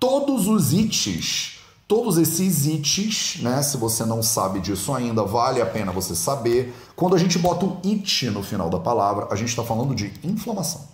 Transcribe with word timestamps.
todos 0.00 0.48
os 0.48 0.72
ites, 0.72 1.58
todos 1.86 2.16
esses 2.16 2.66
ites, 2.66 3.42
né? 3.42 3.62
Se 3.62 3.76
você 3.76 4.04
não 4.06 4.22
sabe 4.22 4.58
disso 4.58 4.94
ainda, 4.94 5.22
vale 5.22 5.60
a 5.60 5.66
pena 5.66 5.92
você 5.92 6.16
saber. 6.16 6.74
Quando 6.96 7.14
a 7.14 7.18
gente 7.18 7.38
bota 7.38 7.66
o 7.66 7.78
it 7.84 8.30
no 8.30 8.42
final 8.42 8.70
da 8.70 8.80
palavra, 8.80 9.28
a 9.30 9.36
gente 9.36 9.50
está 9.50 9.62
falando 9.62 9.94
de 9.94 10.10
inflamação. 10.24 10.88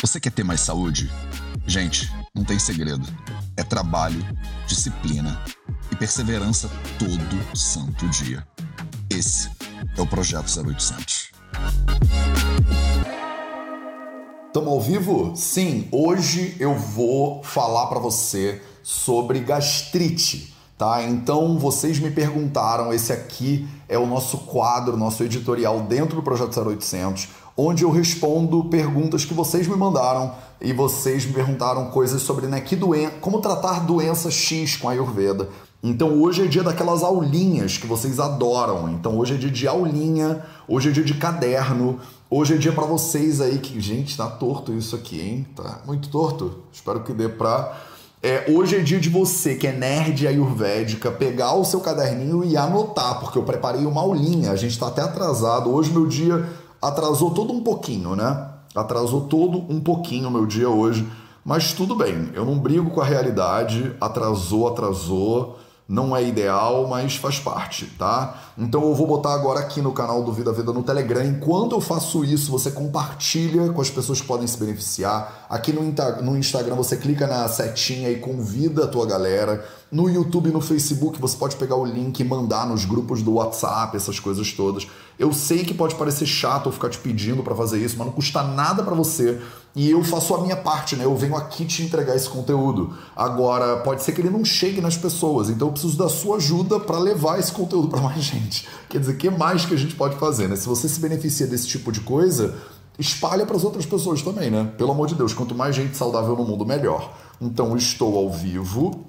Você 0.00 0.20
quer 0.20 0.30
ter 0.30 0.44
mais 0.44 0.60
saúde? 0.60 1.10
Gente, 1.66 2.12
não 2.34 2.44
tem 2.44 2.58
segredo. 2.58 3.06
É 3.56 3.62
trabalho, 3.62 4.24
disciplina 4.66 5.42
e 5.90 5.96
perseverança 5.96 6.70
todo 6.98 7.56
santo 7.56 8.06
dia. 8.08 8.46
Esse 9.10 9.50
é 9.96 10.00
o 10.00 10.06
Projeto 10.06 10.48
0800. 10.48 11.30
Estamos 14.58 14.74
ao 14.74 14.80
vivo? 14.80 15.32
Sim, 15.36 15.86
hoje 15.92 16.56
eu 16.58 16.74
vou 16.74 17.40
falar 17.44 17.86
para 17.86 18.00
você 18.00 18.60
sobre 18.82 19.38
gastrite, 19.38 20.52
tá? 20.76 21.00
Então 21.04 21.56
vocês 21.56 22.00
me 22.00 22.10
perguntaram, 22.10 22.92
esse 22.92 23.12
aqui 23.12 23.68
é 23.88 23.96
o 23.96 24.04
nosso 24.04 24.38
quadro, 24.38 24.96
nosso 24.96 25.22
editorial 25.22 25.82
dentro 25.82 26.16
do 26.16 26.24
Projeto 26.24 26.60
0800, 26.60 27.28
onde 27.56 27.84
eu 27.84 27.90
respondo 27.92 28.64
perguntas 28.64 29.24
que 29.24 29.32
vocês 29.32 29.68
me 29.68 29.76
mandaram 29.76 30.34
e 30.60 30.72
vocês 30.72 31.24
me 31.24 31.34
perguntaram 31.34 31.92
coisas 31.92 32.20
sobre 32.20 32.48
né, 32.48 32.60
que 32.60 32.74
doen 32.74 33.10
como 33.20 33.40
tratar 33.40 33.86
doença 33.86 34.28
X 34.28 34.76
com 34.76 34.88
a 34.88 34.92
Ayurveda. 34.92 35.48
Então 35.80 36.20
hoje 36.20 36.42
é 36.42 36.46
dia 36.46 36.64
daquelas 36.64 37.04
aulinhas 37.04 37.78
que 37.78 37.86
vocês 37.86 38.18
adoram. 38.18 38.88
Então 38.88 39.16
hoje 39.16 39.34
é 39.34 39.36
dia 39.36 39.50
de 39.50 39.68
aulinha, 39.68 40.44
hoje 40.66 40.88
é 40.88 40.92
dia 40.92 41.04
de 41.04 41.14
caderno, 41.14 42.00
hoje 42.30 42.54
é 42.54 42.56
dia 42.56 42.72
para 42.72 42.84
vocês 42.84 43.40
aí 43.40 43.58
que, 43.58 43.80
gente, 43.80 44.16
tá 44.16 44.28
torto 44.28 44.72
isso 44.72 44.94
aqui, 44.96 45.20
hein? 45.20 45.46
Tá 45.54 45.80
muito 45.86 46.08
torto. 46.08 46.62
Espero 46.72 47.02
que 47.02 47.12
dê 47.12 47.28
pra 47.28 47.76
é, 48.20 48.46
hoje 48.48 48.74
é 48.74 48.80
dia 48.80 48.98
de 48.98 49.08
você 49.08 49.54
que 49.54 49.66
é 49.66 49.72
nerd 49.72 50.26
ayurvédica 50.26 51.10
pegar 51.10 51.54
o 51.54 51.64
seu 51.64 51.78
caderninho 51.78 52.44
e 52.44 52.56
anotar, 52.56 53.20
porque 53.20 53.38
eu 53.38 53.44
preparei 53.44 53.86
uma 53.86 54.00
aulinha. 54.00 54.50
A 54.50 54.56
gente 54.56 54.72
está 54.72 54.88
até 54.88 55.00
atrasado. 55.02 55.72
Hoje 55.72 55.92
meu 55.92 56.04
dia 56.04 56.48
atrasou 56.82 57.30
todo 57.30 57.52
um 57.52 57.62
pouquinho, 57.62 58.16
né? 58.16 58.48
Atrasou 58.74 59.22
todo 59.22 59.58
um 59.72 59.78
pouquinho 59.78 60.28
o 60.28 60.32
meu 60.32 60.46
dia 60.46 60.68
hoje, 60.68 61.06
mas 61.44 61.72
tudo 61.72 61.94
bem. 61.94 62.30
Eu 62.34 62.44
não 62.44 62.58
brigo 62.58 62.90
com 62.90 63.00
a 63.00 63.04
realidade. 63.04 63.94
Atrasou, 64.00 64.66
atrasou 64.66 65.56
não 65.88 66.14
é 66.14 66.22
ideal, 66.22 66.86
mas 66.86 67.16
faz 67.16 67.38
parte, 67.40 67.86
tá? 67.98 68.38
Então 68.58 68.82
eu 68.82 68.94
vou 68.94 69.06
botar 69.06 69.32
agora 69.32 69.60
aqui 69.60 69.80
no 69.80 69.90
canal 69.90 70.22
do 70.22 70.30
Vida 70.30 70.52
Vida 70.52 70.70
no 70.70 70.82
Telegram. 70.82 71.24
Enquanto 71.24 71.72
eu 71.72 71.80
faço 71.80 72.22
isso, 72.22 72.50
você 72.50 72.70
compartilha 72.70 73.72
com 73.72 73.80
as 73.80 73.88
pessoas 73.88 74.20
que 74.20 74.26
podem 74.26 74.46
se 74.46 74.58
beneficiar. 74.58 75.46
Aqui 75.48 75.72
no, 75.72 75.82
no 76.22 76.36
Instagram 76.36 76.74
você 76.74 76.94
clica 76.98 77.26
na 77.26 77.48
setinha 77.48 78.10
e 78.10 78.16
convida 78.16 78.84
a 78.84 78.86
tua 78.86 79.06
galera. 79.06 79.64
No 79.90 80.10
YouTube 80.10 80.50
e 80.50 80.52
no 80.52 80.60
Facebook 80.60 81.18
você 81.18 81.38
pode 81.38 81.56
pegar 81.56 81.76
o 81.76 81.86
link 81.86 82.20
e 82.20 82.24
mandar 82.24 82.66
nos 82.66 82.84
grupos 82.84 83.22
do 83.22 83.34
WhatsApp, 83.34 83.96
essas 83.96 84.20
coisas 84.20 84.52
todas. 84.52 84.86
Eu 85.18 85.32
sei 85.32 85.64
que 85.64 85.72
pode 85.72 85.94
parecer 85.94 86.26
chato 86.26 86.68
eu 86.68 86.72
ficar 86.72 86.90
te 86.90 86.98
pedindo 86.98 87.42
para 87.42 87.54
fazer 87.54 87.78
isso, 87.78 87.96
mas 87.96 88.06
não 88.06 88.12
custa 88.12 88.42
nada 88.42 88.82
para 88.82 88.94
você 88.94 89.40
e 89.78 89.88
eu 89.92 90.02
faço 90.02 90.34
a 90.34 90.40
minha 90.40 90.56
parte, 90.56 90.96
né? 90.96 91.04
Eu 91.04 91.14
venho 91.14 91.36
aqui 91.36 91.64
te 91.64 91.84
entregar 91.84 92.16
esse 92.16 92.28
conteúdo. 92.28 92.98
Agora, 93.14 93.76
pode 93.76 94.02
ser 94.02 94.10
que 94.10 94.20
ele 94.20 94.28
não 94.28 94.44
chegue 94.44 94.80
nas 94.80 94.96
pessoas, 94.96 95.48
então 95.48 95.68
eu 95.68 95.72
preciso 95.72 95.96
da 95.96 96.08
sua 96.08 96.38
ajuda 96.38 96.80
para 96.80 96.98
levar 96.98 97.38
esse 97.38 97.52
conteúdo 97.52 97.86
para 97.86 98.00
mais 98.00 98.18
gente. 98.26 98.66
Quer 98.88 98.98
dizer, 98.98 99.12
o 99.12 99.16
que 99.16 99.30
mais 99.30 99.64
que 99.64 99.74
a 99.74 99.76
gente 99.76 99.94
pode 99.94 100.16
fazer, 100.16 100.48
né? 100.48 100.56
Se 100.56 100.66
você 100.66 100.88
se 100.88 100.98
beneficia 100.98 101.46
desse 101.46 101.68
tipo 101.68 101.92
de 101.92 102.00
coisa, 102.00 102.56
espalha 102.98 103.46
para 103.46 103.54
as 103.54 103.62
outras 103.62 103.86
pessoas 103.86 104.20
também, 104.20 104.50
né? 104.50 104.68
Pelo 104.76 104.90
amor 104.90 105.06
de 105.06 105.14
Deus, 105.14 105.32
quanto 105.32 105.54
mais 105.54 105.76
gente 105.76 105.96
saudável 105.96 106.34
no 106.34 106.44
mundo, 106.44 106.66
melhor. 106.66 107.16
Então, 107.40 107.76
estou 107.76 108.18
ao 108.18 108.32
vivo 108.32 109.06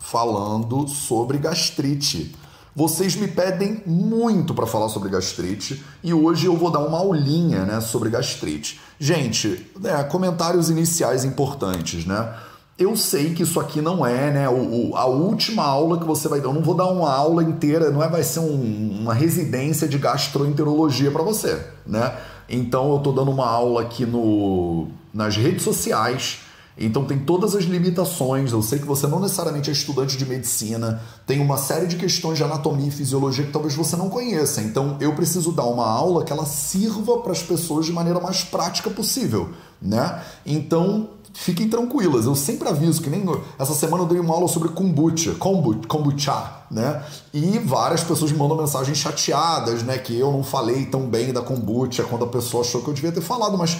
falando 0.00 0.88
sobre 0.88 1.38
gastrite. 1.38 2.34
Vocês 2.78 3.16
me 3.16 3.26
pedem 3.26 3.82
muito 3.84 4.54
para 4.54 4.64
falar 4.64 4.88
sobre 4.88 5.08
gastrite 5.08 5.84
e 6.00 6.14
hoje 6.14 6.46
eu 6.46 6.56
vou 6.56 6.70
dar 6.70 6.78
uma 6.78 6.98
aulinha 6.98 7.64
né, 7.64 7.80
sobre 7.80 8.08
gastrite. 8.08 8.78
Gente, 9.00 9.68
né, 9.80 10.04
comentários 10.04 10.70
iniciais 10.70 11.24
importantes, 11.24 12.06
né? 12.06 12.32
Eu 12.78 12.96
sei 12.96 13.34
que 13.34 13.42
isso 13.42 13.58
aqui 13.58 13.80
não 13.80 14.06
é 14.06 14.30
né, 14.30 14.48
o, 14.48 14.90
o, 14.90 14.96
a 14.96 15.06
última 15.06 15.64
aula 15.64 15.98
que 15.98 16.04
você 16.04 16.28
vai 16.28 16.40
dar. 16.40 16.50
Eu 16.50 16.54
não 16.54 16.62
vou 16.62 16.76
dar 16.76 16.86
uma 16.86 17.12
aula 17.12 17.42
inteira, 17.42 17.90
não 17.90 18.00
é, 18.00 18.08
vai 18.08 18.22
ser 18.22 18.38
um, 18.38 19.00
uma 19.00 19.12
residência 19.12 19.88
de 19.88 19.98
gastroenterologia 19.98 21.10
para 21.10 21.24
você, 21.24 21.60
né? 21.84 22.14
Então 22.48 22.92
eu 22.92 22.98
estou 22.98 23.12
dando 23.12 23.32
uma 23.32 23.48
aula 23.48 23.82
aqui 23.82 24.06
no, 24.06 24.86
nas 25.12 25.36
redes 25.36 25.64
sociais 25.64 26.42
então 26.78 27.04
tem 27.04 27.18
todas 27.18 27.54
as 27.54 27.64
limitações. 27.64 28.52
Eu 28.52 28.62
sei 28.62 28.78
que 28.78 28.86
você 28.86 29.06
não 29.06 29.20
necessariamente 29.20 29.70
é 29.70 29.72
estudante 29.72 30.16
de 30.16 30.24
medicina, 30.24 31.02
tem 31.26 31.40
uma 31.40 31.56
série 31.56 31.86
de 31.86 31.96
questões 31.96 32.38
de 32.38 32.44
anatomia 32.44 32.88
e 32.88 32.90
fisiologia 32.90 33.44
que 33.44 33.52
talvez 33.52 33.74
você 33.74 33.96
não 33.96 34.08
conheça. 34.08 34.60
Então 34.62 34.96
eu 35.00 35.14
preciso 35.14 35.52
dar 35.52 35.64
uma 35.64 35.86
aula 35.86 36.24
que 36.24 36.32
ela 36.32 36.46
sirva 36.46 37.18
para 37.18 37.32
as 37.32 37.42
pessoas 37.42 37.86
de 37.86 37.92
maneira 37.92 38.20
mais 38.20 38.44
prática 38.44 38.88
possível, 38.90 39.50
né? 39.80 40.22
Então 40.46 41.10
fiquem 41.32 41.68
tranquilas. 41.68 42.26
Eu 42.26 42.34
sempre 42.34 42.68
aviso 42.68 43.00
que 43.00 43.08
nem 43.10 43.24
essa 43.58 43.74
semana 43.74 44.02
eu 44.02 44.08
dei 44.08 44.18
uma 44.18 44.34
aula 44.34 44.48
sobre 44.48 44.70
kombucha, 44.70 45.34
kombucha, 45.34 46.64
né? 46.70 47.02
E 47.32 47.58
várias 47.58 48.02
pessoas 48.02 48.32
me 48.32 48.38
mandam 48.38 48.56
mensagens 48.56 48.98
chateadas, 48.98 49.82
né, 49.82 49.98
que 49.98 50.18
eu 50.18 50.32
não 50.32 50.42
falei 50.42 50.86
tão 50.86 51.02
bem 51.02 51.32
da 51.32 51.40
kombucha 51.40 52.02
quando 52.04 52.24
a 52.24 52.28
pessoa 52.28 52.64
achou 52.64 52.82
que 52.82 52.88
eu 52.88 52.94
devia 52.94 53.12
ter 53.12 53.20
falado, 53.20 53.56
mas 53.56 53.78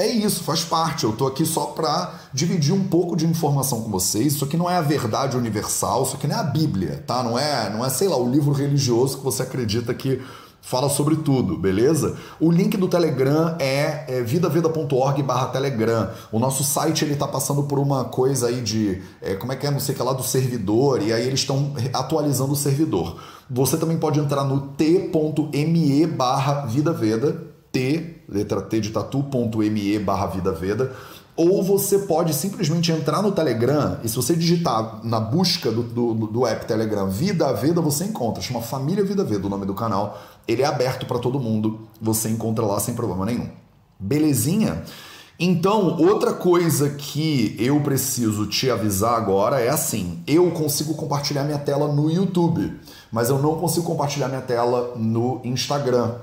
é 0.00 0.08
isso, 0.08 0.42
faz 0.42 0.64
parte. 0.64 1.04
Eu 1.04 1.12
tô 1.12 1.26
aqui 1.26 1.44
só 1.44 1.66
para 1.66 2.14
dividir 2.32 2.72
um 2.72 2.84
pouco 2.84 3.16
de 3.16 3.26
informação 3.26 3.82
com 3.82 3.90
vocês. 3.90 4.34
Isso 4.34 4.44
aqui 4.44 4.56
não 4.56 4.68
é 4.68 4.76
a 4.76 4.82
verdade 4.82 5.36
universal, 5.36 6.02
isso 6.02 6.16
aqui 6.16 6.26
não 6.26 6.36
é 6.36 6.38
a 6.38 6.44
Bíblia, 6.44 7.02
tá? 7.06 7.22
Não 7.22 7.38
é, 7.38 7.70
não 7.70 7.84
é, 7.84 7.90
sei 7.90 8.08
lá, 8.08 8.16
o 8.16 8.30
livro 8.30 8.52
religioso 8.52 9.18
que 9.18 9.24
você 9.24 9.42
acredita 9.42 9.92
que 9.94 10.20
fala 10.62 10.88
sobre 10.88 11.16
tudo, 11.16 11.56
beleza? 11.56 12.16
O 12.38 12.50
link 12.50 12.76
do 12.76 12.86
Telegram 12.86 13.56
é, 13.58 14.04
é 14.06 14.22
vidaveda.org 14.22 15.22
barra 15.22 15.46
Telegram. 15.46 16.10
O 16.30 16.38
nosso 16.38 16.62
site 16.62 17.04
ele 17.04 17.16
tá 17.16 17.26
passando 17.26 17.64
por 17.64 17.78
uma 17.78 18.04
coisa 18.04 18.48
aí 18.48 18.60
de, 18.60 19.02
é, 19.20 19.34
como 19.34 19.52
é 19.52 19.56
que 19.56 19.66
é, 19.66 19.70
não 19.70 19.80
sei 19.80 19.94
o 19.94 19.98
que 19.98 20.02
lá, 20.04 20.12
do 20.12 20.22
servidor, 20.22 21.02
e 21.02 21.12
aí 21.12 21.26
eles 21.26 21.40
estão 21.40 21.74
atualizando 21.92 22.52
o 22.52 22.56
servidor. 22.56 23.20
Você 23.50 23.76
também 23.76 23.98
pode 23.98 24.20
entrar 24.20 24.44
no 24.44 24.60
t.me 24.60 26.06
barra 26.06 26.66
vidaveda, 26.66 27.49
t, 27.72 28.22
letra 28.28 28.60
T 28.62 28.80
de 28.80 28.90
tatu.me 28.90 29.98
barra 29.98 30.26
Vida 30.26 30.52
Veda, 30.52 30.92
ou 31.36 31.62
você 31.62 32.00
pode 32.00 32.34
simplesmente 32.34 32.92
entrar 32.92 33.22
no 33.22 33.32
Telegram 33.32 33.98
e 34.04 34.08
se 34.08 34.16
você 34.16 34.36
digitar 34.36 35.00
na 35.04 35.18
busca 35.18 35.70
do, 35.70 35.82
do, 35.82 36.14
do 36.26 36.46
app 36.46 36.66
Telegram 36.66 37.08
Vida 37.08 37.50
Veda, 37.54 37.80
você 37.80 38.04
encontra. 38.04 38.42
Chama 38.42 38.60
Família 38.60 39.02
Vida 39.02 39.24
Veda 39.24 39.46
o 39.46 39.50
nome 39.50 39.64
do 39.64 39.72
canal. 39.72 40.20
Ele 40.46 40.62
é 40.62 40.66
aberto 40.66 41.06
para 41.06 41.18
todo 41.18 41.40
mundo. 41.40 41.88
Você 42.00 42.28
encontra 42.28 42.66
lá 42.66 42.78
sem 42.78 42.94
problema 42.94 43.24
nenhum. 43.24 43.48
Belezinha? 43.98 44.82
Então, 45.42 45.96
outra 45.98 46.34
coisa 46.34 46.90
que 46.90 47.56
eu 47.58 47.80
preciso 47.80 48.46
te 48.46 48.70
avisar 48.70 49.14
agora 49.14 49.58
é 49.58 49.70
assim: 49.70 50.22
eu 50.26 50.50
consigo 50.50 50.92
compartilhar 50.92 51.44
minha 51.44 51.58
tela 51.58 51.90
no 51.90 52.10
YouTube, 52.10 52.78
mas 53.10 53.30
eu 53.30 53.38
não 53.38 53.54
consigo 53.54 53.86
compartilhar 53.86 54.28
minha 54.28 54.42
tela 54.42 54.92
no 54.96 55.40
Instagram. 55.42 56.16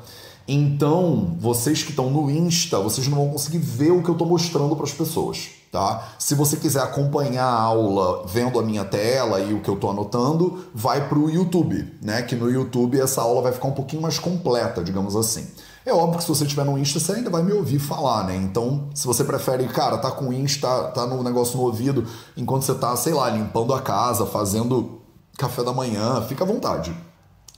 Então, 0.47 1.35
vocês 1.39 1.83
que 1.83 1.89
estão 1.89 2.09
no 2.09 2.31
Insta, 2.31 2.79
vocês 2.79 3.05
não 3.09 3.17
vão 3.17 3.29
conseguir 3.29 3.57
ver 3.57 3.91
o 3.91 4.01
que 4.01 4.07
eu 4.07 4.13
estou 4.13 4.25
mostrando 4.25 4.77
para 4.77 4.85
as 4.85 4.93
pessoas, 4.93 5.49
tá? 5.69 6.07
Se 6.17 6.35
você 6.35 6.55
quiser 6.55 6.81
acompanhar 6.81 7.43
a 7.43 7.61
aula 7.61 8.25
vendo 8.25 8.57
a 8.57 8.63
minha 8.63 8.85
tela 8.85 9.41
e 9.41 9.53
o 9.53 9.59
que 9.59 9.69
eu 9.69 9.73
estou 9.73 9.89
anotando, 9.89 10.65
vai 10.73 11.09
para 11.09 11.19
o 11.19 11.29
YouTube, 11.29 11.93
né? 12.01 12.21
Que 12.21 12.33
no 12.33 12.49
YouTube 12.49 12.97
essa 12.97 13.21
aula 13.21 13.41
vai 13.41 13.51
ficar 13.51 13.67
um 13.67 13.73
pouquinho 13.73 14.01
mais 14.01 14.19
completa, 14.19 14.81
digamos 14.81 15.17
assim. 15.17 15.45
É 15.85 15.93
óbvio 15.93 16.17
que 16.17 16.23
se 16.23 16.29
você 16.29 16.45
estiver 16.45 16.65
no 16.65 16.77
Insta, 16.77 16.97
você 16.97 17.13
ainda 17.13 17.29
vai 17.29 17.43
me 17.43 17.51
ouvir 17.51 17.79
falar, 17.79 18.25
né? 18.25 18.37
Então, 18.37 18.89
se 18.93 19.05
você 19.05 19.25
prefere, 19.25 19.67
cara, 19.67 19.97
tá 19.97 20.11
com 20.11 20.29
o 20.29 20.33
Insta, 20.33 20.67
tá 20.93 21.05
no 21.05 21.21
negócio 21.23 21.57
no 21.57 21.63
ouvido, 21.63 22.05
enquanto 22.37 22.63
você 22.63 22.75
tá, 22.75 22.95
sei 22.95 23.13
lá, 23.13 23.29
limpando 23.29 23.73
a 23.73 23.81
casa, 23.81 24.25
fazendo 24.25 25.01
café 25.37 25.61
da 25.61 25.73
manhã, 25.73 26.21
fica 26.21 26.45
à 26.45 26.47
vontade. 26.47 26.95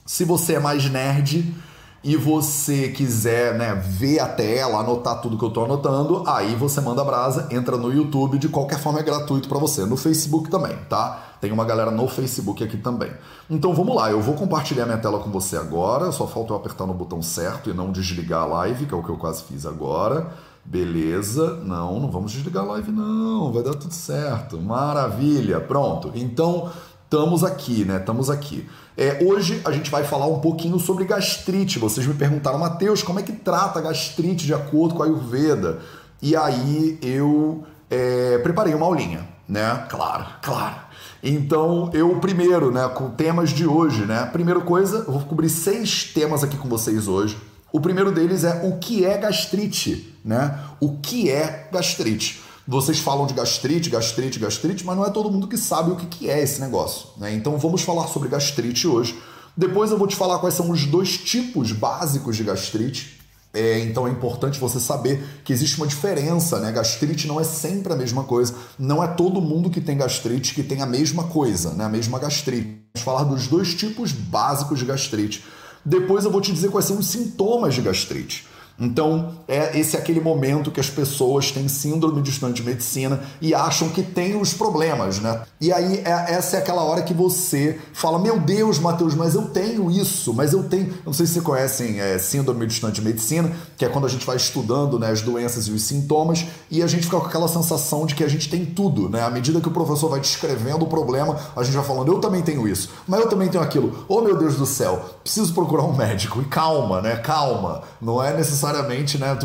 Se 0.04 0.24
você 0.24 0.54
é 0.54 0.60
mais 0.60 0.90
nerd, 0.90 1.54
e 2.02 2.16
você 2.16 2.88
quiser 2.88 3.54
né, 3.58 3.74
ver 3.74 4.20
a 4.20 4.26
tela, 4.26 4.80
anotar 4.80 5.20
tudo 5.20 5.36
que 5.36 5.44
eu 5.44 5.48
estou 5.48 5.66
anotando, 5.66 6.24
aí 6.26 6.54
você 6.54 6.80
manda 6.80 7.04
brasa, 7.04 7.46
entra 7.50 7.76
no 7.76 7.92
YouTube, 7.92 8.38
de 8.38 8.48
qualquer 8.48 8.78
forma 8.78 9.00
é 9.00 9.02
gratuito 9.02 9.48
para 9.48 9.58
você. 9.58 9.84
No 9.84 9.98
Facebook 9.98 10.50
também, 10.50 10.76
tá? 10.88 11.34
Tem 11.40 11.52
uma 11.52 11.64
galera 11.64 11.90
no 11.90 12.08
Facebook 12.08 12.64
aqui 12.64 12.78
também. 12.78 13.12
Então 13.50 13.74
vamos 13.74 13.94
lá, 13.94 14.10
eu 14.10 14.20
vou 14.20 14.34
compartilhar 14.34 14.86
minha 14.86 14.98
tela 14.98 15.18
com 15.18 15.30
você 15.30 15.56
agora, 15.56 16.10
só 16.10 16.26
falta 16.26 16.52
eu 16.52 16.56
apertar 16.56 16.86
no 16.86 16.94
botão 16.94 17.20
certo 17.20 17.68
e 17.68 17.74
não 17.74 17.92
desligar 17.92 18.42
a 18.42 18.46
live, 18.46 18.86
que 18.86 18.94
é 18.94 18.96
o 18.96 19.02
que 19.02 19.10
eu 19.10 19.16
quase 19.16 19.42
fiz 19.42 19.66
agora. 19.66 20.32
Beleza, 20.64 21.56
não, 21.64 21.98
não 21.98 22.10
vamos 22.10 22.32
desligar 22.32 22.64
a 22.64 22.66
live 22.66 22.92
não, 22.92 23.50
vai 23.52 23.62
dar 23.62 23.74
tudo 23.74 23.92
certo. 23.92 24.58
Maravilha, 24.60 25.60
pronto. 25.60 26.12
Então, 26.14 26.70
estamos 27.10 27.42
aqui, 27.42 27.84
né? 27.84 27.96
Estamos 27.96 28.30
aqui. 28.30 28.68
É, 28.96 29.18
hoje 29.24 29.60
a 29.64 29.72
gente 29.72 29.90
vai 29.90 30.04
falar 30.04 30.28
um 30.28 30.38
pouquinho 30.38 30.78
sobre 30.78 31.04
gastrite. 31.04 31.76
Vocês 31.76 32.06
me 32.06 32.14
perguntaram, 32.14 32.56
Mateus, 32.56 33.02
como 33.02 33.18
é 33.18 33.22
que 33.24 33.32
trata 33.32 33.80
gastrite 33.80 34.46
de 34.46 34.54
acordo 34.54 34.94
com 34.94 35.02
a 35.02 35.06
Ayurveda? 35.06 35.80
E 36.22 36.36
aí 36.36 37.00
eu 37.02 37.64
é, 37.90 38.38
preparei 38.38 38.74
uma 38.74 38.86
aulinha, 38.86 39.26
né? 39.48 39.86
Claro, 39.88 40.24
claro. 40.40 40.76
Então, 41.20 41.90
eu 41.92 42.20
primeiro, 42.20 42.70
né, 42.70 42.88
com 42.90 43.10
temas 43.10 43.50
de 43.50 43.66
hoje, 43.66 44.06
né? 44.06 44.26
Primeira 44.26 44.60
coisa, 44.60 44.98
eu 44.98 45.12
vou 45.12 45.22
cobrir 45.22 45.48
seis 45.48 46.04
temas 46.04 46.44
aqui 46.44 46.56
com 46.56 46.68
vocês 46.68 47.08
hoje. 47.08 47.36
O 47.72 47.80
primeiro 47.80 48.12
deles 48.12 48.44
é 48.44 48.62
o 48.64 48.78
que 48.78 49.04
é 49.04 49.18
gastrite, 49.18 50.16
né? 50.24 50.60
O 50.78 50.98
que 50.98 51.28
é 51.28 51.68
gastrite? 51.72 52.40
Vocês 52.66 52.98
falam 52.98 53.26
de 53.26 53.34
gastrite, 53.34 53.90
gastrite, 53.90 54.38
gastrite, 54.38 54.84
mas 54.84 54.96
não 54.96 55.04
é 55.04 55.10
todo 55.10 55.30
mundo 55.30 55.48
que 55.48 55.56
sabe 55.56 55.90
o 55.90 55.96
que 55.96 56.28
é 56.28 56.42
esse 56.42 56.60
negócio, 56.60 57.08
né? 57.16 57.34
Então, 57.34 57.58
vamos 57.58 57.82
falar 57.82 58.06
sobre 58.08 58.28
gastrite 58.28 58.86
hoje. 58.86 59.18
Depois 59.56 59.90
eu 59.90 59.98
vou 59.98 60.06
te 60.06 60.16
falar 60.16 60.38
quais 60.38 60.54
são 60.54 60.70
os 60.70 60.86
dois 60.86 61.18
tipos 61.18 61.72
básicos 61.72 62.36
de 62.36 62.44
gastrite, 62.44 63.20
é, 63.52 63.80
então 63.80 64.06
é 64.06 64.10
importante 64.10 64.60
você 64.60 64.78
saber 64.78 65.22
que 65.44 65.52
existe 65.52 65.76
uma 65.76 65.86
diferença, 65.86 66.60
né? 66.60 66.70
Gastrite 66.70 67.26
não 67.26 67.40
é 67.40 67.44
sempre 67.44 67.92
a 67.92 67.96
mesma 67.96 68.22
coisa. 68.22 68.54
Não 68.78 69.02
é 69.02 69.08
todo 69.08 69.40
mundo 69.40 69.70
que 69.70 69.80
tem 69.80 69.96
gastrite 69.96 70.54
que 70.54 70.62
tem 70.62 70.80
a 70.82 70.86
mesma 70.86 71.24
coisa, 71.24 71.72
né? 71.72 71.84
A 71.84 71.88
mesma 71.88 72.18
gastrite. 72.18 72.80
Vamos 72.94 73.04
falar 73.04 73.24
dos 73.24 73.48
dois 73.48 73.74
tipos 73.74 74.12
básicos 74.12 74.78
de 74.78 74.84
gastrite. 74.84 75.44
Depois 75.84 76.24
eu 76.24 76.30
vou 76.30 76.40
te 76.40 76.52
dizer 76.52 76.70
quais 76.70 76.86
são 76.86 76.98
os 76.98 77.06
sintomas 77.06 77.74
de 77.74 77.82
gastrite. 77.82 78.46
Então, 78.80 79.34
é, 79.46 79.78
esse 79.78 79.94
aquele 79.94 80.20
momento 80.20 80.70
que 80.70 80.80
as 80.80 80.88
pessoas 80.88 81.50
têm 81.50 81.68
síndrome 81.68 82.22
de 82.22 82.30
estudante 82.30 82.62
de 82.62 82.68
medicina 82.68 83.20
e 83.40 83.54
acham 83.54 83.90
que 83.90 84.02
tem 84.02 84.40
os 84.40 84.54
problemas, 84.54 85.18
né? 85.18 85.42
E 85.60 85.70
aí, 85.70 85.98
é, 85.98 86.34
essa 86.34 86.56
é 86.56 86.60
aquela 86.60 86.82
hora 86.82 87.02
que 87.02 87.12
você 87.12 87.78
fala: 87.92 88.18
Meu 88.18 88.40
Deus, 88.40 88.78
Matheus, 88.78 89.14
mas 89.14 89.34
eu 89.34 89.48
tenho 89.48 89.90
isso, 89.90 90.32
mas 90.32 90.54
eu 90.54 90.62
tenho. 90.62 90.94
Não 91.04 91.12
sei 91.12 91.26
se 91.26 91.34
vocês 91.34 91.44
conhecem 91.44 92.00
é, 92.00 92.18
síndrome 92.18 92.66
de 92.66 92.72
estudante 92.72 93.02
de 93.02 93.06
medicina, 93.06 93.52
que 93.76 93.84
é 93.84 93.88
quando 93.88 94.06
a 94.06 94.08
gente 94.08 94.24
vai 94.24 94.36
estudando 94.36 94.98
né, 94.98 95.10
as 95.10 95.20
doenças 95.20 95.66
e 95.68 95.72
os 95.72 95.82
sintomas 95.82 96.46
e 96.70 96.82
a 96.82 96.86
gente 96.86 97.04
fica 97.04 97.20
com 97.20 97.26
aquela 97.26 97.48
sensação 97.48 98.06
de 98.06 98.14
que 98.14 98.24
a 98.24 98.28
gente 98.28 98.48
tem 98.48 98.64
tudo, 98.64 99.10
né? 99.10 99.22
À 99.22 99.30
medida 99.30 99.60
que 99.60 99.68
o 99.68 99.72
professor 99.72 100.08
vai 100.08 100.20
descrevendo 100.20 100.84
o 100.84 100.88
problema, 100.88 101.38
a 101.54 101.62
gente 101.62 101.74
vai 101.74 101.84
falando: 101.84 102.10
Eu 102.10 102.18
também 102.18 102.40
tenho 102.40 102.66
isso, 102.66 102.88
mas 103.06 103.20
eu 103.20 103.28
também 103.28 103.48
tenho 103.48 103.62
aquilo. 103.62 104.06
Oh, 104.08 104.22
meu 104.22 104.38
Deus 104.38 104.56
do 104.56 104.64
céu, 104.64 105.04
preciso 105.22 105.52
procurar 105.52 105.82
um 105.82 105.94
médico. 105.94 106.40
E 106.40 106.44
calma, 106.46 107.02
né? 107.02 107.16
Calma. 107.16 107.82
Não 108.00 108.22
é 108.22 108.34
necessário 108.34 108.69
necessariamente, 108.70 109.18
né? 109.18 109.36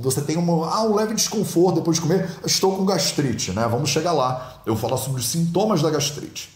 Você 0.00 0.20
tem 0.22 0.36
uma, 0.36 0.72
ah, 0.72 0.82
um 0.84 0.94
leve 0.94 1.14
desconforto 1.14 1.76
depois 1.76 1.96
de 1.96 2.02
comer. 2.02 2.28
Estou 2.44 2.76
com 2.76 2.84
gastrite, 2.84 3.52
né? 3.52 3.66
Vamos 3.68 3.90
chegar 3.90 4.12
lá. 4.12 4.60
Eu 4.64 4.74
vou 4.74 4.88
falar 4.88 5.00
sobre 5.00 5.20
os 5.20 5.28
sintomas 5.28 5.82
da 5.82 5.90
gastrite. 5.90 6.50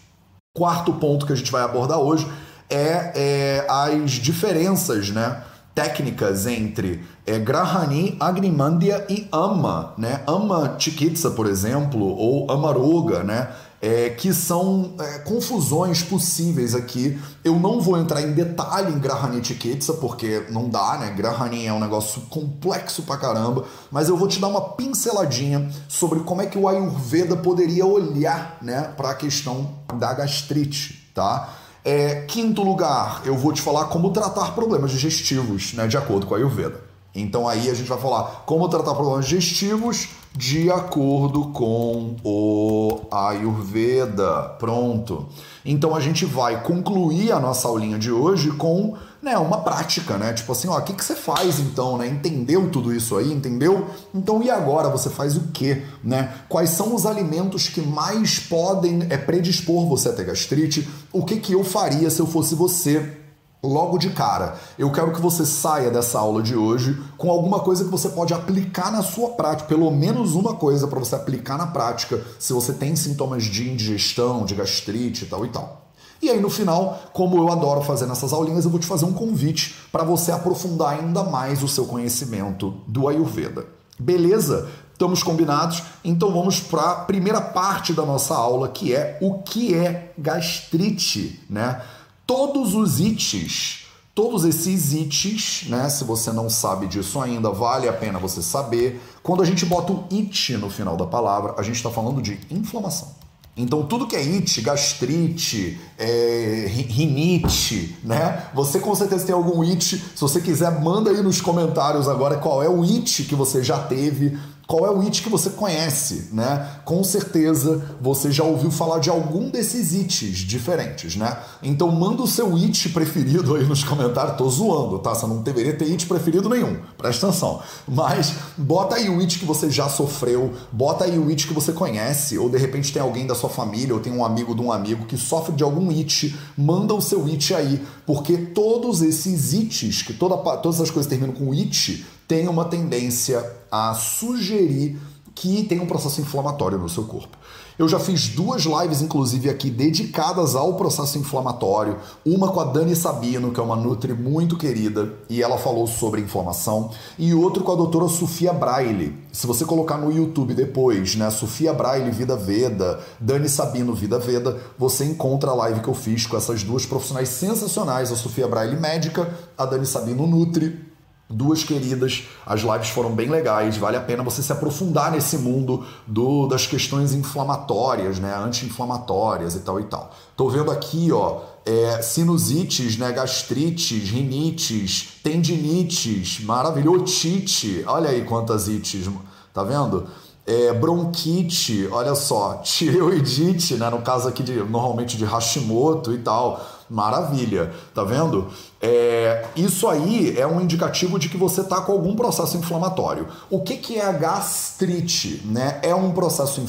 Quarto 0.56 0.92
ponto 0.94 1.26
que 1.26 1.32
a 1.32 1.36
gente 1.36 1.50
vai 1.50 1.62
abordar 1.62 1.98
hoje 1.98 2.26
é, 2.70 3.12
é 3.14 3.66
as 3.68 4.12
diferenças, 4.12 5.10
né? 5.10 5.42
Técnicas 5.74 6.46
entre 6.46 7.02
é, 7.26 7.38
Grahani, 7.38 8.16
Agnimandia 8.20 9.06
e 9.08 9.26
Ama, 9.32 9.94
né? 9.96 10.22
Ama 10.26 10.76
Chikitsa, 10.78 11.30
por 11.30 11.46
exemplo, 11.46 12.04
ou 12.04 12.50
Amaroga, 12.50 13.22
né? 13.24 13.48
É, 13.82 14.10
que 14.10 14.32
são 14.32 14.94
é, 15.00 15.18
confusões 15.18 16.04
possíveis 16.04 16.72
aqui. 16.72 17.20
Eu 17.42 17.56
não 17.58 17.80
vou 17.80 17.98
entrar 17.98 18.22
em 18.22 18.32
detalhe 18.32 18.92
em 18.92 18.98
Grahani 19.00 19.44
Chikitsa, 19.44 19.94
porque 19.94 20.46
não 20.50 20.68
dá, 20.68 20.98
né? 20.98 21.10
Grahani 21.10 21.66
é 21.66 21.72
um 21.72 21.80
negócio 21.80 22.20
complexo 22.30 23.02
pra 23.02 23.16
caramba, 23.16 23.64
mas 23.90 24.08
eu 24.08 24.16
vou 24.16 24.28
te 24.28 24.38
dar 24.38 24.46
uma 24.46 24.60
pinceladinha 24.60 25.68
sobre 25.88 26.20
como 26.20 26.40
é 26.40 26.46
que 26.46 26.56
o 26.56 26.68
Ayurveda 26.68 27.36
poderia 27.36 27.84
olhar 27.84 28.58
né, 28.62 28.82
para 28.96 29.10
a 29.10 29.14
questão 29.14 29.74
da 29.98 30.14
gastrite, 30.14 31.10
tá? 31.12 31.52
É, 31.84 32.24
quinto 32.28 32.62
lugar, 32.62 33.22
eu 33.24 33.36
vou 33.36 33.52
te 33.52 33.60
falar 33.60 33.86
como 33.86 34.12
tratar 34.12 34.54
problemas 34.54 34.92
digestivos, 34.92 35.72
né, 35.72 35.88
de 35.88 35.96
acordo 35.96 36.26
com 36.26 36.34
a 36.34 36.38
Ayurveda. 36.38 36.91
Então 37.14 37.48
aí 37.48 37.68
a 37.68 37.74
gente 37.74 37.88
vai 37.88 37.98
falar 37.98 38.44
como 38.46 38.68
tratar 38.68 38.94
problemas 38.94 39.26
digestivos 39.26 40.08
de 40.34 40.70
acordo 40.70 41.48
com 41.48 42.16
o 42.24 43.00
Ayurveda. 43.10 44.56
Pronto. 44.58 45.28
Então 45.64 45.94
a 45.94 46.00
gente 46.00 46.24
vai 46.24 46.62
concluir 46.62 47.32
a 47.32 47.38
nossa 47.38 47.68
aulinha 47.68 47.98
de 47.98 48.10
hoje 48.10 48.50
com 48.52 48.96
né, 49.20 49.36
uma 49.38 49.58
prática, 49.58 50.16
né? 50.16 50.32
Tipo 50.32 50.52
assim, 50.52 50.68
ó, 50.68 50.78
o 50.78 50.82
que, 50.82 50.94
que 50.94 51.04
você 51.04 51.14
faz 51.14 51.60
então, 51.60 51.96
né? 51.96 52.08
Entendeu 52.08 52.70
tudo 52.70 52.92
isso 52.92 53.16
aí, 53.16 53.30
entendeu? 53.30 53.86
Então 54.12 54.42
e 54.42 54.50
agora 54.50 54.88
você 54.88 55.10
faz 55.10 55.36
o 55.36 55.48
quê, 55.52 55.82
né? 56.02 56.32
Quais 56.48 56.70
são 56.70 56.94
os 56.94 57.06
alimentos 57.06 57.68
que 57.68 57.82
mais 57.82 58.38
podem 58.38 59.06
é, 59.10 59.16
predispor 59.16 59.86
você 59.86 60.08
a 60.08 60.12
ter 60.12 60.24
gastrite? 60.24 60.88
O 61.12 61.24
que, 61.24 61.36
que 61.36 61.52
eu 61.52 61.62
faria 61.62 62.10
se 62.10 62.20
eu 62.20 62.26
fosse 62.26 62.54
você? 62.54 63.21
Logo 63.62 63.96
de 63.96 64.10
cara. 64.10 64.56
Eu 64.76 64.90
quero 64.90 65.12
que 65.12 65.20
você 65.20 65.46
saia 65.46 65.90
dessa 65.90 66.18
aula 66.18 66.42
de 66.42 66.56
hoje 66.56 67.00
com 67.16 67.30
alguma 67.30 67.60
coisa 67.60 67.84
que 67.84 67.90
você 67.90 68.08
pode 68.08 68.34
aplicar 68.34 68.90
na 68.90 69.02
sua 69.02 69.30
prática, 69.30 69.68
pelo 69.68 69.90
menos 69.90 70.34
uma 70.34 70.54
coisa 70.54 70.88
para 70.88 70.98
você 70.98 71.14
aplicar 71.14 71.56
na 71.56 71.68
prática, 71.68 72.20
se 72.38 72.52
você 72.52 72.72
tem 72.72 72.96
sintomas 72.96 73.44
de 73.44 73.70
indigestão, 73.70 74.44
de 74.44 74.54
gastrite 74.54 75.24
e 75.24 75.28
tal 75.28 75.46
e 75.46 75.48
tal. 75.48 75.82
E 76.20 76.30
aí 76.30 76.40
no 76.40 76.50
final, 76.50 77.00
como 77.12 77.36
eu 77.36 77.50
adoro 77.50 77.82
fazer 77.82 78.06
nessas 78.06 78.32
aulinhas, 78.32 78.64
eu 78.64 78.70
vou 78.70 78.80
te 78.80 78.86
fazer 78.86 79.04
um 79.04 79.12
convite 79.12 79.74
para 79.90 80.04
você 80.04 80.32
aprofundar 80.32 80.98
ainda 80.98 81.22
mais 81.24 81.62
o 81.62 81.68
seu 81.68 81.84
conhecimento 81.84 82.74
do 82.86 83.08
Ayurveda. 83.08 83.66
Beleza? 83.98 84.68
Estamos 84.92 85.22
combinados? 85.22 85.82
Então 86.04 86.32
vamos 86.32 86.60
para 86.60 86.82
a 86.82 86.94
primeira 86.94 87.40
parte 87.40 87.92
da 87.92 88.06
nossa 88.06 88.34
aula, 88.36 88.68
que 88.68 88.94
é 88.94 89.18
o 89.20 89.42
que 89.42 89.74
é 89.74 90.12
gastrite, 90.16 91.44
né? 91.50 91.80
Todos 92.26 92.74
os 92.74 93.00
ites, 93.00 93.86
todos 94.14 94.44
esses 94.44 94.92
ites, 94.92 95.68
né? 95.68 95.88
Se 95.88 96.04
você 96.04 96.32
não 96.32 96.50
sabe 96.50 96.86
disso 96.86 97.20
ainda, 97.20 97.50
vale 97.50 97.88
a 97.88 97.92
pena 97.92 98.18
você 98.18 98.42
saber. 98.42 99.00
Quando 99.22 99.42
a 99.42 99.46
gente 99.46 99.64
bota 99.64 99.92
o 99.92 100.04
it 100.12 100.56
no 100.56 100.68
final 100.68 100.96
da 100.96 101.06
palavra, 101.06 101.54
a 101.58 101.62
gente 101.62 101.76
está 101.76 101.90
falando 101.90 102.20
de 102.20 102.38
inflamação. 102.50 103.22
Então, 103.54 103.84
tudo 103.84 104.06
que 104.06 104.16
é 104.16 104.20
it, 104.20 104.62
gastrite, 104.62 105.78
é, 105.98 106.66
rinite, 106.68 107.96
né? 108.02 108.46
Você 108.54 108.80
com 108.80 108.94
certeza 108.94 109.26
tem 109.26 109.34
algum 109.34 109.60
it. 109.62 109.84
Se 109.84 110.20
você 110.20 110.40
quiser, 110.40 110.80
manda 110.80 111.10
aí 111.10 111.22
nos 111.22 111.40
comentários 111.40 112.08
agora 112.08 112.38
qual 112.38 112.62
é 112.62 112.68
o 112.68 112.82
it 112.82 113.24
que 113.24 113.34
você 113.34 113.62
já 113.62 113.78
teve 113.78 114.38
qual 114.66 114.86
é 114.86 114.90
o 114.90 115.00
it 115.00 115.22
que 115.22 115.28
você 115.28 115.50
conhece, 115.50 116.28
né? 116.32 116.78
Com 116.84 117.02
certeza 117.02 117.82
você 118.00 118.30
já 118.30 118.44
ouviu 118.44 118.70
falar 118.70 119.00
de 119.00 119.10
algum 119.10 119.50
desses 119.50 119.92
its 119.92 120.38
diferentes, 120.38 121.16
né? 121.16 121.36
Então 121.62 121.90
manda 121.90 122.22
o 122.22 122.26
seu 122.26 122.54
it 122.56 122.88
preferido 122.90 123.54
aí 123.54 123.64
nos 123.64 123.84
comentários. 123.84 124.36
Tô 124.36 124.48
zoando, 124.48 124.98
tá? 124.98 125.14
Você 125.14 125.26
não 125.26 125.42
deveria 125.42 125.74
ter 125.76 125.86
it 125.86 126.06
preferido 126.06 126.48
nenhum, 126.48 126.78
presta 126.96 127.28
atenção. 127.28 127.60
Mas 127.86 128.34
bota 128.56 128.96
aí 128.96 129.08
o 129.08 129.18
it 129.20 129.38
que 129.38 129.44
você 129.44 129.70
já 129.70 129.88
sofreu, 129.88 130.52
bota 130.70 131.04
aí 131.04 131.18
o 131.18 131.28
it 131.28 131.46
que 131.46 131.52
você 131.52 131.72
conhece, 131.72 132.38
ou 132.38 132.48
de 132.48 132.56
repente 132.56 132.92
tem 132.92 133.02
alguém 133.02 133.26
da 133.26 133.34
sua 133.34 133.50
família, 133.50 133.94
ou 133.94 134.00
tem 134.00 134.12
um 134.12 134.24
amigo 134.24 134.54
de 134.54 134.62
um 134.62 134.72
amigo 134.72 135.06
que 135.06 135.16
sofre 135.16 135.54
de 135.54 135.62
algum 135.62 135.90
it, 135.90 136.34
manda 136.56 136.94
o 136.94 137.00
seu 137.00 137.24
it 137.26 137.54
aí, 137.54 137.84
porque 138.06 138.36
todos 138.36 139.02
esses 139.02 139.52
its, 139.52 140.02
que 140.02 140.12
toda, 140.12 140.36
todas 140.56 140.80
as 140.80 140.90
coisas 140.90 141.08
terminam 141.08 141.34
com 141.34 141.52
it, 141.52 142.04
tem 142.32 142.48
uma 142.48 142.64
tendência 142.64 143.44
a 143.70 143.92
sugerir 143.92 144.98
que 145.34 145.64
tem 145.64 145.78
um 145.80 145.86
processo 145.86 146.18
inflamatório 146.18 146.78
no 146.78 146.88
seu 146.88 147.04
corpo. 147.04 147.36
Eu 147.78 147.86
já 147.86 147.98
fiz 147.98 148.28
duas 148.28 148.62
lives, 148.62 149.02
inclusive, 149.02 149.50
aqui 149.50 149.68
dedicadas 149.68 150.54
ao 150.54 150.72
processo 150.72 151.18
inflamatório. 151.18 151.98
Uma 152.24 152.50
com 152.50 152.58
a 152.58 152.64
Dani 152.64 152.96
Sabino, 152.96 153.52
que 153.52 153.60
é 153.60 153.62
uma 153.62 153.76
Nutri 153.76 154.14
muito 154.14 154.56
querida, 154.56 155.12
e 155.28 155.42
ela 155.42 155.58
falou 155.58 155.86
sobre 155.86 156.22
inflamação. 156.22 156.90
E 157.18 157.34
outro 157.34 157.62
com 157.62 157.72
a 157.72 157.76
doutora 157.76 158.08
Sofia 158.08 158.54
Braille. 158.54 159.14
Se 159.30 159.46
você 159.46 159.66
colocar 159.66 159.98
no 159.98 160.10
YouTube 160.10 160.54
depois, 160.54 161.14
né? 161.14 161.28
Sofia 161.28 161.74
Braille, 161.74 162.10
Vida 162.10 162.34
Veda, 162.34 162.98
Dani 163.20 163.48
Sabino, 163.48 163.94
Vida 163.94 164.18
Veda, 164.18 164.58
você 164.78 165.04
encontra 165.04 165.50
a 165.50 165.54
live 165.54 165.80
que 165.80 165.88
eu 165.88 165.94
fiz 165.94 166.26
com 166.26 166.36
essas 166.38 166.62
duas 166.62 166.86
profissionais 166.86 167.28
sensacionais, 167.28 168.10
a 168.10 168.16
Sofia 168.16 168.48
Braille 168.48 168.80
médica, 168.80 169.30
a 169.58 169.66
Dani 169.66 169.84
Sabino 169.84 170.26
Nutri 170.26 170.91
duas 171.32 171.64
queridas. 171.64 172.24
As 172.46 172.60
lives 172.60 172.90
foram 172.90 173.10
bem 173.10 173.28
legais, 173.28 173.76
vale 173.76 173.96
a 173.96 174.00
pena 174.00 174.22
você 174.22 174.42
se 174.42 174.52
aprofundar 174.52 175.10
nesse 175.10 175.38
mundo 175.38 175.84
do, 176.06 176.46
das 176.46 176.66
questões 176.66 177.14
inflamatórias, 177.14 178.18
né, 178.18 178.34
anti-inflamatórias 178.36 179.54
e 179.54 179.60
tal 179.60 179.80
e 179.80 179.84
tal. 179.84 180.10
Tô 180.36 180.48
vendo 180.48 180.70
aqui, 180.70 181.10
ó, 181.10 181.40
é, 181.64 182.02
sinusites, 182.02 182.96
né, 182.98 183.10
gastrites, 183.12 184.10
rinites, 184.10 185.20
tendinites, 185.22 186.40
maravilhoso, 186.44 187.02
otite, 187.02 187.82
olha 187.86 188.10
aí 188.10 188.24
quantas 188.24 188.68
ites, 188.68 189.08
tá 189.52 189.62
vendo? 189.62 190.06
É, 190.44 190.72
bronquite, 190.72 191.88
olha 191.90 192.14
só, 192.14 192.56
tireoidite, 192.64 193.74
né, 193.74 193.88
no 193.88 194.02
caso 194.02 194.28
aqui 194.28 194.42
de 194.42 194.54
normalmente 194.54 195.16
de 195.16 195.24
Hashimoto 195.24 196.12
e 196.12 196.18
tal 196.18 196.60
Maravilha, 196.92 197.72
tá 197.94 198.04
vendo? 198.04 198.48
É, 198.78 199.46
isso 199.56 199.88
aí 199.88 200.38
é 200.38 200.46
um 200.46 200.60
indicativo 200.60 201.18
de 201.18 201.30
que 201.30 201.38
você 201.38 201.62
está 201.62 201.80
com 201.80 201.90
algum 201.92 202.14
processo 202.14 202.54
inflamatório. 202.58 203.28
O 203.48 203.62
que, 203.62 203.78
que 203.78 203.98
é 203.98 204.04
a 204.04 204.12
gastrite? 204.12 205.40
Né? 205.46 205.80
É 205.82 205.94
um 205.94 206.12
processo 206.12 206.60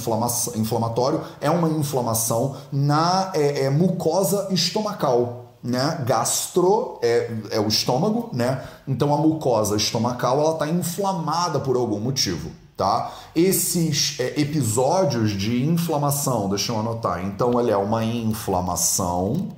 inflamatório, 0.56 1.20
é 1.42 1.50
uma 1.50 1.68
inflamação 1.68 2.56
na 2.72 3.32
é, 3.34 3.66
é, 3.66 3.70
mucosa 3.70 4.48
estomacal. 4.50 5.58
Né? 5.62 6.02
Gastro 6.06 7.00
é, 7.02 7.30
é 7.52 7.60
o 7.60 7.68
estômago, 7.68 8.30
né? 8.34 8.62
Então 8.88 9.14
a 9.14 9.18
mucosa 9.18 9.76
estomacal 9.78 10.40
ela 10.40 10.54
está 10.54 10.68
inflamada 10.68 11.60
por 11.60 11.76
algum 11.76 12.00
motivo. 12.00 12.50
tá? 12.78 13.12
Esses 13.36 14.20
é, 14.20 14.40
episódios 14.40 15.32
de 15.32 15.64
inflamação, 15.66 16.50
deixa 16.50 16.72
eu 16.72 16.80
anotar. 16.80 17.24
Então, 17.26 17.60
ele 17.60 17.72
é 17.72 17.78
uma 17.78 18.04
inflamação 18.04 19.50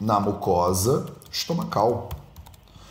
na 0.00 0.20
mucosa 0.20 1.06
estomacal. 1.30 2.08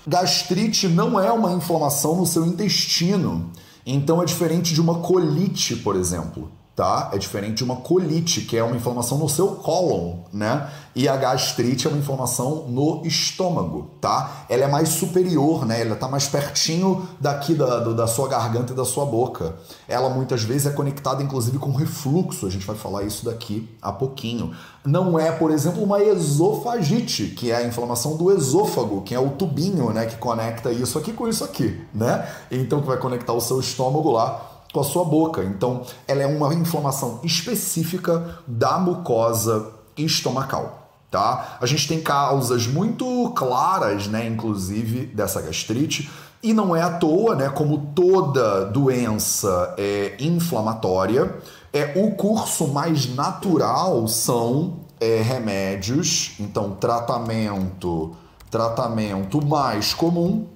Gastrite 0.05 0.87
não 0.87 1.19
é 1.19 1.31
uma 1.31 1.51
inflamação 1.53 2.15
no 2.15 2.25
seu 2.25 2.45
intestino. 2.45 3.51
Então 3.85 4.21
é 4.21 4.25
diferente 4.25 4.73
de 4.73 4.81
uma 4.81 4.99
colite, 4.99 5.75
por 5.75 5.95
exemplo 5.95 6.51
tá? 6.77 7.10
É 7.12 7.17
diferente 7.17 7.55
de 7.55 7.63
uma 7.63 7.77
colite, 7.77 8.41
que 8.41 8.55
é 8.55 8.63
uma 8.63 8.75
inflamação 8.75 9.17
no 9.17 9.27
seu 9.27 9.48
cólon, 9.48 10.17
né? 10.31 10.69
E 10.93 11.10
a 11.10 11.17
gastrite 11.17 11.88
é 11.88 11.89
uma 11.89 11.98
inflamação 11.98 12.67
no 12.67 13.01
estômago, 13.03 13.89
tá? 14.00 14.46
Ela 14.48 14.65
é 14.65 14.67
mais 14.67 14.89
superior, 14.89 15.65
né? 15.65 15.81
Ela 15.81 15.96
tá 15.96 16.07
mais 16.07 16.27
pertinho 16.27 17.07
daqui 17.19 17.55
da, 17.55 17.79
da 17.79 18.05
sua 18.05 18.27
garganta 18.27 18.74
e 18.74 18.75
da 18.75 18.86
sua 18.86 19.07
boca. 19.07 19.55
Ela 19.88 20.07
muitas 20.10 20.43
vezes 20.43 20.67
é 20.67 20.69
conectada, 20.69 21.24
inclusive, 21.24 21.57
com 21.57 21.72
refluxo. 21.72 22.46
A 22.46 22.50
gente 22.51 22.65
vai 22.65 22.75
falar 22.75 23.01
isso 23.01 23.25
daqui 23.25 23.67
a 23.81 23.91
pouquinho. 23.91 24.53
Não 24.86 25.17
é, 25.17 25.31
por 25.31 25.50
exemplo, 25.50 25.81
uma 25.81 26.03
esofagite, 26.03 27.29
que 27.29 27.50
é 27.50 27.55
a 27.55 27.63
inflamação 27.63 28.15
do 28.17 28.31
esôfago, 28.31 29.01
que 29.01 29.15
é 29.15 29.19
o 29.19 29.31
tubinho, 29.31 29.89
né? 29.89 30.05
Que 30.05 30.17
conecta 30.17 30.72
isso 30.72 31.00
aqui 31.00 31.12
com 31.12 31.27
isso 31.27 31.43
aqui, 31.43 31.81
né? 31.91 32.27
Então, 32.51 32.81
que 32.81 32.88
vai 32.88 32.98
conectar 32.98 33.34
o 33.34 33.41
seu 33.41 33.60
estômago 33.60 34.12
lá 34.12 34.47
com 34.74 34.79
a 34.79 34.83
sua 34.83 35.03
boca. 35.03 35.43
Então, 35.43 35.83
ela 36.07 36.21
é 36.21 36.27
uma 36.27 36.53
inflamação 36.53 37.19
específica 37.24 38.39
da 38.45 38.77
mucosa 38.77 39.71
estomacal. 39.97 40.83
Tá? 41.09 41.57
A 41.62 41.65
gente 41.65 41.88
tem 41.88 42.01
causas 42.01 42.67
muito 42.67 43.31
claras, 43.36 44.07
né, 44.07 44.27
inclusive, 44.27 45.05
dessa 45.05 45.41
gastrite, 45.41 46.09
e 46.43 46.53
não 46.53 46.75
é 46.75 46.81
à 46.81 46.97
toa, 46.97 47.36
né, 47.36 47.50
como 47.50 47.91
toda 47.95 48.65
doença 48.65 49.74
é 49.77 50.15
inflamatória, 50.19 51.33
é 51.71 51.93
o 51.95 52.12
curso 52.12 52.67
mais 52.67 53.13
natural 53.15 54.07
são 54.07 54.81
é, 55.00 55.21
remédios, 55.21 56.33
então 56.39 56.71
tratamento, 56.71 58.15
tratamento 58.50 59.45
mais 59.45 59.93
comum 59.93 60.47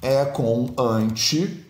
é 0.00 0.24
com 0.24 0.70
anti 0.78 1.65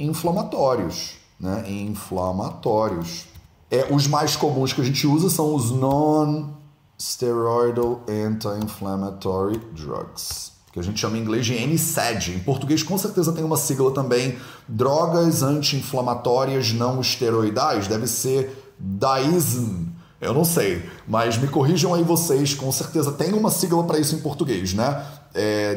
inflamatórios, 0.00 1.12
né? 1.38 1.62
Inflamatórios. 1.68 3.26
É, 3.70 3.86
os 3.92 4.08
mais 4.08 4.34
comuns 4.34 4.72
que 4.72 4.80
a 4.80 4.84
gente 4.84 5.06
usa 5.06 5.30
são 5.30 5.54
os 5.54 5.70
non-steroidal 5.70 8.00
anti-inflammatory 8.08 9.60
drugs, 9.72 10.50
que 10.72 10.80
a 10.80 10.82
gente 10.82 10.98
chama 10.98 11.18
em 11.18 11.20
inglês 11.20 11.46
de 11.46 11.54
NSAID. 11.54 12.32
Em 12.32 12.40
português, 12.40 12.82
com 12.82 12.98
certeza 12.98 13.32
tem 13.32 13.44
uma 13.44 13.56
sigla 13.56 13.92
também. 13.92 14.36
Drogas 14.66 15.42
anti-inflamatórias 15.42 16.72
não 16.72 17.00
esteroidais, 17.00 17.86
deve 17.86 18.08
ser 18.08 18.74
DAISM. 18.78 20.00
Eu 20.20 20.34
não 20.34 20.44
sei, 20.44 20.84
mas 21.08 21.38
me 21.38 21.48
corrijam 21.48 21.94
aí 21.94 22.02
vocês, 22.02 22.52
com 22.52 22.70
certeza 22.70 23.10
tem 23.12 23.32
uma 23.32 23.50
sigla 23.50 23.82
para 23.84 23.98
isso 23.98 24.14
em 24.14 24.20
português, 24.20 24.74
né? 24.74 25.02
É, 25.34 25.74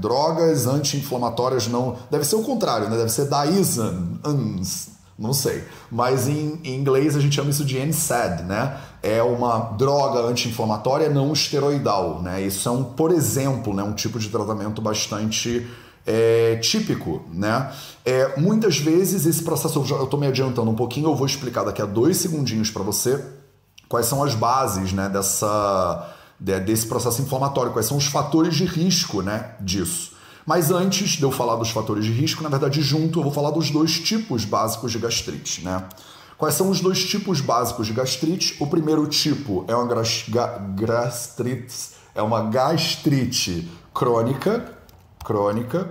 drogas 0.00 0.66
anti-inflamatórias 0.66 1.68
não. 1.68 1.96
Deve 2.10 2.24
ser 2.24 2.36
o 2.36 2.42
contrário, 2.42 2.88
né? 2.88 2.96
Deve 2.96 3.10
ser 3.10 3.26
daizans, 3.26 4.90
não 5.18 5.32
sei. 5.32 5.64
Mas 5.90 6.28
em, 6.28 6.60
em, 6.64 6.74
inglês 6.74 7.16
a 7.16 7.20
gente 7.20 7.34
chama 7.34 7.50
isso 7.50 7.64
de 7.64 7.78
NSAID, 7.78 8.44
né? 8.44 8.76
É 9.02 9.22
uma 9.22 9.58
droga 9.76 10.20
anti-inflamatória 10.20 11.08
não 11.08 11.32
esteroidal, 11.32 12.22
né? 12.22 12.42
Isso 12.42 12.68
é 12.68 12.72
um, 12.72 12.84
por 12.84 13.12
exemplo, 13.12 13.74
né, 13.74 13.82
um 13.82 13.94
tipo 13.94 14.18
de 14.18 14.28
tratamento 14.28 14.80
bastante 14.80 15.66
é, 16.06 16.56
típico, 16.56 17.22
né? 17.32 17.70
É, 18.04 18.40
muitas 18.40 18.78
vezes 18.78 19.26
esse 19.26 19.42
processo, 19.42 19.84
eu 19.88 20.04
estou 20.04 20.18
me 20.18 20.26
adiantando 20.26 20.70
um 20.70 20.74
pouquinho, 20.74 21.08
eu 21.08 21.14
vou 21.14 21.26
explicar 21.26 21.64
daqui 21.64 21.82
a 21.82 21.86
dois 21.86 22.16
segundinhos 22.16 22.70
para 22.70 22.82
você 22.82 23.22
quais 23.88 24.06
são 24.06 24.22
as 24.22 24.34
bases, 24.34 24.92
né, 24.92 25.08
dessa 25.08 26.14
desse 26.38 26.86
processo 26.86 27.20
inflamatório, 27.20 27.72
quais 27.72 27.86
são 27.86 27.96
os 27.96 28.06
fatores 28.06 28.54
de 28.54 28.64
risco 28.64 29.22
né, 29.22 29.54
disso. 29.60 30.12
Mas 30.46 30.70
antes 30.70 31.10
de 31.10 31.22
eu 31.22 31.30
falar 31.30 31.56
dos 31.56 31.70
fatores 31.70 32.04
de 32.04 32.12
risco, 32.12 32.42
na 32.42 32.48
verdade, 32.48 32.80
junto 32.80 33.18
eu 33.18 33.22
vou 33.22 33.32
falar 33.32 33.50
dos 33.50 33.70
dois 33.70 33.98
tipos 34.00 34.44
básicos 34.44 34.92
de 34.92 34.98
gastrite. 34.98 35.62
Né? 35.62 35.84
Quais 36.38 36.54
são 36.54 36.70
os 36.70 36.80
dois 36.80 37.04
tipos 37.04 37.40
básicos 37.40 37.86
de 37.86 37.92
gastrite? 37.92 38.56
O 38.60 38.66
primeiro 38.66 39.06
tipo 39.08 39.64
é 39.68 39.74
uma 39.74 39.86
gastrite, 40.74 41.74
é 42.14 42.22
uma 42.22 42.42
gastrite 42.44 43.68
crônica, 43.92 44.72
crônica, 45.24 45.90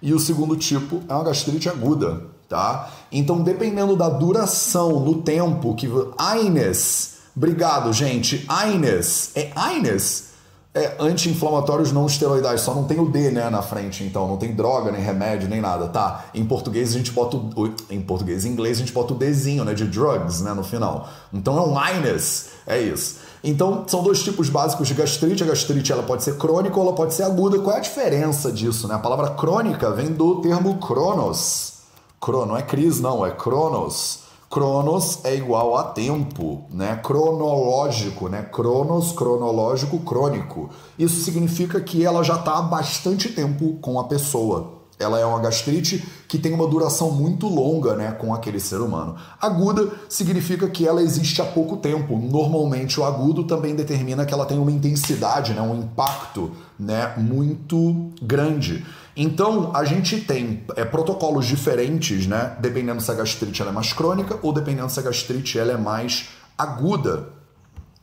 e 0.00 0.14
o 0.14 0.18
segundo 0.18 0.56
tipo 0.56 1.02
é 1.08 1.12
uma 1.12 1.24
gastrite 1.24 1.68
aguda, 1.68 2.28
tá? 2.48 2.90
Então, 3.10 3.42
dependendo 3.42 3.96
da 3.96 4.08
duração 4.08 5.00
no 5.00 5.20
tempo 5.20 5.74
que 5.74 5.88
AINES 6.16 7.17
Obrigado, 7.38 7.92
gente. 7.92 8.44
AINES. 8.48 9.30
É 9.36 9.52
AINES? 9.54 10.30
É 10.74 10.96
anti-inflamatórios 10.98 11.92
não 11.92 12.04
esteroidais, 12.04 12.62
só 12.62 12.74
não 12.74 12.82
tem 12.82 12.98
o 12.98 13.08
D 13.08 13.30
né, 13.30 13.48
na 13.48 13.62
frente, 13.62 14.02
então 14.02 14.26
não 14.26 14.36
tem 14.36 14.54
droga, 14.54 14.90
nem 14.90 15.00
remédio, 15.00 15.48
nem 15.48 15.60
nada, 15.60 15.86
tá? 15.86 16.26
Em 16.34 16.44
português 16.44 16.90
a 16.90 16.98
gente 16.98 17.12
bota 17.12 17.36
o. 17.36 17.72
Em 17.88 18.00
português 18.00 18.44
inglês 18.44 18.78
a 18.78 18.80
gente 18.80 18.92
bota 18.92 19.14
o 19.14 19.16
Dzinho, 19.16 19.64
né? 19.64 19.72
De 19.72 19.84
drugs, 19.84 20.40
né? 20.40 20.52
No 20.52 20.64
final. 20.64 21.08
Então 21.32 21.56
é 21.56 21.60
um 21.60 21.78
AINES. 21.78 22.48
É 22.66 22.80
isso. 22.80 23.18
Então, 23.42 23.84
são 23.86 24.02
dois 24.02 24.20
tipos 24.20 24.48
básicos 24.48 24.88
de 24.88 24.94
gastrite. 24.94 25.44
A 25.44 25.46
gastrite 25.46 25.92
ela 25.92 26.02
pode 26.02 26.24
ser 26.24 26.36
crônica 26.38 26.76
ou 26.76 26.86
ela 26.86 26.94
pode 26.94 27.14
ser 27.14 27.22
aguda. 27.22 27.60
Qual 27.60 27.74
é 27.74 27.78
a 27.78 27.82
diferença 27.82 28.50
disso? 28.50 28.88
Né? 28.88 28.96
A 28.96 28.98
palavra 28.98 29.30
crônica 29.30 29.92
vem 29.92 30.12
do 30.12 30.40
termo 30.40 30.78
cronos. 30.78 31.74
Crono, 32.20 32.46
não 32.46 32.56
é 32.56 32.62
cris, 32.62 32.98
não, 32.98 33.24
é 33.24 33.30
cronos. 33.30 34.27
Cronos 34.50 35.24
é 35.24 35.34
igual 35.34 35.76
a 35.76 35.84
tempo, 35.84 36.64
né? 36.70 36.98
Cronológico, 37.02 38.28
né? 38.28 38.42
Cronos, 38.42 39.12
cronológico, 39.12 39.98
crônico. 39.98 40.70
Isso 40.98 41.22
significa 41.22 41.78
que 41.80 42.04
ela 42.04 42.22
já 42.22 42.36
está 42.36 42.56
há 42.56 42.62
bastante 42.62 43.28
tempo 43.28 43.74
com 43.82 44.00
a 44.00 44.04
pessoa. 44.04 44.78
Ela 44.98 45.20
é 45.20 45.24
uma 45.24 45.38
gastrite 45.38 46.04
que 46.26 46.38
tem 46.38 46.52
uma 46.52 46.66
duração 46.66 47.10
muito 47.10 47.46
longa 47.46 47.94
né, 47.94 48.10
com 48.12 48.34
aquele 48.34 48.58
ser 48.58 48.80
humano. 48.80 49.14
Aguda 49.40 49.92
significa 50.08 50.68
que 50.68 50.86
ela 50.86 51.00
existe 51.00 51.40
há 51.40 51.44
pouco 51.44 51.76
tempo. 51.76 52.18
Normalmente, 52.18 52.98
o 52.98 53.04
agudo 53.04 53.44
também 53.44 53.76
determina 53.76 54.26
que 54.26 54.34
ela 54.34 54.44
tem 54.44 54.58
uma 54.58 54.72
intensidade, 54.72 55.54
né, 55.54 55.62
um 55.62 55.78
impacto 55.78 56.50
né, 56.76 57.14
muito 57.16 58.10
grande. 58.20 58.84
Então, 59.20 59.72
a 59.74 59.84
gente 59.84 60.20
tem 60.20 60.62
é, 60.76 60.84
protocolos 60.84 61.44
diferentes, 61.44 62.28
né? 62.28 62.56
Dependendo 62.60 63.00
se 63.00 63.10
a 63.10 63.14
gastrite 63.14 63.60
é 63.60 63.72
mais 63.72 63.92
crônica 63.92 64.38
ou 64.42 64.52
dependendo 64.52 64.88
se 64.88 65.00
a 65.00 65.02
gastrite 65.02 65.58
é 65.58 65.76
mais 65.76 66.28
aguda. 66.56 67.30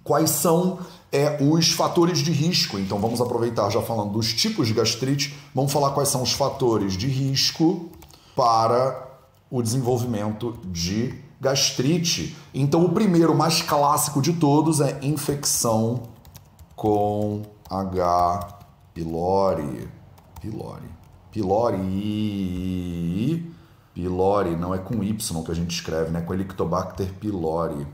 Quais 0.03 0.29
são 0.31 0.77
é, 1.13 1.37
os 1.41 1.71
fatores 1.71 2.19
de 2.19 2.33
risco? 2.33 2.77
Então, 2.77 2.99
vamos 2.99 3.21
aproveitar 3.21 3.69
já 3.69 3.81
falando 3.81 4.11
dos 4.11 4.33
tipos 4.33 4.67
de 4.67 4.73
gastrite, 4.73 5.33
vamos 5.53 5.71
falar 5.71 5.91
quais 5.91 6.09
são 6.09 6.21
os 6.21 6.33
fatores 6.33 6.97
de 6.97 7.07
risco 7.07 7.89
para 8.35 9.01
o 9.49 9.61
desenvolvimento 9.61 10.59
de 10.65 11.17
gastrite. 11.39 12.35
Então, 12.53 12.83
o 12.83 12.89
primeiro, 12.89 13.33
mais 13.33 13.61
clássico 13.61 14.21
de 14.21 14.33
todos, 14.33 14.81
é 14.81 14.99
infecção 15.01 16.03
com 16.75 17.43
H. 17.69 18.59
pylori. 18.93 19.87
Pylori. 20.41 21.04
Pylori. 21.35 23.11
Pylori, 23.93 24.55
não 24.55 24.73
é 24.73 24.77
com 24.77 25.03
Y 25.03 25.43
que 25.43 25.51
a 25.51 25.55
gente 25.55 25.75
escreve, 25.75 26.09
né? 26.09 26.21
Com 26.21 26.33
Helicobacter 26.33 27.11
pylori. 27.19 27.85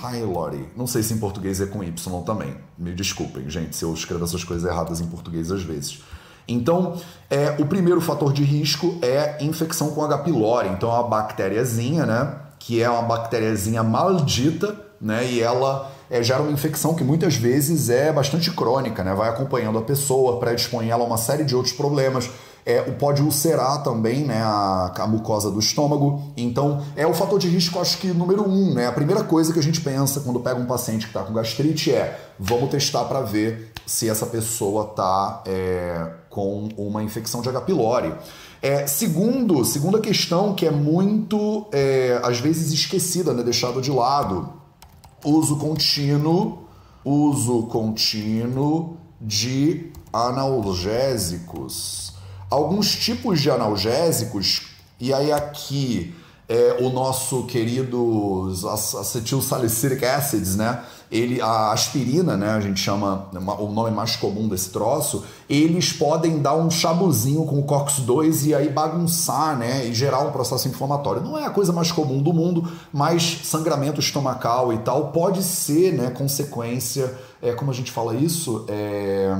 Pylori. 0.00 0.70
Não 0.74 0.86
sei 0.86 1.02
se 1.02 1.12
em 1.12 1.18
português 1.18 1.60
é 1.60 1.66
com 1.66 1.84
Y 1.84 2.22
também. 2.22 2.56
Me 2.78 2.94
desculpem, 2.94 3.50
gente, 3.50 3.76
se 3.76 3.84
eu 3.84 3.92
escrevo 3.92 4.24
essas 4.24 4.42
coisas 4.44 4.66
erradas 4.68 4.98
em 5.02 5.06
português 5.06 5.52
às 5.52 5.62
vezes. 5.62 6.02
Então, 6.46 6.98
é, 7.28 7.54
o 7.58 7.66
primeiro 7.66 8.00
fator 8.00 8.32
de 8.32 8.42
risco 8.42 8.98
é 9.02 9.44
infecção 9.44 9.90
com 9.90 10.02
H. 10.02 10.16
pylori. 10.18 10.70
Então, 10.70 10.90
é 10.90 10.94
uma 10.94 11.02
bactériazinha, 11.02 12.06
né? 12.06 12.34
Que 12.58 12.82
é 12.82 12.88
uma 12.88 13.02
bactériazinha 13.02 13.82
maldita, 13.82 14.74
né? 14.98 15.30
E 15.30 15.42
ela 15.42 15.92
é, 16.10 16.22
gera 16.22 16.42
uma 16.42 16.52
infecção 16.52 16.94
que 16.94 17.04
muitas 17.04 17.36
vezes 17.36 17.90
é 17.90 18.12
bastante 18.12 18.50
crônica, 18.50 19.04
né? 19.04 19.14
Vai 19.14 19.28
acompanhando 19.28 19.78
a 19.78 19.82
pessoa, 19.82 20.38
predispõe 20.38 20.88
ela 20.88 21.04
a 21.04 21.06
uma 21.06 21.18
série 21.18 21.44
de 21.44 21.54
outros 21.54 21.74
problemas. 21.74 22.30
É, 22.64 22.82
pode 22.82 23.22
ulcerar 23.22 23.82
também 23.82 24.24
né, 24.24 24.42
a, 24.42 24.92
a, 24.98 25.06
mucosa 25.06 25.50
do 25.50 25.58
estômago. 25.58 26.22
Então, 26.36 26.84
é 26.96 27.06
o 27.06 27.14
fator 27.14 27.38
de 27.38 27.48
risco, 27.48 27.78
acho 27.80 27.96
que 27.96 28.08
número 28.08 28.46
um. 28.46 28.74
Né? 28.74 28.86
A 28.86 28.92
primeira 28.92 29.24
coisa 29.24 29.54
que 29.54 29.58
a 29.58 29.62
gente 29.62 29.80
pensa 29.80 30.20
quando 30.20 30.38
pega 30.40 30.60
um 30.60 30.66
paciente 30.66 31.06
que 31.06 31.10
está 31.10 31.22
com 31.22 31.32
gastrite 31.32 31.90
é: 31.90 32.18
vamos 32.38 32.68
testar 32.68 33.04
para 33.04 33.22
ver 33.22 33.72
se 33.86 34.08
essa 34.08 34.26
pessoa 34.26 34.88
está 34.90 35.42
é, 35.46 36.10
com 36.28 36.68
uma 36.76 37.02
infecção 37.02 37.40
de 37.40 37.48
H. 37.48 37.62
pylori. 37.62 38.12
É, 38.60 38.86
segundo, 38.86 39.64
segunda 39.64 40.00
questão 40.00 40.54
que 40.54 40.66
é 40.66 40.70
muito, 40.70 41.66
é, 41.72 42.20
às 42.22 42.38
vezes, 42.38 42.72
esquecida, 42.72 43.32
né, 43.32 43.42
deixada 43.42 43.80
de 43.80 43.90
lado, 43.90 44.57
uso 45.24 45.56
contínuo, 45.56 46.64
uso 47.04 47.64
contínuo 47.64 48.96
de 49.20 49.92
analgésicos. 50.12 52.12
Alguns 52.50 52.96
tipos 52.96 53.40
de 53.40 53.50
analgésicos, 53.50 54.68
e 54.98 55.12
aí 55.12 55.30
aqui 55.32 56.14
é, 56.48 56.78
o 56.80 56.88
nosso 56.88 57.44
querido 57.44 58.50
acetil 59.00 59.42
salicylic 59.42 60.04
acids, 60.04 60.56
né? 60.56 60.82
Ele, 61.10 61.40
a 61.40 61.72
aspirina, 61.72 62.36
né, 62.36 62.50
a 62.50 62.60
gente 62.60 62.80
chama 62.80 63.28
o 63.58 63.72
nome 63.72 63.90
mais 63.90 64.14
comum 64.16 64.46
desse 64.46 64.70
troço, 64.70 65.24
eles 65.48 65.92
podem 65.92 66.38
dar 66.40 66.54
um 66.54 66.70
chabuzinho 66.70 67.44
com 67.46 67.58
o 67.58 67.64
COX-2 67.64 68.46
e 68.46 68.54
aí 68.54 68.68
bagunçar, 68.68 69.56
né, 69.56 69.86
e 69.86 69.94
gerar 69.94 70.20
um 70.20 70.30
processo 70.30 70.68
inflamatório. 70.68 71.22
Não 71.22 71.38
é 71.38 71.46
a 71.46 71.50
coisa 71.50 71.72
mais 71.72 71.90
comum 71.90 72.22
do 72.22 72.32
mundo, 72.32 72.70
mas 72.92 73.40
sangramento 73.44 74.00
estomacal 74.00 74.72
e 74.72 74.78
tal 74.78 75.12
pode 75.12 75.42
ser, 75.42 75.94
né, 75.94 76.10
consequência, 76.10 77.16
é, 77.40 77.52
como 77.52 77.70
a 77.70 77.74
gente 77.74 77.90
fala 77.90 78.14
isso, 78.14 78.64
é... 78.68 79.34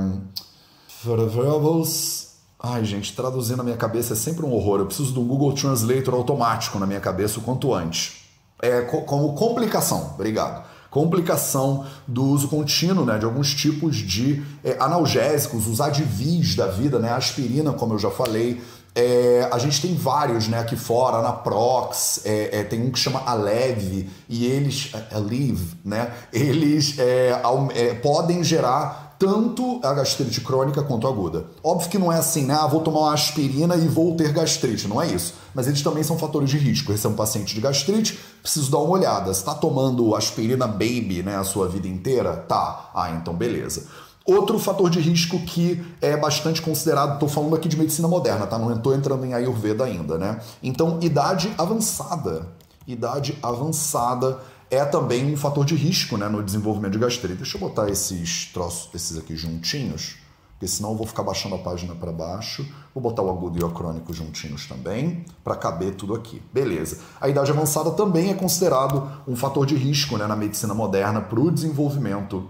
Ai, 2.61 2.83
gente, 2.83 3.15
traduzir 3.15 3.55
na 3.55 3.63
minha 3.63 3.77
cabeça 3.77 4.11
é 4.11 4.15
sempre 4.17 4.45
um 4.45 4.51
horror. 4.53 4.79
Eu 4.79 4.85
preciso 4.85 5.13
de 5.13 5.19
um 5.19 5.25
Google 5.25 5.53
Translator 5.53 6.13
automático 6.13 6.77
na 6.77 6.85
minha 6.85 6.99
cabeça 6.99 7.39
o 7.39 7.41
quanto 7.41 7.73
antes. 7.73 8.17
É 8.61 8.81
como 8.81 9.33
complicação, 9.33 10.11
obrigado. 10.15 10.68
Complicação 10.89 11.85
do 12.07 12.23
uso 12.25 12.47
contínuo 12.47 13.05
né, 13.05 13.17
de 13.17 13.25
alguns 13.25 13.53
tipos 13.53 13.97
de 13.97 14.43
é, 14.63 14.75
analgésicos, 14.79 15.67
os 15.67 15.79
advis 15.79 16.55
da 16.55 16.67
vida, 16.67 16.97
né, 16.97 17.11
aspirina, 17.11 17.71
como 17.73 17.93
eu 17.93 17.99
já 17.99 18.09
falei. 18.09 18.61
É, 18.95 19.47
a 19.51 19.57
gente 19.59 19.81
tem 19.81 19.95
vários 19.95 20.47
né, 20.47 20.59
aqui 20.59 20.75
fora, 20.75 21.21
na 21.21 21.31
Prox, 21.31 22.21
é, 22.25 22.59
é, 22.59 22.63
tem 22.63 22.81
um 22.81 22.91
que 22.91 22.97
chama 22.97 23.21
Aleve, 23.25 24.09
e 24.27 24.45
eles, 24.45 24.91
Aleve, 25.11 25.77
né, 25.85 26.11
eles 26.33 26.97
é, 26.97 27.39
é, 27.75 27.93
podem 27.93 28.43
gerar 28.43 29.08
tanto 29.19 29.81
a 29.83 29.93
gastrite 29.93 30.39
crônica 30.39 30.81
quanto 30.81 31.05
aguda. 31.05 31.45
Óbvio 31.61 31.89
que 31.89 31.97
não 31.99 32.11
é 32.11 32.17
assim, 32.17 32.45
né? 32.45 32.57
Ah, 32.57 32.65
vou 32.65 32.79
tomar 32.79 33.01
uma 33.01 33.13
aspirina 33.13 33.75
e 33.75 33.85
vou 33.85 34.15
ter 34.15 34.31
gastrite. 34.31 34.87
Não 34.87 35.01
é 35.01 35.07
isso. 35.07 35.33
Mas 35.53 35.67
eles 35.67 35.81
também 35.81 36.01
são 36.03 36.17
fatores 36.17 36.49
de 36.49 36.57
risco. 36.57 36.93
Esse 36.93 37.05
é 37.05 37.09
um 37.09 37.13
paciente 37.13 37.53
de 37.53 37.59
gastrite, 37.59 38.17
preciso 38.41 38.71
dar 38.71 38.77
uma 38.77 38.91
olhada. 38.91 39.29
Está 39.29 39.53
tomando 39.53 40.15
aspirina 40.15 40.65
baby 40.65 41.21
né, 41.21 41.35
a 41.35 41.43
sua 41.43 41.67
vida 41.67 41.85
inteira? 41.85 42.33
Tá. 42.33 42.91
Ah, 42.95 43.11
então 43.11 43.35
beleza. 43.35 43.87
Outro 44.25 44.57
fator 44.57 44.89
de 44.89 45.01
risco 45.01 45.37
que 45.39 45.83
é 46.01 46.15
bastante 46.15 46.61
considerado, 46.61 47.15
estou 47.15 47.27
falando 47.27 47.55
aqui 47.55 47.67
de 47.67 47.75
medicina 47.75 48.07
moderna, 48.07 48.47
tá? 48.47 48.57
Não 48.57 48.71
estou 48.71 48.95
entrando 48.95 49.25
em 49.25 49.33
Ayurveda 49.33 49.83
ainda, 49.83 50.17
né? 50.17 50.39
Então, 50.63 50.99
idade 51.01 51.51
avançada. 51.57 52.47
Idade 52.87 53.37
avançada 53.41 54.39
é 54.69 54.85
também 54.85 55.33
um 55.33 55.37
fator 55.37 55.65
de 55.65 55.75
risco 55.75 56.17
né, 56.17 56.27
no 56.27 56.43
desenvolvimento 56.43 56.93
de 56.93 56.99
gastrite. 56.99 57.35
Deixa 57.35 57.57
eu 57.57 57.61
botar 57.61 57.89
esses 57.89 58.45
troços, 58.53 58.89
esses 58.93 59.17
aqui 59.17 59.35
juntinhos, 59.35 60.17
porque 60.53 60.67
senão 60.67 60.91
eu 60.91 60.97
vou 60.97 61.07
ficar 61.07 61.23
baixando 61.23 61.55
a 61.55 61.57
página 61.57 61.95
para 61.95 62.11
baixo. 62.11 62.67
Vou 62.93 63.01
botar 63.01 63.21
o 63.21 63.29
agudo 63.29 63.57
e 63.57 63.63
o 63.63 63.69
crônico 63.69 64.13
juntinhos 64.13 64.67
também, 64.67 65.23
para 65.43 65.55
caber 65.55 65.95
tudo 65.95 66.13
aqui. 66.13 66.41
Beleza. 66.53 66.99
A 67.19 67.29
idade 67.29 67.49
avançada 67.49 67.91
também 67.91 68.29
é 68.29 68.33
considerado 68.33 69.09
um 69.27 69.35
fator 69.35 69.65
de 69.65 69.75
risco 69.75 70.17
né, 70.17 70.27
na 70.27 70.35
medicina 70.35 70.73
moderna 70.73 71.21
para 71.21 71.39
o 71.39 71.49
desenvolvimento 71.49 72.45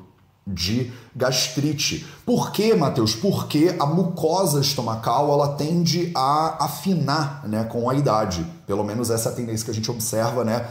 de 0.45 0.91
gastrite. 1.15 2.05
Por 2.25 2.51
quê, 2.51 2.73
Matheus? 2.73 3.15
Porque 3.15 3.75
a 3.79 3.85
mucosa 3.85 4.59
estomacal 4.59 5.31
ela 5.31 5.49
tende 5.49 6.11
a 6.15 6.65
afinar 6.65 7.47
né, 7.47 7.63
com 7.65 7.89
a 7.89 7.93
idade. 7.93 8.45
Pelo 8.65 8.83
menos 8.83 9.09
essa 9.09 9.29
é 9.29 9.31
a 9.31 9.35
tendência 9.35 9.65
que 9.65 9.71
a 9.71 9.73
gente 9.73 9.91
observa 9.91 10.43
né, 10.43 10.67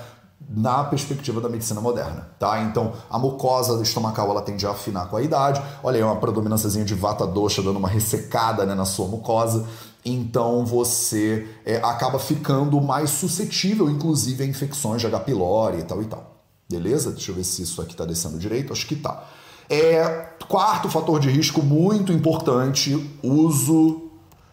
na 0.46 0.84
perspectiva 0.84 1.40
da 1.40 1.48
medicina 1.48 1.80
moderna, 1.80 2.28
tá? 2.38 2.62
Então, 2.62 2.92
a 3.10 3.18
mucosa 3.18 3.82
estomacal 3.82 4.30
ela 4.30 4.40
tende 4.40 4.66
a 4.66 4.70
afinar 4.70 5.08
com 5.08 5.16
a 5.16 5.22
idade. 5.22 5.60
Olha 5.82 5.96
aí, 5.96 6.02
uma 6.02 6.16
predominânciazinha 6.16 6.84
de 6.84 6.94
vata 6.94 7.26
dosha 7.26 7.62
dando 7.62 7.78
uma 7.78 7.88
ressecada 7.88 8.64
né, 8.64 8.74
na 8.74 8.84
sua 8.84 9.06
mucosa. 9.08 9.66
Então, 10.04 10.64
você 10.64 11.46
é, 11.66 11.76
acaba 11.76 12.18
ficando 12.18 12.80
mais 12.80 13.10
suscetível, 13.10 13.90
inclusive, 13.90 14.42
a 14.42 14.46
infecções 14.46 15.00
de 15.00 15.06
H. 15.06 15.20
pylori 15.20 15.80
e 15.80 15.82
tal 15.82 16.00
e 16.00 16.06
tal. 16.06 16.36
Beleza? 16.70 17.10
Deixa 17.10 17.30
eu 17.30 17.34
ver 17.34 17.44
se 17.44 17.62
isso 17.62 17.82
aqui 17.82 17.92
está 17.92 18.04
descendo 18.04 18.38
direito. 18.38 18.72
Acho 18.72 18.86
que 18.86 18.96
tá. 18.96 19.24
É, 19.68 20.28
quarto 20.48 20.88
fator 20.88 21.20
de 21.20 21.28
risco 21.28 21.62
muito 21.62 22.12
importante: 22.12 23.18
uso 23.22 24.08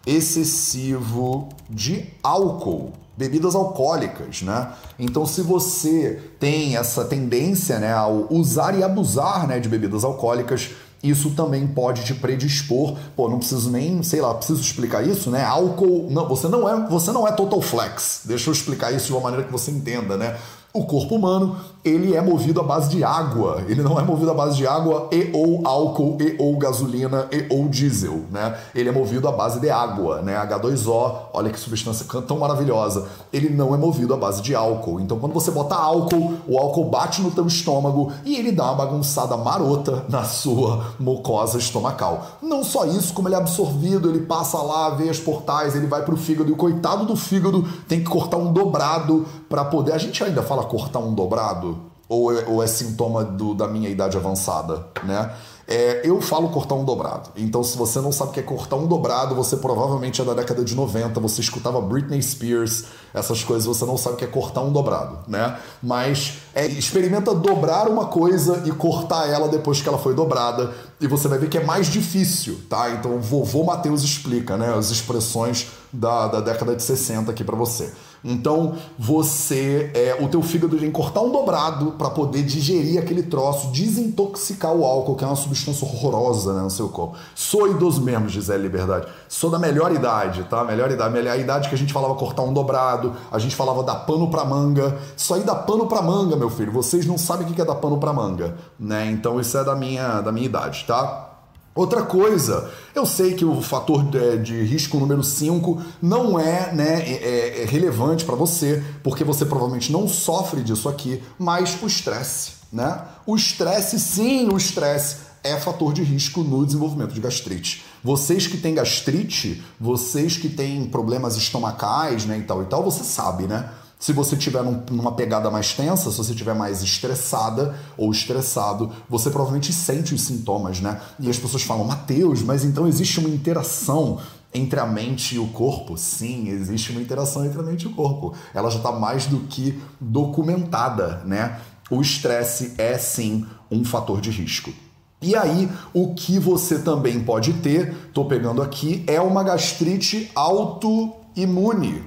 excessivo 0.06 1.50
de 1.70 2.10
álcool 2.22 3.05
bebidas 3.18 3.56
alcoólicas, 3.56 4.42
né? 4.42 4.70
Então, 5.00 5.26
se 5.26 5.42
você 5.42 6.22
tem 6.40 6.76
essa 6.76 7.06
tendência, 7.06 7.80
né, 7.80 7.94
ao 7.94 8.28
usar 8.30 8.78
e 8.78 8.84
abusar, 8.84 9.48
né, 9.48 9.60
de 9.60 9.70
bebidas 9.70 10.04
alcoólicas, 10.04 10.72
isso 11.02 11.32
também 11.32 11.68
pode 11.68 12.04
te 12.04 12.14
predispor. 12.16 12.98
Pô, 13.16 13.30
não 13.30 13.38
preciso 13.38 13.70
nem, 13.70 14.02
sei 14.02 14.22
lá, 14.22 14.34
preciso 14.34 14.60
explicar 14.60 15.06
isso, 15.06 15.30
né? 15.30 15.44
Álcool, 15.44 16.08
não, 16.10 16.28
você 16.28 16.48
não 16.48 16.68
é, 16.68 16.90
você 16.90 17.12
não 17.12 17.28
é 17.28 17.32
total 17.32 17.62
flex. 17.62 18.22
Deixa 18.26 18.50
eu 18.50 18.54
explicar 18.54 18.92
isso 18.92 19.08
de 19.08 19.12
uma 19.14 19.22
maneira 19.22 19.46
que 19.46 19.52
você 19.52 19.70
entenda, 19.70 20.18
né? 20.18 20.36
O 20.74 20.86
corpo 20.86 21.16
humano, 21.16 21.58
ele 21.86 22.16
é 22.16 22.22
movido 22.22 22.60
à 22.60 22.64
base 22.64 22.90
de 22.90 23.04
água. 23.04 23.64
Ele 23.68 23.84
não 23.84 24.00
é 24.00 24.04
movido 24.04 24.32
à 24.32 24.34
base 24.34 24.58
de 24.58 24.66
água 24.66 25.08
e 25.12 25.30
ou 25.32 25.62
álcool 25.68 26.18
e 26.20 26.36
ou 26.40 26.58
gasolina 26.58 27.28
e 27.32 27.46
ou 27.54 27.70
diesel, 27.70 28.24
né? 28.32 28.58
Ele 28.74 28.90
é 28.90 28.92
movido 28.92 29.28
à 29.28 29.32
base 29.32 29.60
de 29.60 29.70
água, 29.70 30.24
né? 30.24 30.36
H2O, 30.36 31.16
olha 31.32 31.52
que 31.52 31.60
substância 31.60 32.06
tão 32.24 32.40
maravilhosa. 32.40 33.06
Ele 33.32 33.50
não 33.50 33.76
é 33.76 33.78
movido 33.78 34.16
à 34.16 34.18
base 34.18 34.42
de 34.42 34.56
álcool. 34.56 35.00
Então, 35.00 35.20
quando 35.20 35.34
você 35.34 35.52
bota 35.52 35.76
álcool, 35.76 36.34
o 36.48 36.58
álcool 36.58 36.90
bate 36.90 37.22
no 37.22 37.30
teu 37.30 37.46
estômago 37.46 38.12
e 38.26 38.36
ele 38.36 38.52
dá 38.52 38.64
uma 38.64 38.86
bagunçada 38.86 39.38
marota 39.38 40.06
na 40.10 40.24
sua 40.24 40.96
mucosa 41.00 41.60
estomacal. 41.60 42.26
Não 42.42 42.64
só 42.64 42.86
isso, 42.86 43.14
como 43.14 43.28
ele 43.28 43.36
é 43.36 43.38
absorvido, 43.38 44.10
ele 44.10 44.22
passa 44.22 44.58
lá, 44.58 44.90
vê 44.90 45.08
as 45.08 45.20
portais, 45.20 45.76
ele 45.76 45.86
vai 45.86 46.04
pro 46.04 46.18
fígado 46.18 46.50
e 46.50 46.54
o 46.54 46.58
coitado 46.58 47.06
do 47.06 47.16
fígado 47.16 47.64
tem 47.88 48.00
que 48.00 48.10
cortar 48.10 48.38
um 48.38 48.52
dobrado 48.52 49.24
para 49.48 49.64
poder. 49.66 49.92
A 49.92 50.00
gente 50.00 50.24
ainda 50.24 50.42
fala 50.42 50.64
cortar 50.64 51.00
um 51.00 51.14
dobrado? 51.14 51.75
Ou 52.08 52.32
é, 52.32 52.46
ou 52.46 52.62
é 52.62 52.68
sintoma 52.68 53.24
do, 53.24 53.54
da 53.54 53.68
minha 53.68 53.90
idade 53.90 54.16
avançada, 54.16 54.88
né? 55.04 55.32
É, 55.68 56.02
eu 56.04 56.22
falo 56.22 56.50
cortar 56.50 56.76
um 56.76 56.86
dobrado. 56.86 57.32
Então, 57.36 57.64
se 57.64 57.76
você 57.76 58.00
não 58.00 58.12
sabe 58.12 58.30
o 58.30 58.34
que 58.34 58.40
é 58.40 58.44
cortar 58.44 58.76
um 58.76 58.86
dobrado, 58.86 59.34
você 59.34 59.58
provavelmente 59.58 60.22
é 60.22 60.24
da 60.24 60.36
década 60.36 60.64
de 60.64 60.76
90, 60.76 61.20
você 61.20 61.42
escutava 61.42 61.82
Britney 61.82 62.22
Spears, 62.22 62.86
essas 63.12 63.44
coisas, 63.44 63.66
você 63.66 63.84
não 63.84 63.98
sabe 63.98 64.16
o 64.16 64.18
que 64.18 64.26
é 64.26 64.28
cortar 64.28 64.62
um 64.62 64.72
dobrado, 64.72 65.20
né? 65.28 65.58
Mas 65.82 66.38
é, 66.54 66.68
experimenta 66.68 67.34
dobrar 67.34 67.88
uma 67.88 68.06
coisa 68.06 68.62
e 68.66 68.72
cortar 68.72 69.28
ela 69.28 69.48
depois 69.48 69.82
que 69.82 69.90
ela 69.90 69.98
foi 69.98 70.14
dobrada, 70.14 70.72
e 71.02 71.08
você 71.08 71.28
vai 71.28 71.40
ver 71.40 71.50
que 71.50 71.58
é 71.58 71.64
mais 71.64 71.88
difícil, 71.88 72.60
tá? 72.70 72.92
Então, 72.92 73.16
o 73.16 73.20
vovô 73.20 73.64
Matheus 73.64 74.04
explica, 74.04 74.56
né, 74.58 74.72
as 74.78 74.92
expressões 74.92 75.68
da, 75.92 76.28
da 76.28 76.42
década 76.42 76.76
de 76.76 76.84
60 76.84 77.32
aqui 77.32 77.44
para 77.44 77.56
você. 77.56 77.92
Então 78.26 78.74
você, 78.98 79.92
é, 79.94 80.18
o 80.20 80.28
teu 80.28 80.42
fígado 80.42 80.76
tem 80.78 80.88
que 80.88 80.96
cortar 80.96 81.22
um 81.22 81.32
dobrado 81.32 81.92
para 81.92 82.10
poder 82.10 82.42
digerir 82.42 83.00
aquele 83.00 83.22
troço, 83.22 83.68
desintoxicar 83.68 84.74
o 84.74 84.84
álcool, 84.84 85.16
que 85.16 85.24
é 85.24 85.28
uma 85.28 85.36
substância 85.36 85.88
horrorosa 85.88 86.54
né, 86.54 86.62
no 86.62 86.72
seu 86.72 86.90
corpo. 86.90 87.16
Sou 87.36 87.70
idoso 87.70 88.02
mesmo, 88.02 88.28
Gisele 88.28 88.64
Liberdade. 88.64 89.08
Sou 89.30 89.52
da 89.52 89.60
melhor 89.60 89.94
idade, 89.94 90.44
tá? 90.50 90.64
Melhor 90.64 90.90
idade, 90.90 91.14
melhor 91.14 91.40
idade 91.40 91.70
que 91.70 91.76
a 91.76 91.78
gente 91.78 91.94
falava 91.94 92.16
cortar 92.16 92.42
um 92.42 92.52
dobrado, 92.52 93.14
a 93.32 93.38
gente 93.38 93.56
falava 93.56 93.84
dar 93.84 93.96
pano 93.96 94.28
pra 94.32 94.44
manga. 94.44 94.98
Isso 95.16 95.32
aí 95.32 95.44
dá 95.44 95.54
pano 95.54 95.86
pra 95.86 96.02
manga, 96.02 96.36
meu 96.36 96.50
filho. 96.50 96.72
Vocês 96.72 97.06
não 97.06 97.20
sabem 97.20 97.46
o 97.48 97.54
que 97.54 97.62
é 97.62 97.66
dar 97.66 97.76
pano 97.76 98.00
pra 98.00 98.12
manga, 98.12 98.56
né? 98.80 99.12
Então 99.12 99.40
isso 99.40 99.56
é 99.56 99.64
da 99.64 99.76
minha, 99.76 100.22
da 100.22 100.32
minha 100.32 100.48
idade, 100.48 100.84
tá? 100.88 101.35
Outra 101.76 102.04
coisa, 102.04 102.72
eu 102.96 103.06
sei 103.06 103.34
que 103.34 103.44
o 103.44 103.62
fator 103.62 104.02
de, 104.06 104.38
de 104.38 104.64
risco 104.64 104.98
número 104.98 105.22
5 105.22 105.82
não 106.02 106.40
é, 106.40 106.74
né, 106.74 107.02
é, 107.02 107.12
é, 107.12 107.64
é 107.64 107.66
relevante 107.66 108.24
para 108.24 108.34
você, 108.34 108.82
porque 109.04 109.26
você 109.26 109.46
provavelmente 109.46 109.92
não 109.92 110.08
sofre 110.08 110.64
disso 110.64 110.88
aqui, 110.88 111.22
mas 111.38 111.78
o 111.84 111.86
estresse, 111.86 112.54
né? 112.72 113.02
O 113.26 113.36
estresse, 113.36 114.00
sim, 114.00 114.48
o 114.48 114.56
estresse 114.56 115.18
é 115.44 115.58
fator 115.58 115.92
de 115.92 116.02
risco 116.02 116.44
no 116.44 116.66
desenvolvimento 116.66 117.14
de 117.14 117.20
gastrite. 117.20 117.84
Vocês 118.02 118.48
que 118.48 118.58
têm 118.58 118.74
gastrite, 118.74 119.62
vocês 119.78 120.38
que 120.38 120.48
têm 120.48 120.86
problemas 120.86 121.36
estomacais, 121.36 122.26
né, 122.26 122.38
e 122.38 122.44
tal 122.44 122.64
e 122.64 122.66
tal, 122.68 122.84
você 122.84 123.04
sabe, 123.04 123.48
né? 123.48 123.70
Se 124.00 124.14
você 124.14 124.36
tiver 124.36 124.64
num, 124.64 124.84
numa 124.92 125.14
pegada 125.14 125.50
mais 125.50 125.74
tensa, 125.74 126.12
se 126.12 126.18
você 126.18 126.34
tiver 126.34 126.54
mais 126.54 126.84
estressada 126.84 127.76
ou 127.98 128.12
estressado, 128.12 128.92
você 129.10 129.30
provavelmente 129.30 129.72
sente 129.74 130.14
os 130.14 130.22
sintomas, 130.22 130.80
né? 130.82 131.02
E 131.20 131.30
as 131.30 131.38
pessoas 131.38 131.64
falam, 131.64 131.86
Mateus, 131.86 132.42
mas 132.42 132.64
então 132.64 132.88
existe 132.88 133.20
uma 133.20 133.30
interação 133.30 134.20
entre 134.54 134.80
a 134.80 134.86
mente 134.86 135.36
e 135.36 135.40
o 135.40 135.48
corpo? 135.48 135.98
Sim, 135.98 136.50
existe 136.50 136.92
uma 136.92 137.02
interação 137.02 137.46
entre 137.46 137.60
a 137.60 137.64
mente 137.64 137.84
e 137.84 137.88
o 137.88 137.94
corpo. 137.94 138.34
Ela 138.54 138.70
já 138.70 138.78
está 138.78 138.92
mais 138.92 139.26
do 139.26 139.40
que 139.42 139.82
documentada, 140.00 141.22
né? 141.26 141.60
O 141.90 142.02
estresse 142.02 142.74
é 142.78 142.98
sim 142.98 143.46
um 143.70 143.84
fator 143.84 144.20
de 144.20 144.32
risco. 144.32 144.74
E 145.22 145.36
aí, 145.36 145.70
o 145.94 146.14
que 146.14 146.38
você 146.40 146.80
também 146.80 147.20
pode 147.20 147.54
ter, 147.54 147.94
estou 148.08 148.26
pegando 148.26 148.62
aqui, 148.62 149.04
é 149.08 149.20
uma 149.20 149.44
gastrite 149.44 150.30
autoimune. 150.36 152.04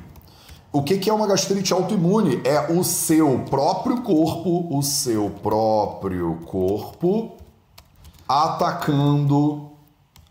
O 0.71 0.83
que 0.83 1.09
é 1.09 1.13
uma 1.13 1.27
gastrite 1.27 1.73
autoimune? 1.73 2.43
É 2.45 2.73
o 2.73 2.85
seu 2.85 3.45
próprio 3.51 4.03
corpo, 4.03 4.69
o 4.77 4.83
seu 4.83 5.31
próprio 5.43 6.41
corpo 6.47 7.37
atacando 8.29 9.71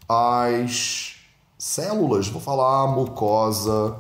as 0.08 1.15
células, 1.58 2.28
vou 2.28 2.39
falar 2.39 2.88
mucosa 2.88 4.00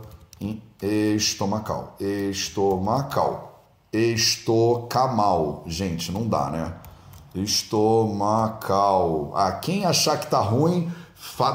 Estomacal. 0.81 1.95
Estomacal. 1.99 3.63
Estocamal. 3.91 5.63
Gente, 5.65 6.11
não 6.11 6.27
dá, 6.27 6.51
né? 6.51 6.75
Estomacal. 7.33 9.31
Ah, 9.35 9.53
quem 9.53 9.85
achar 9.85 10.19
que 10.19 10.27
tá 10.27 10.39
ruim, 10.39 10.91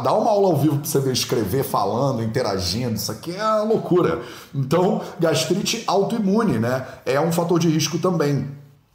dá 0.02 0.12
uma 0.12 0.30
aula 0.30 0.48
ao 0.48 0.56
vivo 0.56 0.78
para 0.78 0.84
você 0.88 1.00
ver 1.00 1.12
escrever, 1.12 1.64
falando, 1.64 2.22
interagindo. 2.22 2.94
Isso 2.94 3.10
aqui 3.10 3.34
é 3.34 3.42
uma 3.42 3.62
loucura. 3.62 4.22
Então, 4.54 5.00
gastrite 5.18 5.82
autoimune, 5.86 6.58
né? 6.58 6.86
É 7.04 7.20
um 7.20 7.32
fator 7.32 7.58
de 7.58 7.68
risco 7.68 7.98
também. 7.98 8.48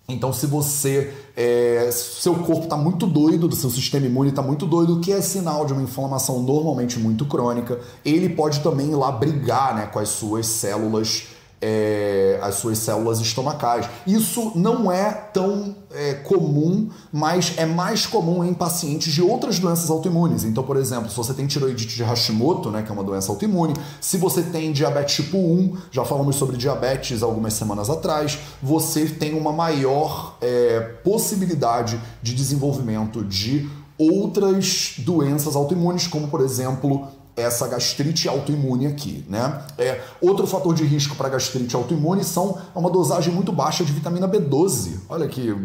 Então, 0.09 0.31
se 0.31 0.45
você, 0.47 1.13
é, 1.35 1.89
seu 1.91 2.33
corpo 2.35 2.63
está 2.63 2.77
muito 2.77 3.05
doido, 3.05 3.45
do 3.45 3.55
seu 3.55 3.69
sistema 3.69 4.05
imune 4.05 4.29
está 4.29 4.41
muito 4.41 4.65
doido, 4.65 5.01
que 5.01 5.11
é 5.11 5.19
sinal 5.19 5.65
de 5.65 5.73
uma 5.73 5.81
inflamação 5.81 6.41
normalmente 6.41 6.97
muito 6.97 7.25
crônica, 7.25 7.77
ele 8.05 8.29
pode 8.29 8.61
também 8.61 8.91
ir 8.91 8.95
lá 8.95 9.11
brigar 9.11 9.75
né, 9.75 9.85
com 9.87 9.99
as 9.99 10.07
suas 10.07 10.47
células 10.47 11.27
é, 11.61 12.39
as 12.41 12.55
suas 12.55 12.77
células 12.77 13.19
estomacais. 13.19 13.89
Isso 14.05 14.51
não 14.55 14.91
é 14.91 15.11
tão 15.11 15.75
é, 15.91 16.13
comum, 16.13 16.89
mas 17.11 17.53
é 17.57 17.65
mais 17.65 18.05
comum 18.05 18.43
em 18.43 18.53
pacientes 18.53 19.11
de 19.13 19.21
outras 19.21 19.59
doenças 19.59 19.89
autoimunes. 19.89 20.43
Então, 20.43 20.63
por 20.63 20.77
exemplo, 20.77 21.09
se 21.09 21.15
você 21.15 21.33
tem 21.33 21.47
tiroidite 21.47 21.95
de 21.95 22.03
Hashimoto, 22.03 22.69
né, 22.69 22.83
que 22.83 22.91
é 22.91 22.93
uma 22.93 23.03
doença 23.03 23.31
autoimune, 23.31 23.73
se 23.99 24.17
você 24.17 24.43
tem 24.43 24.71
diabetes 24.71 25.15
tipo 25.15 25.37
1, 25.37 25.77
já 25.91 26.05
falamos 26.05 26.35
sobre 26.35 26.57
diabetes 26.57 27.23
algumas 27.23 27.53
semanas 27.53 27.89
atrás, 27.89 28.37
você 28.61 29.05
tem 29.05 29.33
uma 29.33 29.51
maior 29.51 30.37
é, 30.41 30.79
possibilidade 31.03 31.99
de 32.21 32.33
desenvolvimento 32.33 33.23
de 33.23 33.67
outras 33.97 34.93
doenças 34.99 35.55
autoimunes, 35.55 36.05
como 36.05 36.27
por 36.27 36.41
exemplo 36.41 37.07
essa 37.37 37.67
gastrite 37.67 38.27
autoimune 38.27 38.87
aqui, 38.87 39.23
né? 39.29 39.63
É, 39.77 40.01
outro 40.19 40.47
fator 40.47 40.73
de 40.73 40.83
risco 40.83 41.15
para 41.15 41.29
gastrite 41.29 41.75
autoimune 41.75 42.23
são 42.23 42.57
uma 42.73 42.89
dosagem 42.89 43.31
muito 43.31 43.51
baixa 43.51 43.85
de 43.85 43.93
vitamina 43.93 44.27
B12. 44.27 45.01
Olha 45.07 45.25
aqui, 45.25 45.55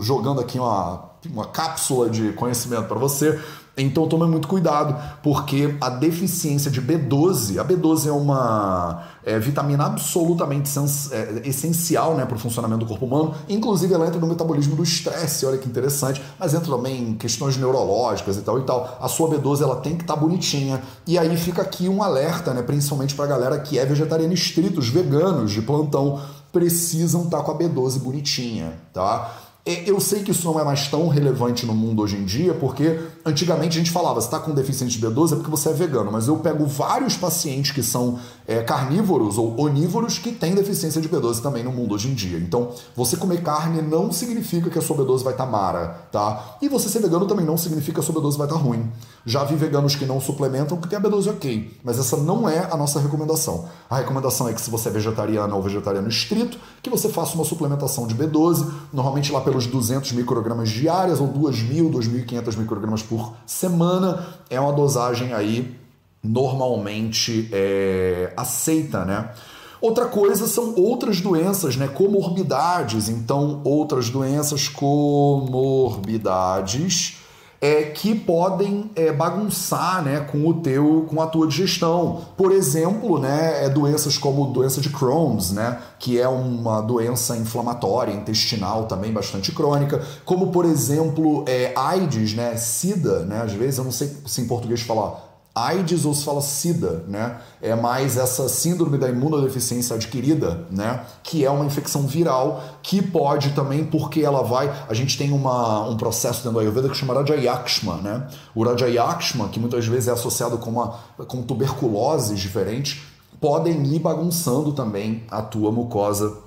jogando 0.00 0.40
aqui 0.40 0.56
uma, 0.56 1.10
uma 1.28 1.46
cápsula 1.46 2.08
de 2.08 2.32
conhecimento 2.32 2.84
para 2.84 2.98
você. 2.98 3.40
Então 3.76 4.08
tome 4.08 4.26
muito 4.26 4.48
cuidado, 4.48 4.96
porque 5.22 5.76
a 5.80 5.90
deficiência 5.90 6.70
de 6.70 6.80
B12, 6.80 7.58
a 7.58 7.64
B12 7.64 8.06
é 8.06 8.12
uma 8.12 9.04
é, 9.22 9.38
vitamina 9.38 9.84
absolutamente 9.84 10.70
é, 11.12 11.42
essencial 11.44 12.14
né, 12.14 12.24
para 12.24 12.36
o 12.36 12.38
funcionamento 12.38 12.86
do 12.86 12.88
corpo 12.88 13.04
humano, 13.04 13.34
inclusive 13.48 13.92
ela 13.92 14.06
entra 14.06 14.18
no 14.18 14.26
metabolismo 14.26 14.74
do 14.74 14.82
estresse, 14.82 15.44
olha 15.44 15.58
que 15.58 15.68
interessante, 15.68 16.22
mas 16.38 16.54
entra 16.54 16.74
também 16.74 17.10
em 17.10 17.14
questões 17.16 17.58
neurológicas 17.58 18.38
e 18.38 18.40
tal 18.40 18.58
e 18.58 18.62
tal. 18.62 18.96
A 18.98 19.08
sua 19.08 19.28
B12 19.28 19.60
ela 19.60 19.76
tem 19.76 19.94
que 19.94 20.04
estar 20.04 20.14
tá 20.14 20.20
bonitinha. 20.20 20.80
E 21.06 21.18
aí 21.18 21.36
fica 21.36 21.60
aqui 21.60 21.86
um 21.86 22.02
alerta, 22.02 22.54
né, 22.54 22.62
principalmente 22.62 23.14
para 23.14 23.26
a 23.26 23.28
galera 23.28 23.58
que 23.58 23.78
é 23.78 23.84
vegetariana 23.84 24.32
estrito, 24.32 24.80
os 24.80 24.88
veganos 24.88 25.52
de 25.52 25.60
plantão 25.60 26.18
precisam 26.50 27.24
estar 27.24 27.38
tá 27.38 27.42
com 27.42 27.52
a 27.52 27.58
B12 27.58 27.98
bonitinha, 27.98 28.72
tá? 28.92 29.30
É, 29.68 29.82
eu 29.84 29.98
sei 29.98 30.22
que 30.22 30.30
isso 30.30 30.46
não 30.46 30.60
é 30.60 30.64
mais 30.64 30.86
tão 30.86 31.08
relevante 31.08 31.66
no 31.66 31.74
mundo 31.74 32.00
hoje 32.00 32.16
em 32.16 32.24
dia, 32.24 32.54
porque 32.54 33.00
antigamente 33.24 33.76
a 33.76 33.80
gente 33.80 33.90
falava, 33.90 34.20
você 34.20 34.28
está 34.28 34.38
com 34.38 34.54
deficiência 34.54 34.96
de 34.96 35.04
B12 35.04 35.32
é 35.32 35.34
porque 35.34 35.50
você 35.50 35.70
é 35.70 35.72
vegano, 35.72 36.12
mas 36.12 36.28
eu 36.28 36.36
pego 36.36 36.64
vários 36.66 37.16
pacientes 37.16 37.72
que 37.72 37.82
são 37.82 38.16
é, 38.46 38.62
carnívoros 38.62 39.38
ou 39.38 39.60
onívoros 39.60 40.20
que 40.20 40.30
têm 40.30 40.54
deficiência 40.54 41.00
de 41.00 41.08
B12 41.08 41.42
também 41.42 41.64
no 41.64 41.72
mundo 41.72 41.96
hoje 41.96 42.08
em 42.08 42.14
dia. 42.14 42.38
Então, 42.38 42.70
você 42.94 43.16
comer 43.16 43.42
carne 43.42 43.82
não 43.82 44.12
significa 44.12 44.70
que 44.70 44.78
a 44.78 44.82
sua 44.82 44.98
B12 44.98 45.24
vai 45.24 45.32
estar 45.32 45.46
tá 45.46 45.50
mara, 45.50 46.06
tá? 46.12 46.58
E 46.62 46.68
você 46.68 46.88
ser 46.88 47.00
vegano 47.00 47.26
também 47.26 47.44
não 47.44 47.56
significa 47.56 47.94
que 47.94 48.00
a 48.00 48.02
sua 48.04 48.14
B12 48.14 48.36
vai 48.36 48.46
estar 48.46 48.58
tá 48.58 48.62
ruim. 48.62 48.88
Já 49.28 49.42
vi 49.42 49.56
veganos 49.56 49.96
que 49.96 50.06
não 50.06 50.20
suplementam 50.20 50.80
que 50.80 50.86
tem 50.86 50.96
a 50.96 51.02
B12 51.02 51.30
ok, 51.30 51.76
mas 51.82 51.98
essa 51.98 52.16
não 52.16 52.48
é 52.48 52.68
a 52.70 52.76
nossa 52.76 53.00
recomendação. 53.00 53.68
A 53.90 53.96
recomendação 53.96 54.48
é 54.48 54.52
que 54.52 54.60
se 54.60 54.70
você 54.70 54.88
é 54.88 54.92
vegetariano 54.92 55.56
ou 55.56 55.60
vegetariano 55.60 56.06
estrito, 56.06 56.56
que 56.80 56.88
você 56.88 57.08
faça 57.08 57.34
uma 57.34 57.44
suplementação 57.44 58.06
de 58.06 58.14
B12, 58.14 58.70
normalmente 58.92 59.32
lá 59.32 59.40
pelos 59.40 59.66
200 59.66 60.12
microgramas 60.12 60.68
diárias 60.68 61.20
ou 61.20 61.26
2.000, 61.26 61.90
2.500 61.90 62.56
microgramas 62.56 63.02
por 63.02 63.32
semana. 63.44 64.24
É 64.48 64.60
uma 64.60 64.72
dosagem 64.72 65.32
aí 65.32 65.76
normalmente 66.22 67.48
é, 67.52 68.32
aceita, 68.36 69.04
né? 69.04 69.32
Outra 69.80 70.06
coisa 70.06 70.46
são 70.46 70.72
outras 70.76 71.20
doenças, 71.20 71.74
né? 71.76 71.88
Comorbidades. 71.88 73.08
Então, 73.08 73.60
outras 73.64 74.08
doenças 74.08 74.68
comorbidades 74.68 77.25
é, 77.60 77.82
que 77.84 78.14
podem 78.14 78.90
é, 78.94 79.12
bagunçar 79.12 80.02
né, 80.02 80.20
com 80.20 80.46
o 80.46 80.54
teu, 80.54 81.06
com 81.08 81.20
a 81.20 81.26
tua 81.26 81.46
digestão. 81.46 82.22
Por 82.36 82.52
exemplo, 82.52 83.18
né, 83.18 83.64
é 83.64 83.68
doenças 83.68 84.18
como 84.18 84.46
doença 84.46 84.80
de 84.80 84.90
Crohn's, 84.90 85.52
né, 85.52 85.78
que 85.98 86.20
é 86.20 86.28
uma 86.28 86.80
doença 86.80 87.36
inflamatória 87.36 88.12
intestinal 88.12 88.84
também 88.86 89.12
bastante 89.12 89.52
crônica, 89.52 90.02
como 90.24 90.48
por 90.48 90.64
exemplo 90.64 91.44
é, 91.46 91.72
AIDS, 91.76 92.34
né, 92.34 92.56
SIDA, 92.56 93.20
né, 93.20 93.42
às 93.42 93.52
vezes 93.52 93.78
eu 93.78 93.84
não 93.84 93.92
sei 93.92 94.14
se 94.26 94.40
em 94.40 94.46
português 94.46 94.80
falar 94.82 95.35
AIDS 95.56 96.04
ou 96.04 96.14
se 96.14 96.22
fala 96.22 96.42
SIDA, 96.42 97.02
né? 97.08 97.38
É 97.62 97.74
mais 97.74 98.18
essa 98.18 98.46
síndrome 98.46 98.98
da 98.98 99.08
imunodeficiência 99.08 99.96
adquirida, 99.96 100.66
né? 100.70 101.00
Que 101.22 101.46
é 101.46 101.50
uma 101.50 101.64
infecção 101.64 102.02
viral 102.02 102.62
que 102.82 103.00
pode 103.00 103.52
também, 103.52 103.82
porque 103.82 104.20
ela 104.20 104.42
vai. 104.42 104.70
A 104.86 104.92
gente 104.92 105.16
tem 105.16 105.32
uma, 105.32 105.88
um 105.88 105.96
processo 105.96 106.40
dentro 106.40 106.52
do 106.52 106.58
Ayurveda 106.58 106.90
que 106.90 106.94
chama 106.94 107.14
Rajayakshma, 107.14 107.96
né? 107.96 108.28
O 108.54 108.62
Rajayakshma, 108.62 109.48
que 109.48 109.58
muitas 109.58 109.86
vezes 109.86 110.08
é 110.08 110.12
associado 110.12 110.58
com, 110.58 110.70
uma, 110.70 110.98
com 111.26 111.40
tuberculoses 111.40 112.38
diferentes, 112.38 113.00
podem 113.40 113.82
ir 113.86 113.98
bagunçando 113.98 114.72
também 114.72 115.24
a 115.30 115.40
tua 115.40 115.72
mucosa 115.72 116.45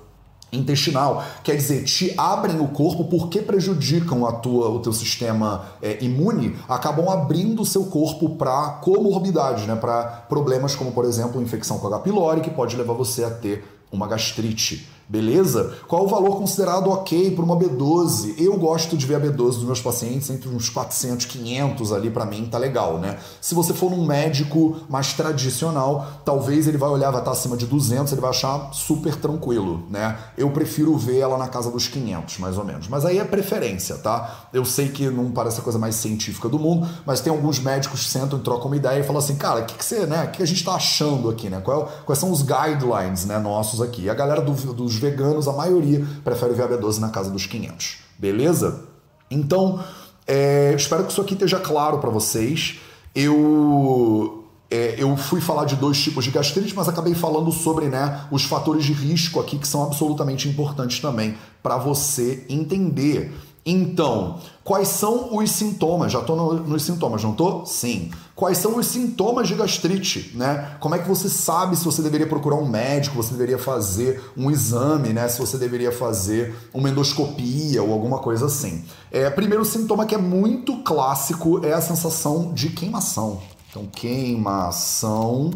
intestinal. 0.52 1.24
Quer 1.42 1.56
dizer, 1.56 1.84
te 1.84 2.14
abrem 2.16 2.60
o 2.60 2.68
corpo 2.68 3.04
porque 3.04 3.40
prejudicam 3.40 4.26
a 4.26 4.32
tua, 4.32 4.68
o 4.68 4.80
teu 4.80 4.92
sistema 4.92 5.66
é, 5.82 6.02
imune, 6.02 6.56
acabam 6.68 7.08
abrindo 7.08 7.62
o 7.62 7.66
seu 7.66 7.84
corpo 7.84 8.30
para 8.30 8.78
comorbidades, 8.82 9.66
né? 9.66 9.76
para 9.76 10.04
problemas 10.28 10.74
como, 10.74 10.92
por 10.92 11.04
exemplo, 11.04 11.40
infecção 11.42 11.78
com 11.78 11.86
H. 11.86 12.00
pylori, 12.00 12.40
que 12.40 12.50
pode 12.50 12.76
levar 12.76 12.94
você 12.94 13.24
a 13.24 13.30
ter 13.30 13.64
uma 13.92 14.06
gastrite. 14.06 14.88
Beleza? 15.10 15.74
Qual 15.88 16.04
o 16.04 16.08
valor 16.08 16.36
considerado 16.36 16.88
ok 16.88 17.32
para 17.32 17.44
uma 17.44 17.56
B12? 17.56 18.36
Eu 18.38 18.56
gosto 18.56 18.96
de 18.96 19.04
ver 19.04 19.16
a 19.16 19.20
B12 19.20 19.34
dos 19.34 19.64
meus 19.64 19.82
pacientes 19.82 20.30
entre 20.30 20.48
uns 20.48 20.68
400, 20.68 21.26
500 21.26 21.92
ali 21.92 22.10
para 22.10 22.24
mim 22.24 22.46
tá 22.46 22.56
legal, 22.58 22.96
né? 23.00 23.18
Se 23.40 23.52
você 23.52 23.74
for 23.74 23.90
num 23.90 24.06
médico 24.06 24.76
mais 24.88 25.12
tradicional, 25.12 26.22
talvez 26.24 26.68
ele 26.68 26.78
vai 26.78 26.88
olhar, 26.88 27.10
vai 27.10 27.22
estar 27.22 27.32
acima 27.32 27.56
de 27.56 27.66
200, 27.66 28.12
ele 28.12 28.20
vai 28.20 28.30
achar 28.30 28.72
super 28.72 29.16
tranquilo, 29.16 29.82
né? 29.90 30.16
Eu 30.38 30.48
prefiro 30.52 30.96
ver 30.96 31.18
ela 31.18 31.36
na 31.36 31.48
casa 31.48 31.72
dos 31.72 31.88
500, 31.88 32.38
mais 32.38 32.56
ou 32.56 32.64
menos. 32.64 32.86
Mas 32.86 33.04
aí 33.04 33.18
é 33.18 33.24
preferência, 33.24 33.96
tá? 33.96 34.48
Eu 34.52 34.64
sei 34.64 34.90
que 34.90 35.10
não 35.10 35.32
parece 35.32 35.58
a 35.58 35.62
coisa 35.64 35.78
mais 35.78 35.96
científica 35.96 36.48
do 36.48 36.56
mundo, 36.56 36.88
mas 37.04 37.20
tem 37.20 37.32
alguns 37.32 37.58
médicos 37.58 38.04
que 38.04 38.10
sentam 38.10 38.38
e 38.38 38.42
trocam 38.42 38.66
uma 38.66 38.76
ideia 38.76 39.00
e 39.00 39.02
falam 39.02 39.18
assim, 39.18 39.34
cara, 39.34 39.62
o 39.62 39.64
que, 39.64 39.74
que 39.74 39.84
você, 39.84 40.06
né? 40.06 40.26
O 40.26 40.30
que 40.30 40.40
a 40.40 40.46
gente 40.46 40.64
tá 40.64 40.74
achando 40.74 41.28
aqui, 41.28 41.50
né? 41.50 41.60
Qual, 41.60 41.90
quais 42.06 42.20
são 42.20 42.30
os 42.30 42.42
guidelines, 42.42 43.24
né, 43.24 43.40
nossos 43.40 43.82
aqui? 43.82 44.02
E 44.02 44.08
a 44.08 44.14
galera 44.14 44.40
do, 44.40 44.52
dos 44.72 44.99
veganos, 45.00 45.48
a 45.48 45.52
maioria 45.52 46.06
prefere 46.22 46.54
ver 46.54 46.62
a 46.62 46.68
B12 46.68 46.98
na 46.98 47.08
casa 47.08 47.30
dos 47.30 47.46
500. 47.46 47.98
Beleza? 48.18 48.84
Então, 49.30 49.82
é, 50.26 50.74
espero 50.76 51.04
que 51.04 51.12
isso 51.12 51.20
aqui 51.20 51.34
esteja 51.34 51.58
claro 51.58 51.98
para 51.98 52.10
vocês. 52.10 52.78
Eu 53.14 54.44
é, 54.70 54.94
eu 54.96 55.16
fui 55.16 55.40
falar 55.40 55.64
de 55.64 55.74
dois 55.74 56.00
tipos 56.00 56.24
de 56.24 56.30
gastrite, 56.30 56.72
mas 56.76 56.88
acabei 56.88 57.12
falando 57.12 57.50
sobre 57.50 57.86
né, 57.86 58.20
os 58.30 58.44
fatores 58.44 58.84
de 58.84 58.92
risco 58.92 59.40
aqui 59.40 59.58
que 59.58 59.66
são 59.66 59.82
absolutamente 59.82 60.48
importantes 60.48 61.00
também 61.00 61.36
para 61.60 61.76
você 61.76 62.46
entender. 62.48 63.32
Então, 63.70 64.40
quais 64.64 64.88
são 64.88 65.36
os 65.36 65.48
sintomas? 65.52 66.10
Já 66.10 66.18
estou 66.18 66.34
no, 66.34 66.54
nos 66.54 66.82
sintomas, 66.82 67.22
não 67.22 67.30
estou? 67.30 67.64
Sim. 67.64 68.10
Quais 68.34 68.58
são 68.58 68.76
os 68.76 68.86
sintomas 68.86 69.46
de 69.46 69.54
gastrite, 69.54 70.32
né? 70.34 70.76
Como 70.80 70.96
é 70.96 70.98
que 70.98 71.06
você 71.06 71.28
sabe 71.28 71.76
se 71.76 71.84
você 71.84 72.02
deveria 72.02 72.26
procurar 72.26 72.56
um 72.56 72.68
médico, 72.68 73.14
você 73.14 73.30
deveria 73.30 73.58
fazer 73.58 74.20
um 74.36 74.50
exame, 74.50 75.12
né? 75.12 75.28
Se 75.28 75.38
você 75.38 75.56
deveria 75.56 75.92
fazer 75.92 76.52
uma 76.74 76.90
endoscopia 76.90 77.80
ou 77.80 77.92
alguma 77.92 78.18
coisa 78.18 78.46
assim. 78.46 78.84
É, 79.12 79.30
primeiro 79.30 79.64
sintoma 79.64 80.04
que 80.04 80.16
é 80.16 80.18
muito 80.18 80.78
clássico 80.82 81.64
é 81.64 81.72
a 81.72 81.80
sensação 81.80 82.52
de 82.52 82.70
queimação. 82.70 83.40
Então, 83.70 83.86
queimação 83.86 85.52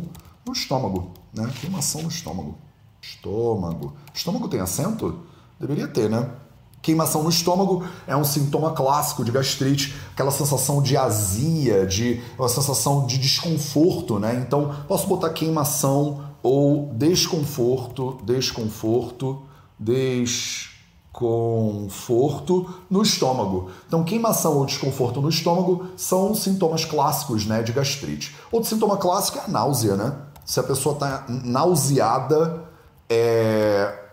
no 0.47 0.53
estômago, 0.53 1.11
né? 1.35 1.51
Queimação 1.61 2.03
no 2.03 2.09
estômago. 2.09 2.57
Estômago. 3.03 3.95
Estômago 4.15 4.47
tem 4.47 4.61
acento? 4.61 5.19
Deveria 5.59 5.89
ter, 5.89 6.09
né? 6.09 6.31
Queimação 6.85 7.23
no 7.23 7.31
estômago 7.31 7.83
é 8.07 8.15
um 8.15 8.23
sintoma 8.25 8.73
clássico 8.73 9.25
de 9.25 9.33
gastrite, 9.33 9.95
aquela 10.13 10.31
sensação 10.31 10.83
de 10.83 10.97
azia, 10.97 11.87
de 11.87 12.21
uma 12.39 12.49
sensação 12.49 13.07
de 13.07 13.17
desconforto, 13.19 14.19
né? 14.19 14.45
Então, 14.47 14.73
posso 14.87 15.09
botar 15.09 15.31
queimação 15.31 16.21
ou 16.43 16.93
desconforto, 16.93 18.19
desconforto, 18.23 19.43
desconforto 19.79 21.25
no 22.91 23.03
estômago. 23.03 23.71
Então, 23.87 24.05
queimação 24.05 24.59
ou 24.59 24.67
desconforto 24.67 25.23
no 25.23 25.31
estômago 25.31 25.87
são 25.97 26.35
sintomas 26.35 26.85
clássicos, 26.85 27.47
né, 27.47 27.63
de 27.63 27.73
gastrite. 27.73 28.37
Outro 28.53 28.69
sintoma 28.69 28.99
clássico 28.99 29.39
é 29.39 29.41
a 29.41 29.49
náusea, 29.49 29.97
né? 29.97 30.15
se 30.45 30.61
a 30.61 30.63
pessoa 30.63 30.95
está 30.95 31.25
nauseada, 31.29 32.65
é, 33.09 34.04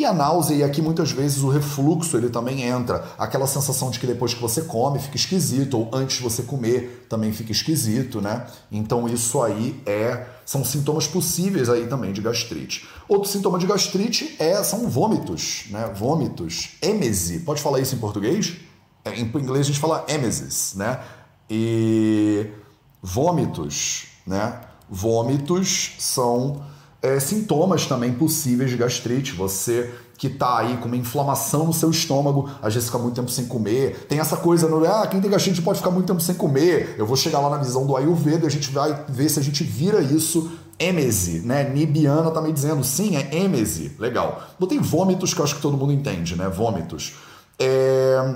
e 0.00 0.04
a 0.06 0.14
náusea, 0.14 0.54
e 0.54 0.62
aqui 0.62 0.80
muitas 0.80 1.12
vezes 1.12 1.42
o 1.42 1.50
refluxo 1.50 2.16
ele 2.16 2.30
também 2.30 2.62
entra. 2.62 3.04
Aquela 3.18 3.46
sensação 3.46 3.90
de 3.90 4.00
que 4.00 4.06
depois 4.06 4.32
que 4.32 4.40
você 4.40 4.62
come 4.62 4.98
fica 4.98 5.16
esquisito, 5.16 5.78
ou 5.78 5.90
antes 5.92 6.16
de 6.16 6.22
você 6.22 6.42
comer 6.42 7.06
também 7.08 7.32
fica 7.32 7.52
esquisito, 7.52 8.18
né? 8.20 8.46
Então 8.72 9.06
isso 9.06 9.42
aí 9.42 9.78
é 9.84 10.26
são 10.46 10.64
sintomas 10.64 11.06
possíveis 11.06 11.68
aí 11.68 11.86
também 11.86 12.14
de 12.14 12.22
gastrite. 12.22 12.88
Outro 13.06 13.28
sintoma 13.28 13.58
de 13.58 13.66
gastrite 13.66 14.36
é, 14.38 14.62
são 14.64 14.88
vômitos, 14.88 15.66
né? 15.70 15.92
Vômitos. 15.94 16.78
Êmese. 16.80 17.40
Pode 17.40 17.60
falar 17.60 17.78
isso 17.80 17.94
em 17.94 17.98
português? 17.98 18.56
É, 19.04 19.14
em 19.20 19.24
inglês 19.24 19.66
a 19.66 19.68
gente 19.68 19.78
fala 19.80 20.06
emesis, 20.08 20.72
né? 20.76 20.98
E 21.50 22.46
vômitos, 23.02 24.06
né? 24.26 24.62
Vômitos 24.88 25.92
são 25.98 26.62
é, 27.02 27.18
sintomas 27.18 27.86
também 27.86 28.12
possíveis 28.12 28.70
de 28.70 28.76
gastrite. 28.76 29.32
Você 29.32 29.90
que 30.16 30.26
está 30.26 30.58
aí 30.58 30.76
com 30.76 30.86
uma 30.86 30.98
inflamação 30.98 31.64
no 31.64 31.72
seu 31.72 31.90
estômago, 31.90 32.50
às 32.60 32.74
vezes 32.74 32.90
fica 32.90 32.98
muito 32.98 33.14
tempo 33.14 33.30
sem 33.30 33.46
comer. 33.46 34.04
Tem 34.06 34.18
essa 34.18 34.36
coisa 34.36 34.68
no 34.68 34.84
ah, 34.84 35.06
quem 35.06 35.18
tem 35.18 35.30
gastrite 35.30 35.62
pode 35.62 35.78
ficar 35.78 35.90
muito 35.90 36.06
tempo 36.06 36.20
sem 36.20 36.34
comer. 36.34 36.94
Eu 36.98 37.06
vou 37.06 37.16
chegar 37.16 37.40
lá 37.40 37.48
na 37.48 37.56
visão 37.56 37.86
do 37.86 37.96
Ayurveda 37.96 38.44
e 38.44 38.46
a 38.46 38.50
gente 38.50 38.70
vai 38.70 39.04
ver 39.08 39.30
se 39.30 39.40
a 39.40 39.42
gente 39.42 39.64
vira 39.64 40.02
isso 40.02 40.52
êmese, 40.78 41.40
né? 41.40 41.68
Nibiana 41.68 42.30
tá 42.30 42.40
me 42.40 42.52
dizendo, 42.52 42.84
sim, 42.84 43.16
é 43.16 43.34
êmese. 43.34 43.92
Legal. 43.98 44.42
Botei 44.58 44.78
vômitos 44.78 45.32
que 45.32 45.40
eu 45.40 45.44
acho 45.44 45.56
que 45.56 45.62
todo 45.62 45.76
mundo 45.76 45.92
entende, 45.92 46.36
né? 46.36 46.48
Vômitos. 46.48 47.14
É... 47.58 48.34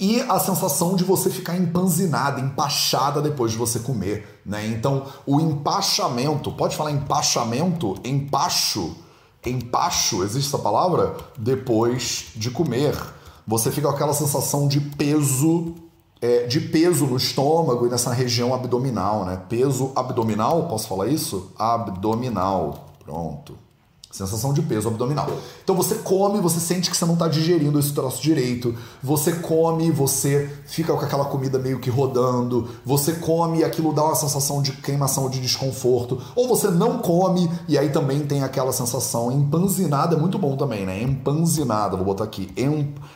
E 0.00 0.20
a 0.20 0.38
sensação 0.38 0.94
de 0.94 1.02
você 1.02 1.28
ficar 1.28 1.56
empanzinada, 1.56 2.40
empachada 2.40 3.20
depois 3.20 3.50
de 3.50 3.58
você 3.58 3.80
comer, 3.80 4.40
né? 4.46 4.64
Então, 4.68 5.06
o 5.26 5.40
empachamento, 5.40 6.52
pode 6.52 6.76
falar 6.76 6.92
empachamento? 6.92 7.96
Empacho, 8.04 8.96
empacho, 9.44 10.22
existe 10.22 10.54
essa 10.54 10.62
palavra? 10.62 11.16
Depois 11.36 12.26
de 12.36 12.48
comer. 12.48 12.96
Você 13.44 13.72
fica 13.72 13.88
com 13.88 13.94
aquela 13.94 14.14
sensação 14.14 14.68
de 14.68 14.80
peso, 14.80 15.74
é, 16.20 16.46
de 16.46 16.60
peso 16.60 17.04
no 17.04 17.16
estômago 17.16 17.84
e 17.84 17.88
nessa 17.88 18.12
região 18.12 18.54
abdominal, 18.54 19.24
né? 19.24 19.42
Peso 19.48 19.90
abdominal, 19.96 20.68
posso 20.68 20.86
falar 20.86 21.08
isso? 21.08 21.50
Abdominal, 21.58 22.86
pronto. 23.04 23.67
Sensação 24.10 24.54
de 24.54 24.62
peso 24.62 24.88
abdominal. 24.88 25.30
Então 25.62 25.76
você 25.76 25.96
come, 25.96 26.40
você 26.40 26.58
sente 26.58 26.90
que 26.90 26.96
você 26.96 27.04
não 27.04 27.12
está 27.12 27.28
digerindo 27.28 27.78
esse 27.78 27.92
troço 27.92 28.22
direito. 28.22 28.74
Você 29.02 29.32
come, 29.32 29.90
você 29.90 30.50
fica 30.66 30.94
com 30.94 31.04
aquela 31.04 31.26
comida 31.26 31.58
meio 31.58 31.78
que 31.78 31.90
rodando. 31.90 32.68
Você 32.86 33.12
come 33.12 33.58
e 33.58 33.64
aquilo 33.64 33.92
dá 33.92 34.02
uma 34.02 34.14
sensação 34.14 34.62
de 34.62 34.72
queimação, 34.72 35.28
de 35.28 35.38
desconforto. 35.38 36.18
Ou 36.34 36.48
você 36.48 36.70
não 36.70 36.98
come 37.00 37.50
e 37.68 37.76
aí 37.76 37.90
também 37.90 38.20
tem 38.20 38.42
aquela 38.42 38.72
sensação 38.72 39.30
empanzinada. 39.30 40.16
É 40.16 40.18
muito 40.18 40.38
bom 40.38 40.56
também, 40.56 40.86
né? 40.86 41.02
Empanzinada, 41.02 41.94
vou 41.94 42.06
botar 42.06 42.24
aqui. 42.24 42.48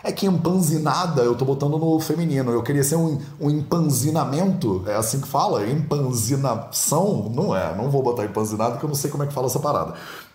É 0.05 0.12
que 0.12 0.26
empanzinada 0.26 1.22
eu 1.22 1.35
tô 1.35 1.46
botando 1.46 1.78
no 1.78 1.98
feminino. 2.00 2.50
Eu 2.50 2.62
queria 2.62 2.85
ser 2.85 2.96
um, 2.96 3.18
um 3.40 3.48
empanzinamento. 3.48 4.83
É 4.87 4.94
assim 4.94 5.22
que 5.22 5.28
fala? 5.28 5.66
Empanzinação? 5.66 7.33
Não 7.35 7.57
é. 7.57 7.74
Não 7.74 7.90
vou 7.90 8.02
botar 8.02 8.26
empanzinado 8.26 8.72
porque 8.72 8.85
eu 8.85 8.88
não 8.88 8.94
sei 8.94 9.11
como 9.11 9.22
é 9.22 9.26
que 9.26 9.33
fala 9.33 9.46
essa 9.46 9.59
parada. 9.59 9.94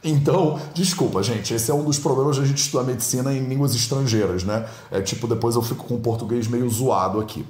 Então, 0.10 0.60
desculpa, 0.74 1.22
gente, 1.22 1.54
esse 1.54 1.70
é 1.70 1.74
um 1.74 1.84
dos 1.84 2.00
problemas 2.00 2.36
de 2.36 2.42
a 2.42 2.46
gente 2.46 2.60
estudar 2.60 2.84
medicina 2.84 3.34
em 3.34 3.46
línguas 3.46 3.76
estrangeiras, 3.76 4.44
né? 4.44 4.66
É 4.90 5.02
tipo, 5.02 5.28
depois 5.28 5.56
eu 5.56 5.62
fico 5.62 5.86
com 5.86 5.96
o 5.96 6.00
português 6.00 6.48
meio 6.48 6.70
zoado 6.70 7.20
aqui. 7.20 7.46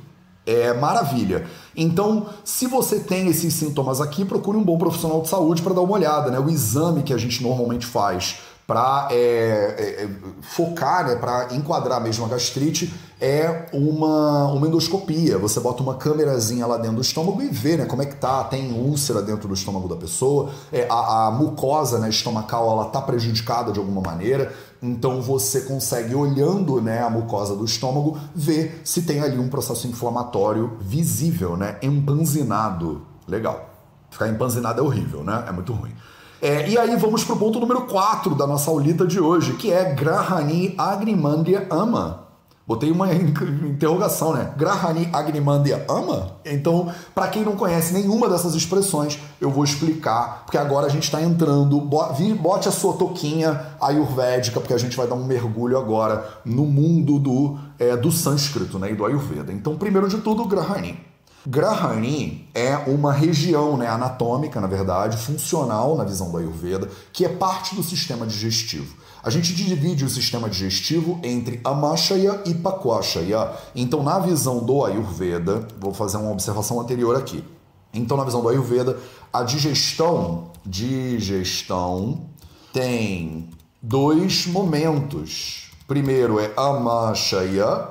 É 0.46 0.74
maravilha. 0.74 1.46
Então, 1.76 2.28
se 2.44 2.68
você 2.68 3.00
tem 3.00 3.28
esses 3.28 3.54
sintomas 3.54 4.00
aqui, 4.00 4.24
procure 4.24 4.58
um 4.58 4.64
bom 4.64 4.78
profissional 4.78 5.22
de 5.22 5.28
saúde 5.28 5.62
para 5.62 5.74
dar 5.74 5.82
uma 5.82 5.94
olhada, 5.94 6.32
né? 6.32 6.40
O 6.40 6.50
exame 6.50 7.04
que 7.04 7.14
a 7.14 7.18
gente 7.18 7.44
normalmente 7.44 7.86
faz 7.86 8.38
para 8.68 9.08
é, 9.12 9.16
é, 9.16 10.04
é, 10.04 10.10
focar, 10.42 11.08
né, 11.08 11.16
para 11.16 11.56
enquadrar 11.56 12.02
mesmo 12.02 12.26
a 12.26 12.28
gastrite, 12.28 12.94
é 13.20 13.68
uma, 13.74 14.52
uma 14.52 14.68
endoscopia. 14.68 15.38
Você 15.38 15.60
bota 15.60 15.82
uma 15.82 15.96
câmerazinha 15.96 16.66
lá 16.68 16.78
dentro 16.78 16.98
do 16.98 17.02
estômago 17.02 17.42
e 17.42 17.48
vê 17.48 17.78
né, 17.78 17.86
como 17.86 18.02
é 18.02 18.06
que 18.06 18.16
tá, 18.16 18.44
tem 18.44 18.72
úlcera 18.72 19.22
dentro 19.22 19.48
do 19.48 19.54
estômago 19.54 19.88
da 19.88 19.96
pessoa, 19.96 20.52
é, 20.72 20.88
a, 20.90 21.28
a 21.28 21.32
mucosa 21.32 22.00
né, 22.00 22.10
estomacal 22.10 22.70
ela 22.72 22.86
tá 22.86 23.02
prejudicada 23.02 23.72
de 23.72 23.80
alguma 23.80 24.02
maneira, 24.02 24.54
então 24.82 25.22
você 25.22 25.62
consegue, 25.62 26.14
olhando 26.14 26.80
né, 26.82 27.02
a 27.02 27.10
mucosa 27.10 27.56
do 27.56 27.66
estômago, 27.66 28.18
ver 28.36 28.82
se 28.84 29.02
tem 29.02 29.22
ali 29.22 29.38
um 29.40 29.50
processo 29.50 29.88
inflamatório 29.88 30.78
visível, 30.80 31.58
né, 31.58 31.78
empanzinado. 31.82 33.02
Legal. 33.28 33.70
Ficar 34.10 34.30
empanzinado 34.30 34.80
é 34.80 34.84
horrível, 34.84 35.24
né? 35.24 35.44
É 35.48 35.52
muito 35.52 35.74
ruim. 35.74 35.92
É, 36.42 36.70
e 36.70 36.78
aí 36.78 36.96
vamos 36.96 37.24
para 37.24 37.36
o 37.36 37.38
ponto 37.38 37.60
número 37.60 37.82
4 37.82 38.36
da 38.36 38.48
nossa 38.48 38.70
aulita 38.70 39.06
de 39.06 39.20
hoje, 39.20 39.54
que 39.54 39.72
é 39.72 39.94
Grahani 39.94 40.76
Agrimandia 40.78 41.68
Ama. 41.70 42.27
Botei 42.68 42.92
uma 42.92 43.08
interrogação, 43.16 44.34
né? 44.34 44.52
Grahani 44.58 45.10
Agrimandia 45.14 45.86
Ama? 45.88 46.36
Então, 46.44 46.92
para 47.16 47.30
quem 47.30 47.46
não 47.46 47.56
conhece 47.56 47.94
nenhuma 47.94 48.28
dessas 48.28 48.54
expressões, 48.56 49.18
eu 49.40 49.50
vou 49.50 49.64
explicar, 49.64 50.44
porque 50.44 50.58
agora 50.58 50.88
a 50.88 50.90
gente 50.90 51.04
está 51.04 51.22
entrando. 51.22 51.80
Bote 51.80 52.68
a 52.68 52.72
sua 52.72 52.94
toquinha 52.94 53.78
ayurvédica, 53.80 54.60
porque 54.60 54.74
a 54.74 54.78
gente 54.78 54.98
vai 54.98 55.08
dar 55.08 55.16
um 55.16 55.24
mergulho 55.24 55.78
agora 55.78 56.28
no 56.44 56.66
mundo 56.66 57.18
do, 57.18 57.58
é, 57.80 57.96
do 57.96 58.12
sânscrito 58.12 58.78
né, 58.78 58.92
e 58.92 58.96
do 58.96 59.06
ayurveda. 59.06 59.54
Então, 59.54 59.78
primeiro 59.78 60.10
de 60.10 60.18
tudo, 60.18 60.44
Grahani. 60.44 61.00
Grahani 61.50 62.46
é 62.54 62.76
uma 62.76 63.14
região 63.14 63.78
né, 63.78 63.88
anatômica, 63.88 64.60
na 64.60 64.68
verdade, 64.68 65.16
funcional 65.16 65.96
na 65.96 66.04
visão 66.04 66.30
do 66.30 66.38
Ayurveda, 66.38 66.90
que 67.14 67.24
é 67.24 67.30
parte 67.30 67.74
do 67.74 67.82
sistema 67.82 68.28
digestivo. 68.28 68.94
A 69.28 69.30
gente 69.30 69.54
divide 69.54 70.06
o 70.06 70.10
sistema 70.10 70.50
digestivo 70.50 71.20
entre 71.22 71.60
Amashaya 71.62 72.44
e 72.46 72.54
Pakwashaya. 72.54 73.52
Então, 73.76 74.02
na 74.02 74.18
visão 74.20 74.64
do 74.64 74.86
Ayurveda, 74.86 75.68
vou 75.78 75.94
fazer 75.94 76.16
uma 76.16 76.32
observação 76.32 76.80
anterior 76.80 77.14
aqui. 77.14 77.44
Então, 77.94 78.16
na 78.16 78.24
visão 78.24 78.42
do 78.42 78.48
Ayurveda, 78.48 78.98
a 79.34 79.44
digestão, 79.44 80.52
digestão 80.66 82.22
tem 82.72 83.50
dois 83.82 84.48
momentos. 84.48 85.72
Primeiro 85.86 86.40
é 86.40 86.54
Amashaya 86.56 87.86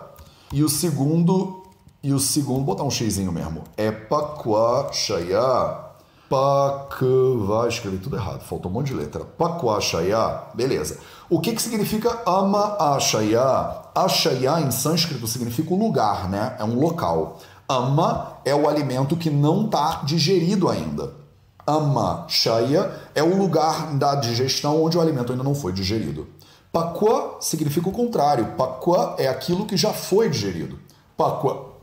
e 0.51 0.64
o 0.64 0.70
segundo 0.70 1.64
e 2.03 2.14
o 2.14 2.18
segundo, 2.18 2.64
botar 2.64 2.85
um 2.85 2.90
xizinho 2.90 3.31
mesmo, 3.31 3.62
é 3.77 3.90
Pakwa 3.90 4.88
Shaya. 4.90 5.86
Pakva, 6.28 7.68
escrevi 7.68 7.98
tudo 7.98 8.16
errado, 8.16 8.40
faltou 8.40 8.68
um 8.68 8.74
monte 8.74 8.88
de 8.88 8.94
letra. 8.94 9.24
Pakwa 9.24 9.80
Shaya, 9.80 10.42
beleza. 10.54 10.98
O 11.30 11.40
que, 11.40 11.52
que 11.52 11.62
significa 11.62 12.22
Ama? 12.26 12.76
Ashaya 13.94 14.60
em 14.60 14.70
sânscrito 14.72 15.26
significa 15.28 15.72
o 15.72 15.78
lugar, 15.78 16.28
né? 16.28 16.56
É 16.58 16.64
um 16.64 16.80
local. 16.80 17.38
Ama 17.68 18.38
é 18.44 18.54
o 18.54 18.68
alimento 18.68 19.16
que 19.16 19.30
não 19.30 19.66
está 19.66 20.02
digerido 20.04 20.68
ainda. 20.68 21.12
Ama 21.64 22.26
é 23.14 23.22
o 23.22 23.36
lugar 23.36 23.94
da 23.96 24.16
digestão 24.16 24.82
onde 24.82 24.98
o 24.98 25.00
alimento 25.00 25.30
ainda 25.30 25.44
não 25.44 25.54
foi 25.54 25.72
digerido. 25.72 26.26
Pakwa 26.72 27.38
significa 27.40 27.88
o 27.88 27.92
contrário. 27.92 28.54
Pakwa 28.56 29.14
é 29.18 29.28
aquilo 29.28 29.64
que 29.64 29.76
já 29.76 29.92
foi 29.92 30.28
digerido. 30.28 30.78
Pakwa 31.16 31.76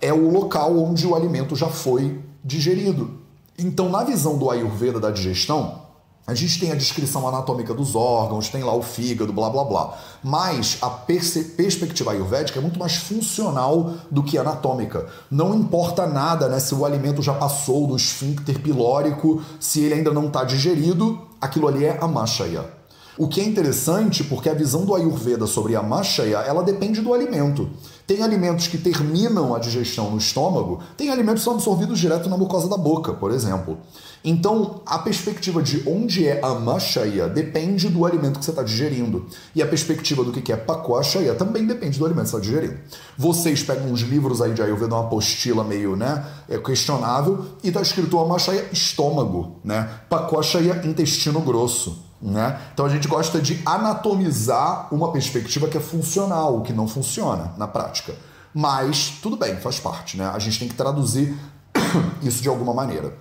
é 0.00 0.12
o 0.12 0.30
local 0.30 0.78
onde 0.78 1.06
o 1.06 1.14
alimento 1.14 1.54
já 1.54 1.68
foi 1.68 2.27
digerido. 2.48 3.10
Então, 3.58 3.90
na 3.90 4.02
visão 4.02 4.38
do 4.38 4.50
Ayurveda 4.50 4.98
da 4.98 5.10
digestão, 5.10 5.82
a 6.26 6.34
gente 6.34 6.60
tem 6.60 6.70
a 6.70 6.74
descrição 6.74 7.26
anatômica 7.26 7.72
dos 7.74 7.94
órgãos, 7.94 8.48
tem 8.48 8.62
lá 8.62 8.74
o 8.74 8.82
fígado, 8.82 9.32
blá 9.32 9.48
blá 9.48 9.64
blá. 9.64 9.98
Mas 10.22 10.78
a 10.82 10.90
perspectiva 10.90 12.12
ayurvédica 12.12 12.58
é 12.58 12.62
muito 12.62 12.78
mais 12.78 12.96
funcional 12.96 13.94
do 14.10 14.22
que 14.22 14.36
anatômica. 14.36 15.06
Não 15.30 15.54
importa 15.54 16.06
nada 16.06 16.48
né, 16.48 16.60
se 16.60 16.74
o 16.74 16.84
alimento 16.84 17.22
já 17.22 17.32
passou 17.34 17.86
do 17.86 17.96
esfíncter 17.96 18.60
pilórico, 18.60 19.42
se 19.58 19.80
ele 19.80 19.94
ainda 19.94 20.12
não 20.12 20.26
está 20.26 20.44
digerido, 20.44 21.18
aquilo 21.40 21.66
ali 21.66 21.84
é 21.84 21.98
amashaya. 22.00 22.77
O 23.18 23.26
que 23.26 23.40
é 23.40 23.44
interessante 23.44 24.22
porque 24.22 24.48
a 24.48 24.54
visão 24.54 24.84
do 24.84 24.94
Ayurveda 24.94 25.44
sobre 25.44 25.74
a 25.74 25.82
Mashaya, 25.82 26.38
ela 26.38 26.62
depende 26.62 27.00
do 27.00 27.12
alimento. 27.12 27.68
Tem 28.06 28.22
alimentos 28.22 28.68
que 28.68 28.78
terminam 28.78 29.56
a 29.56 29.58
digestão 29.58 30.08
no 30.08 30.18
estômago, 30.18 30.78
tem 30.96 31.10
alimentos 31.10 31.40
que 31.40 31.44
são 31.44 31.54
absorvidos 31.54 31.98
direto 31.98 32.28
na 32.28 32.38
mucosa 32.38 32.68
da 32.68 32.76
boca, 32.76 33.12
por 33.12 33.32
exemplo. 33.32 33.76
Então, 34.24 34.82
a 34.86 35.00
perspectiva 35.00 35.60
de 35.60 35.82
onde 35.84 36.28
é 36.28 36.40
a 36.40 36.54
Mashaya 36.54 37.28
depende 37.28 37.88
do 37.88 38.06
alimento 38.06 38.38
que 38.38 38.44
você 38.44 38.52
está 38.52 38.62
digerindo. 38.62 39.26
E 39.52 39.60
a 39.60 39.66
perspectiva 39.66 40.22
do 40.22 40.32
que 40.32 40.52
é 40.52 40.56
Pakwashaya 40.56 41.34
também 41.34 41.66
depende 41.66 41.98
do 41.98 42.06
alimento 42.06 42.26
que 42.26 42.30
você 42.30 42.36
está 42.36 42.48
digerindo. 42.48 42.78
Vocês 43.16 43.64
pegam 43.64 43.90
uns 43.90 44.02
livros 44.02 44.40
aí 44.40 44.54
de 44.54 44.62
Ayurveda, 44.62 44.94
uma 44.94 45.06
apostila 45.06 45.64
meio 45.64 45.96
né, 45.96 46.24
é 46.48 46.56
questionável, 46.56 47.44
e 47.64 47.68
está 47.68 47.82
escrito 47.82 48.18
Amashaya 48.18 48.68
estômago, 48.72 49.56
né? 49.64 49.88
Pakwashaya 50.08 50.86
intestino 50.86 51.40
grosso. 51.40 52.07
Né? 52.20 52.60
Então 52.74 52.84
a 52.84 52.88
gente 52.88 53.06
gosta 53.06 53.40
de 53.40 53.62
anatomizar 53.64 54.92
uma 54.92 55.12
perspectiva 55.12 55.68
que 55.68 55.76
é 55.76 55.80
funcional, 55.80 56.62
que 56.62 56.72
não 56.72 56.88
funciona 56.88 57.52
na 57.56 57.68
prática. 57.68 58.14
Mas 58.52 59.18
tudo 59.22 59.36
bem, 59.36 59.56
faz 59.56 59.78
parte, 59.78 60.16
né? 60.16 60.26
A 60.26 60.38
gente 60.38 60.58
tem 60.58 60.68
que 60.68 60.74
traduzir 60.74 61.38
isso 62.22 62.42
de 62.42 62.48
alguma 62.48 62.74
maneira. 62.74 63.16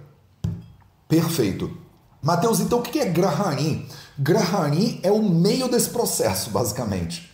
Perfeito. 1.08 1.78
Mateus, 2.22 2.60
então 2.60 2.80
o 2.80 2.82
que 2.82 3.00
é 3.00 3.06
Grahani? 3.06 3.88
Grahani 4.18 5.00
é 5.04 5.12
o 5.12 5.22
meio 5.22 5.70
desse 5.70 5.90
processo, 5.90 6.50
basicamente. 6.50 7.32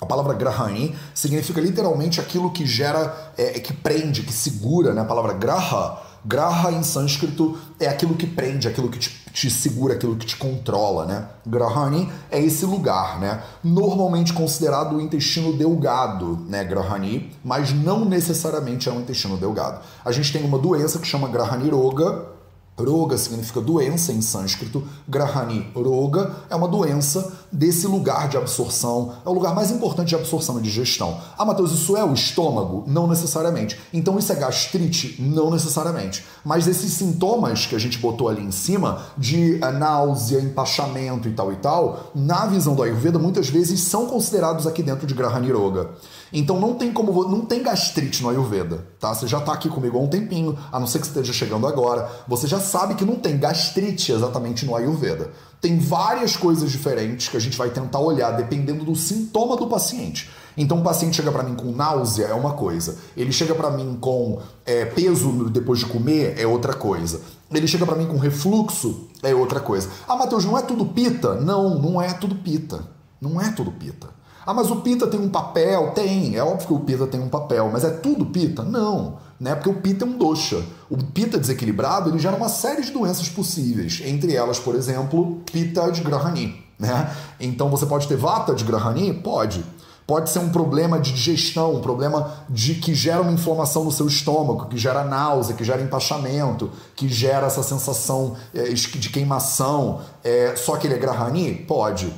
A 0.00 0.06
palavra 0.06 0.32
grahani 0.32 0.96
significa 1.14 1.60
literalmente 1.60 2.20
aquilo 2.20 2.50
que 2.50 2.64
gera, 2.64 3.32
é, 3.36 3.60
que 3.60 3.72
prende, 3.72 4.22
que 4.22 4.32
segura, 4.32 4.94
né? 4.94 5.02
A 5.02 5.04
palavra 5.04 5.34
graha, 5.34 5.98
graha 6.24 6.72
em 6.72 6.82
sânscrito 6.82 7.58
é 7.78 7.88
aquilo 7.88 8.14
que 8.14 8.26
prende, 8.26 8.68
aquilo 8.68 8.88
que 8.88 8.98
te, 8.98 9.10
te, 9.32 9.50
segura, 9.50 9.94
aquilo 9.94 10.16
que 10.16 10.26
te 10.26 10.36
controla, 10.36 11.06
né? 11.06 11.26
Grahani 11.46 12.10
é 12.30 12.40
esse 12.40 12.64
lugar, 12.64 13.18
né? 13.18 13.42
Normalmente 13.62 14.32
considerado 14.32 14.96
o 14.96 15.00
intestino 15.00 15.52
delgado, 15.52 16.38
né? 16.48 16.64
Grahani, 16.64 17.32
mas 17.44 17.72
não 17.72 18.04
necessariamente 18.04 18.88
é 18.88 18.92
um 18.92 19.00
intestino 19.00 19.36
delgado. 19.36 19.80
A 20.04 20.12
gente 20.12 20.32
tem 20.32 20.44
uma 20.44 20.58
doença 20.58 20.98
que 20.98 21.06
chama 21.06 21.28
Grahani 21.28 21.70
Roga, 21.70 22.39
Roga 22.80 23.16
significa 23.16 23.60
doença 23.60 24.12
em 24.12 24.20
sânscrito, 24.20 24.82
Grahani 25.08 25.70
Roga 25.74 26.34
é 26.48 26.56
uma 26.56 26.68
doença 26.68 27.32
desse 27.52 27.86
lugar 27.86 28.28
de 28.28 28.36
absorção, 28.36 29.14
é 29.24 29.28
o 29.28 29.32
lugar 29.32 29.54
mais 29.54 29.70
importante 29.70 30.08
de 30.08 30.14
absorção 30.14 30.58
e 30.58 30.62
digestão. 30.62 31.18
Ah, 31.36 31.44
Matheus, 31.44 31.72
isso 31.72 31.96
é 31.96 32.04
o 32.04 32.12
estômago? 32.12 32.84
Não 32.86 33.06
necessariamente. 33.06 33.78
Então 33.92 34.18
isso 34.18 34.32
é 34.32 34.36
gastrite? 34.36 35.16
Não 35.20 35.50
necessariamente. 35.50 36.24
Mas 36.44 36.66
esses 36.66 36.92
sintomas 36.92 37.66
que 37.66 37.74
a 37.74 37.78
gente 37.78 37.98
botou 37.98 38.28
ali 38.28 38.42
em 38.42 38.50
cima, 38.50 39.02
de 39.16 39.62
eh, 39.62 39.72
náusea, 39.72 40.40
empachamento 40.40 41.28
e 41.28 41.32
tal 41.32 41.52
e 41.52 41.56
tal, 41.56 42.10
na 42.14 42.46
visão 42.46 42.74
do 42.74 42.82
Ayurveda, 42.82 43.18
muitas 43.18 43.48
vezes 43.48 43.80
são 43.80 44.06
considerados 44.06 44.66
aqui 44.66 44.82
dentro 44.82 45.06
de 45.06 45.14
Grahani 45.14 45.50
Roga. 45.50 45.90
Então 46.32 46.60
não 46.60 46.74
tem 46.74 46.92
como 46.92 47.24
não 47.28 47.42
tem 47.42 47.62
gastrite 47.62 48.22
no 48.22 48.28
Ayurveda, 48.28 48.86
tá? 48.98 49.14
Você 49.14 49.26
já 49.26 49.38
está 49.38 49.52
aqui 49.52 49.68
comigo 49.68 49.98
há 49.98 50.00
um 50.00 50.08
tempinho, 50.08 50.56
a 50.70 50.78
não 50.78 50.86
ser 50.86 51.00
que 51.00 51.06
esteja 51.06 51.32
chegando 51.32 51.66
agora, 51.66 52.08
você 52.28 52.46
já 52.46 52.60
sabe 52.60 52.94
que 52.94 53.04
não 53.04 53.16
tem 53.16 53.38
gastrite 53.38 54.12
exatamente 54.12 54.64
no 54.64 54.76
Ayurveda. 54.76 55.30
Tem 55.60 55.78
várias 55.78 56.36
coisas 56.36 56.70
diferentes 56.70 57.28
que 57.28 57.36
a 57.36 57.40
gente 57.40 57.56
vai 57.56 57.68
tentar 57.68 57.98
olhar 57.98 58.30
dependendo 58.30 58.84
do 58.84 58.96
sintoma 58.96 59.56
do 59.56 59.66
paciente. 59.66 60.30
Então, 60.56 60.80
o 60.80 60.82
paciente 60.82 61.16
chega 61.16 61.30
para 61.30 61.42
mim 61.42 61.54
com 61.54 61.70
náusea, 61.70 62.26
é 62.26 62.34
uma 62.34 62.54
coisa. 62.54 62.96
Ele 63.16 63.30
chega 63.30 63.54
para 63.54 63.70
mim 63.70 63.96
com 64.00 64.40
é, 64.64 64.84
peso 64.84 65.48
depois 65.50 65.78
de 65.78 65.86
comer, 65.86 66.34
é 66.38 66.46
outra 66.46 66.72
coisa. 66.74 67.20
Ele 67.52 67.66
chega 67.66 67.84
para 67.84 67.96
mim 67.96 68.06
com 68.06 68.16
refluxo, 68.16 69.08
é 69.22 69.34
outra 69.34 69.60
coisa. 69.60 69.88
Ah, 70.08 70.16
Matheus, 70.16 70.44
não 70.44 70.56
é 70.56 70.62
tudo 70.62 70.86
pita? 70.86 71.34
Não, 71.34 71.78
não 71.78 72.00
é 72.00 72.12
tudo 72.12 72.34
pita. 72.34 72.84
Não 73.20 73.40
é 73.40 73.50
tudo 73.50 73.70
pita. 73.70 74.08
Ah, 74.50 74.54
mas 74.54 74.70
o 74.70 74.76
pita 74.76 75.06
tem 75.06 75.20
um 75.20 75.28
papel? 75.28 75.92
Tem. 75.94 76.36
É 76.36 76.42
óbvio 76.42 76.66
que 76.66 76.72
o 76.72 76.80
pita 76.80 77.06
tem 77.06 77.20
um 77.20 77.28
papel, 77.28 77.70
mas 77.72 77.84
é 77.84 77.90
tudo 77.90 78.26
pita? 78.26 78.62
Não 78.62 79.18
né? 79.40 79.54
Porque 79.54 79.70
o 79.70 79.74
pita 79.80 80.04
é 80.04 80.08
um 80.08 80.18
dosha. 80.18 80.62
O 80.90 80.98
pita 80.98 81.38
desequilibrado 81.38 82.10
ele 82.10 82.18
gera 82.18 82.36
uma 82.36 82.50
série 82.50 82.82
de 82.82 82.90
doenças 82.90 83.28
possíveis, 83.30 84.02
entre 84.04 84.36
elas, 84.36 84.58
por 84.58 84.74
exemplo, 84.74 85.40
pita 85.50 85.90
de 85.90 86.02
Grahani, 86.02 86.62
né? 86.78 87.10
Então 87.40 87.70
você 87.70 87.86
pode 87.86 88.06
ter 88.06 88.16
vata 88.16 88.54
de 88.54 88.62
Grahani? 88.64 89.14
Pode. 89.14 89.64
Pode 90.06 90.28
ser 90.28 90.40
um 90.40 90.50
problema 90.50 90.98
de 90.98 91.12
digestão, 91.12 91.76
um 91.76 91.80
problema 91.80 92.32
de 92.50 92.74
que 92.74 92.92
gera 92.94 93.22
uma 93.22 93.30
inflamação 93.30 93.84
no 93.84 93.92
seu 93.92 94.08
estômago, 94.08 94.66
que 94.66 94.76
gera 94.76 95.04
náusea, 95.04 95.54
que 95.54 95.62
gera 95.62 95.80
empachamento, 95.80 96.68
que 96.96 97.08
gera 97.08 97.46
essa 97.46 97.62
sensação 97.62 98.34
é, 98.52 98.64
de 98.64 99.08
queimação. 99.08 100.00
É, 100.24 100.54
só 100.56 100.76
que 100.76 100.88
ele 100.88 100.94
é 100.94 100.98
Grahani? 100.98 101.54
Pode. 101.54 102.12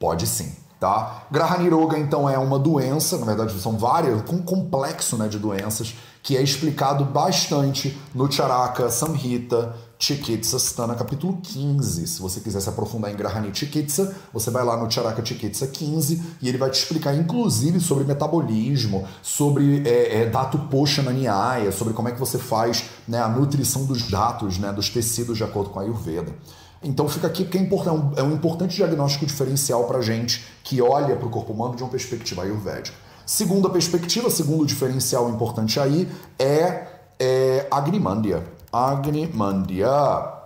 Pode 0.00 0.26
sim. 0.26 0.61
Tá? 0.82 1.26
Grahaniroga, 1.30 1.96
então, 1.96 2.28
é 2.28 2.36
uma 2.36 2.58
doença, 2.58 3.16
na 3.16 3.24
verdade 3.24 3.56
são 3.60 3.78
várias, 3.78 4.20
um 4.28 4.42
complexo 4.42 5.16
né, 5.16 5.28
de 5.28 5.38
doenças 5.38 5.94
que 6.20 6.36
é 6.36 6.42
explicado 6.42 7.04
bastante 7.04 7.96
no 8.12 8.28
Charaka 8.28 8.90
Samhita 8.90 9.76
Chikitsa 9.96 10.56
Stana, 10.56 10.96
capítulo 10.96 11.38
15. 11.40 12.08
Se 12.08 12.20
você 12.20 12.40
quiser 12.40 12.60
se 12.60 12.68
aprofundar 12.68 13.12
em 13.12 13.16
Grahani 13.16 13.54
Chikitsa, 13.54 14.12
você 14.32 14.50
vai 14.50 14.64
lá 14.64 14.76
no 14.76 14.90
Charaka 14.90 15.24
Chikitsa 15.24 15.68
15 15.68 16.38
e 16.42 16.48
ele 16.48 16.58
vai 16.58 16.68
te 16.68 16.80
explicar, 16.80 17.14
inclusive, 17.14 17.78
sobre 17.78 18.02
metabolismo, 18.02 19.06
sobre 19.22 19.88
é, 19.88 20.22
é, 20.22 20.26
dato 20.26 20.58
Poshana 20.58 21.12
Nyaya, 21.12 21.70
sobre 21.70 21.94
como 21.94 22.08
é 22.08 22.10
que 22.10 22.18
você 22.18 22.38
faz 22.38 22.86
né, 23.06 23.20
a 23.22 23.28
nutrição 23.28 23.84
dos 23.84 24.10
dados, 24.10 24.58
né, 24.58 24.72
dos 24.72 24.90
tecidos 24.90 25.38
de 25.38 25.44
acordo 25.44 25.70
com 25.70 25.78
a 25.78 25.82
Ayurveda. 25.82 26.32
Então 26.82 27.08
fica 27.08 27.26
aqui 27.26 27.44
porque 27.44 27.58
é, 27.58 27.60
importante, 27.60 28.18
é 28.18 28.22
um 28.22 28.32
importante 28.32 28.76
diagnóstico 28.76 29.24
diferencial 29.24 29.84
para 29.84 30.00
gente 30.00 30.44
que 30.64 30.82
olha 30.82 31.14
para 31.16 31.26
o 31.26 31.30
corpo 31.30 31.52
humano 31.52 31.76
de 31.76 31.82
uma 31.82 31.90
perspectiva 31.90 32.42
ayurvédica. 32.42 32.96
Segunda 33.24 33.70
perspectiva, 33.70 34.28
segundo 34.30 34.66
diferencial 34.66 35.28
importante 35.28 35.78
aí, 35.78 36.08
é, 36.38 36.86
é 37.18 37.66
Agnimandia. 37.70 38.42
Agnimandia. 38.72 40.41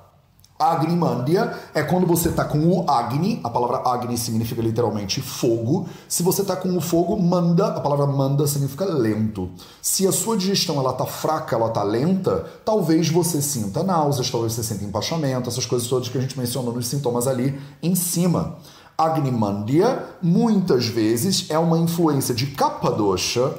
Agnimandia 0.58 1.54
é 1.74 1.82
quando 1.82 2.06
você 2.06 2.30
está 2.30 2.44
com 2.44 2.58
o 2.58 2.90
Agni, 2.90 3.40
a 3.44 3.50
palavra 3.50 3.82
Agni 3.84 4.16
significa 4.16 4.62
literalmente 4.62 5.20
fogo. 5.20 5.86
Se 6.08 6.22
você 6.22 6.40
está 6.42 6.56
com 6.56 6.74
o 6.74 6.80
fogo, 6.80 7.20
manda, 7.20 7.66
a 7.66 7.80
palavra 7.80 8.06
manda 8.06 8.46
significa 8.46 8.86
lento. 8.86 9.50
Se 9.82 10.06
a 10.06 10.12
sua 10.12 10.36
digestão 10.36 10.78
ela 10.78 10.94
tá 10.94 11.04
fraca, 11.04 11.56
ela 11.56 11.68
tá 11.68 11.82
lenta, 11.82 12.46
talvez 12.64 13.10
você 13.10 13.42
sinta 13.42 13.82
náuseas, 13.82 14.30
talvez 14.30 14.54
você 14.54 14.62
sinta 14.62 14.84
empachamento, 14.84 15.50
essas 15.50 15.66
coisas 15.66 15.88
todas 15.88 16.08
que 16.08 16.16
a 16.16 16.20
gente 16.22 16.38
mencionou 16.38 16.72
nos 16.72 16.86
sintomas 16.86 17.26
ali 17.26 17.60
em 17.82 17.94
cima. 17.94 18.56
Agnimandia 18.96 20.06
muitas 20.22 20.86
vezes 20.86 21.50
é 21.50 21.58
uma 21.58 21.78
influência 21.78 22.34
de 22.34 22.46
Kappadosha 22.46 23.52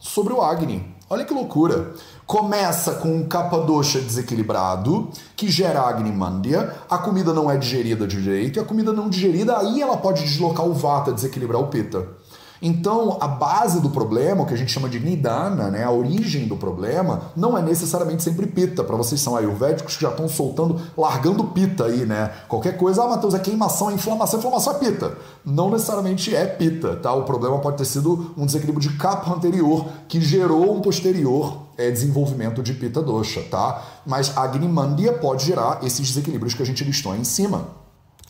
sobre 0.00 0.32
o 0.32 0.42
Agni. 0.42 0.98
Olha 1.12 1.24
que 1.24 1.34
loucura! 1.34 1.92
Começa 2.24 2.92
com 2.94 3.12
um 3.12 3.26
Kappadosha 3.26 4.00
desequilibrado, 4.00 5.10
que 5.34 5.50
gera 5.50 5.80
Agnimandia, 5.80 6.72
a 6.88 6.98
comida 6.98 7.34
não 7.34 7.50
é 7.50 7.56
digerida 7.56 8.06
direito, 8.06 8.60
e 8.60 8.62
a 8.62 8.64
comida 8.64 8.92
não 8.92 9.10
digerida, 9.10 9.58
aí 9.58 9.82
ela 9.82 9.96
pode 9.96 10.22
deslocar 10.22 10.64
o 10.64 10.72
Vata, 10.72 11.12
desequilibrar 11.12 11.60
o 11.60 11.66
Pitta. 11.66 12.06
Então, 12.62 13.16
a 13.20 13.26
base 13.26 13.80
do 13.80 13.88
problema, 13.88 14.42
o 14.42 14.46
que 14.46 14.52
a 14.52 14.56
gente 14.56 14.70
chama 14.70 14.88
de 14.88 15.00
nidana, 15.00 15.70
né, 15.70 15.84
a 15.84 15.90
origem 15.90 16.46
do 16.46 16.56
problema, 16.56 17.22
não 17.34 17.56
é 17.56 17.62
necessariamente 17.62 18.22
sempre 18.22 18.46
pita. 18.46 18.84
Para 18.84 18.96
vocês 18.96 19.20
são 19.20 19.34
ayurvédicos 19.34 19.96
que 19.96 20.02
já 20.02 20.10
estão 20.10 20.28
soltando, 20.28 20.80
largando 20.96 21.44
pita 21.44 21.86
aí, 21.86 22.04
né? 22.04 22.30
Qualquer 22.48 22.76
coisa, 22.76 23.02
ah, 23.02 23.08
Matheus, 23.08 23.34
é 23.34 23.38
queimação, 23.38 23.90
é 23.90 23.94
inflamação, 23.94 24.38
inflamação 24.38 24.74
é 24.74 24.78
pita. 24.78 25.16
Não 25.44 25.70
necessariamente 25.70 26.34
é 26.34 26.46
pita, 26.46 26.96
tá? 26.96 27.12
O 27.14 27.24
problema 27.24 27.58
pode 27.58 27.78
ter 27.78 27.86
sido 27.86 28.34
um 28.36 28.44
desequilíbrio 28.44 28.88
de 28.88 28.96
capa 28.96 29.32
anterior 29.32 29.86
que 30.06 30.20
gerou 30.20 30.74
um 30.76 30.80
posterior 30.82 31.62
é, 31.78 31.90
desenvolvimento 31.90 32.62
de 32.62 32.74
pita 32.74 33.02
dosha, 33.02 33.42
tá? 33.50 33.82
Mas 34.04 34.36
a 34.36 34.42
agnimandia 34.42 35.14
pode 35.14 35.46
gerar 35.46 35.80
esses 35.82 36.08
desequilíbrios 36.08 36.52
que 36.52 36.62
a 36.62 36.66
gente 36.66 36.84
listou 36.84 37.12
aí 37.12 37.20
em 37.20 37.24
cima. 37.24 37.80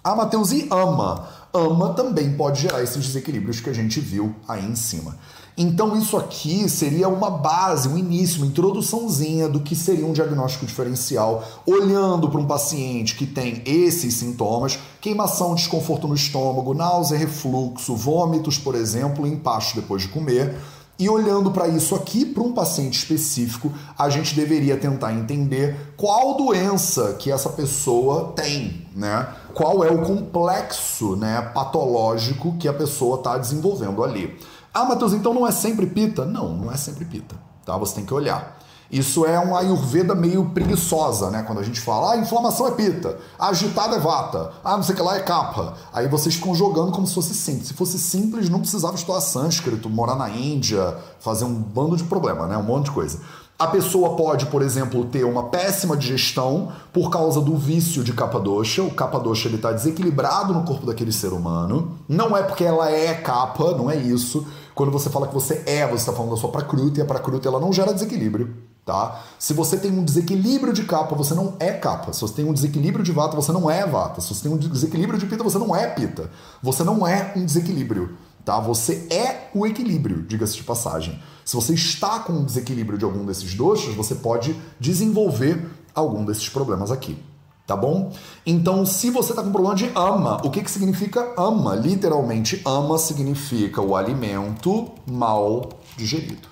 Ah, 0.02 0.14
Matheus, 0.14 0.50
e 0.50 0.66
ama? 0.70 1.28
Ama 1.52 1.94
também 1.94 2.32
pode 2.36 2.62
gerar 2.62 2.82
esses 2.82 3.06
desequilíbrios 3.06 3.60
que 3.60 3.70
a 3.70 3.72
gente 3.72 4.00
viu 4.00 4.34
aí 4.46 4.64
em 4.64 4.76
cima. 4.76 5.16
Então, 5.56 5.96
isso 5.98 6.16
aqui 6.16 6.68
seria 6.70 7.08
uma 7.08 7.28
base, 7.28 7.88
um 7.88 7.98
início, 7.98 8.38
uma 8.38 8.46
introduçãozinha 8.46 9.48
do 9.48 9.60
que 9.60 9.76
seria 9.76 10.06
um 10.06 10.12
diagnóstico 10.12 10.64
diferencial, 10.64 11.44
olhando 11.66 12.30
para 12.30 12.40
um 12.40 12.46
paciente 12.46 13.14
que 13.14 13.26
tem 13.26 13.60
esses 13.66 14.14
sintomas: 14.14 14.78
queimação, 15.00 15.54
desconforto 15.54 16.08
no 16.08 16.14
estômago, 16.14 16.72
náusea, 16.72 17.18
refluxo, 17.18 17.94
vômitos, 17.94 18.56
por 18.56 18.74
exemplo, 18.74 19.26
empacho 19.26 19.76
depois 19.76 20.02
de 20.02 20.08
comer 20.08 20.56
e 21.00 21.08
olhando 21.08 21.50
para 21.50 21.66
isso 21.66 21.94
aqui, 21.94 22.26
para 22.26 22.42
um 22.42 22.52
paciente 22.52 22.98
específico, 22.98 23.72
a 23.98 24.10
gente 24.10 24.36
deveria 24.36 24.76
tentar 24.76 25.14
entender 25.14 25.94
qual 25.96 26.36
doença 26.36 27.14
que 27.14 27.32
essa 27.32 27.48
pessoa 27.48 28.34
tem, 28.36 28.86
né? 28.94 29.26
Qual 29.54 29.82
é 29.82 29.90
o 29.90 30.02
complexo 30.02 31.16
né, 31.16 31.40
patológico 31.54 32.54
que 32.58 32.68
a 32.68 32.72
pessoa 32.74 33.16
está 33.16 33.38
desenvolvendo 33.38 34.04
ali. 34.04 34.38
Ah, 34.74 34.84
Matheus, 34.84 35.14
então 35.14 35.32
não 35.32 35.46
é 35.46 35.50
sempre 35.50 35.86
pita? 35.86 36.26
Não, 36.26 36.54
não 36.54 36.70
é 36.70 36.76
sempre 36.76 37.06
pita. 37.06 37.34
Tá? 37.64 37.78
Você 37.78 37.94
tem 37.94 38.04
que 38.04 38.12
olhar. 38.12 38.59
Isso 38.90 39.24
é 39.24 39.38
uma 39.38 39.60
ayurveda 39.60 40.16
meio 40.16 40.50
preguiçosa, 40.50 41.30
né? 41.30 41.44
Quando 41.44 41.60
a 41.60 41.62
gente 41.62 41.80
fala, 41.80 42.12
ah, 42.12 42.16
inflamação 42.16 42.66
é 42.66 42.72
pita, 42.72 43.18
agitada 43.38 43.96
é 43.96 44.00
vata, 44.00 44.50
ah, 44.64 44.76
não 44.76 44.82
sei 44.82 44.94
o 44.94 44.96
que 44.96 45.02
lá 45.02 45.16
é 45.16 45.20
capa. 45.20 45.74
Aí 45.92 46.08
vocês 46.08 46.34
ficam 46.34 46.54
jogando 46.54 46.90
como 46.90 47.06
se 47.06 47.14
fosse 47.14 47.32
simples. 47.32 47.68
Se 47.68 47.74
fosse 47.74 47.98
simples, 48.00 48.48
não 48.48 48.58
precisava 48.58 48.96
estudar 48.96 49.20
sânscrito, 49.20 49.88
morar 49.88 50.16
na 50.16 50.28
Índia, 50.28 50.96
fazer 51.20 51.44
um 51.44 51.54
bando 51.54 51.96
de 51.96 52.02
problema, 52.04 52.48
né? 52.48 52.56
Um 52.56 52.64
monte 52.64 52.86
de 52.86 52.90
coisa. 52.90 53.20
A 53.56 53.66
pessoa 53.66 54.16
pode, 54.16 54.46
por 54.46 54.62
exemplo, 54.62 55.04
ter 55.04 55.22
uma 55.22 55.50
péssima 55.50 55.94
digestão 55.96 56.72
por 56.92 57.10
causa 57.10 57.40
do 57.42 57.56
vício 57.58 58.02
de 58.02 58.12
capa-doxa. 58.12 58.82
O 58.82 58.90
capa-doxa 58.90 59.50
está 59.50 59.70
desequilibrado 59.70 60.54
no 60.54 60.64
corpo 60.64 60.86
daquele 60.86 61.12
ser 61.12 61.32
humano. 61.34 61.98
Não 62.08 62.34
é 62.34 62.42
porque 62.42 62.64
ela 62.64 62.90
é 62.90 63.12
capa, 63.12 63.72
não 63.76 63.90
é 63.90 63.96
isso. 63.96 64.46
Quando 64.74 64.90
você 64.90 65.10
fala 65.10 65.28
que 65.28 65.34
você 65.34 65.62
é, 65.66 65.86
você 65.86 65.96
está 65.96 66.12
falando 66.12 66.30
da 66.30 66.36
sua 66.38 66.50
e 66.96 67.00
a 67.02 67.04
prakruta 67.04 67.46
ela 67.46 67.60
não 67.60 67.70
gera 67.70 67.92
desequilíbrio. 67.92 68.69
Tá? 68.90 69.22
Se 69.38 69.54
você 69.54 69.76
tem 69.76 69.92
um 69.92 70.02
desequilíbrio 70.04 70.72
de 70.72 70.82
capa, 70.82 71.14
você 71.14 71.32
não 71.32 71.54
é 71.60 71.70
capa. 71.70 72.12
Se 72.12 72.22
você 72.22 72.34
tem 72.34 72.44
um 72.44 72.52
desequilíbrio 72.52 73.04
de 73.04 73.12
vata, 73.12 73.36
você 73.36 73.52
não 73.52 73.70
é 73.70 73.86
vata. 73.86 74.20
Se 74.20 74.34
você 74.34 74.42
tem 74.42 74.52
um 74.52 74.56
desequilíbrio 74.56 75.16
de 75.16 75.26
pita, 75.26 75.44
você 75.44 75.58
não 75.60 75.76
é 75.76 75.86
pita. 75.86 76.28
Você 76.60 76.82
não 76.82 77.06
é 77.06 77.32
um 77.36 77.44
desequilíbrio. 77.44 78.16
Tá? 78.44 78.58
Você 78.58 79.06
é 79.08 79.48
o 79.54 79.64
equilíbrio, 79.64 80.22
diga-se 80.22 80.56
de 80.56 80.64
passagem. 80.64 81.22
Se 81.44 81.54
você 81.54 81.72
está 81.72 82.18
com 82.18 82.32
um 82.32 82.44
desequilíbrio 82.44 82.98
de 82.98 83.04
algum 83.04 83.24
desses 83.24 83.54
doxos, 83.54 83.94
você 83.94 84.16
pode 84.16 84.60
desenvolver 84.80 85.70
algum 85.94 86.24
desses 86.24 86.48
problemas 86.48 86.90
aqui. 86.90 87.16
tá 87.64 87.76
bom? 87.76 88.12
Então, 88.44 88.84
se 88.84 89.08
você 89.08 89.30
está 89.30 89.40
com 89.40 89.52
problema 89.52 89.76
de 89.76 89.88
ama, 89.94 90.44
o 90.44 90.50
que, 90.50 90.64
que 90.64 90.70
significa 90.70 91.32
ama? 91.38 91.76
Literalmente, 91.76 92.60
ama 92.64 92.98
significa 92.98 93.80
o 93.80 93.94
alimento 93.94 94.90
mal 95.06 95.68
digerido. 95.96 96.49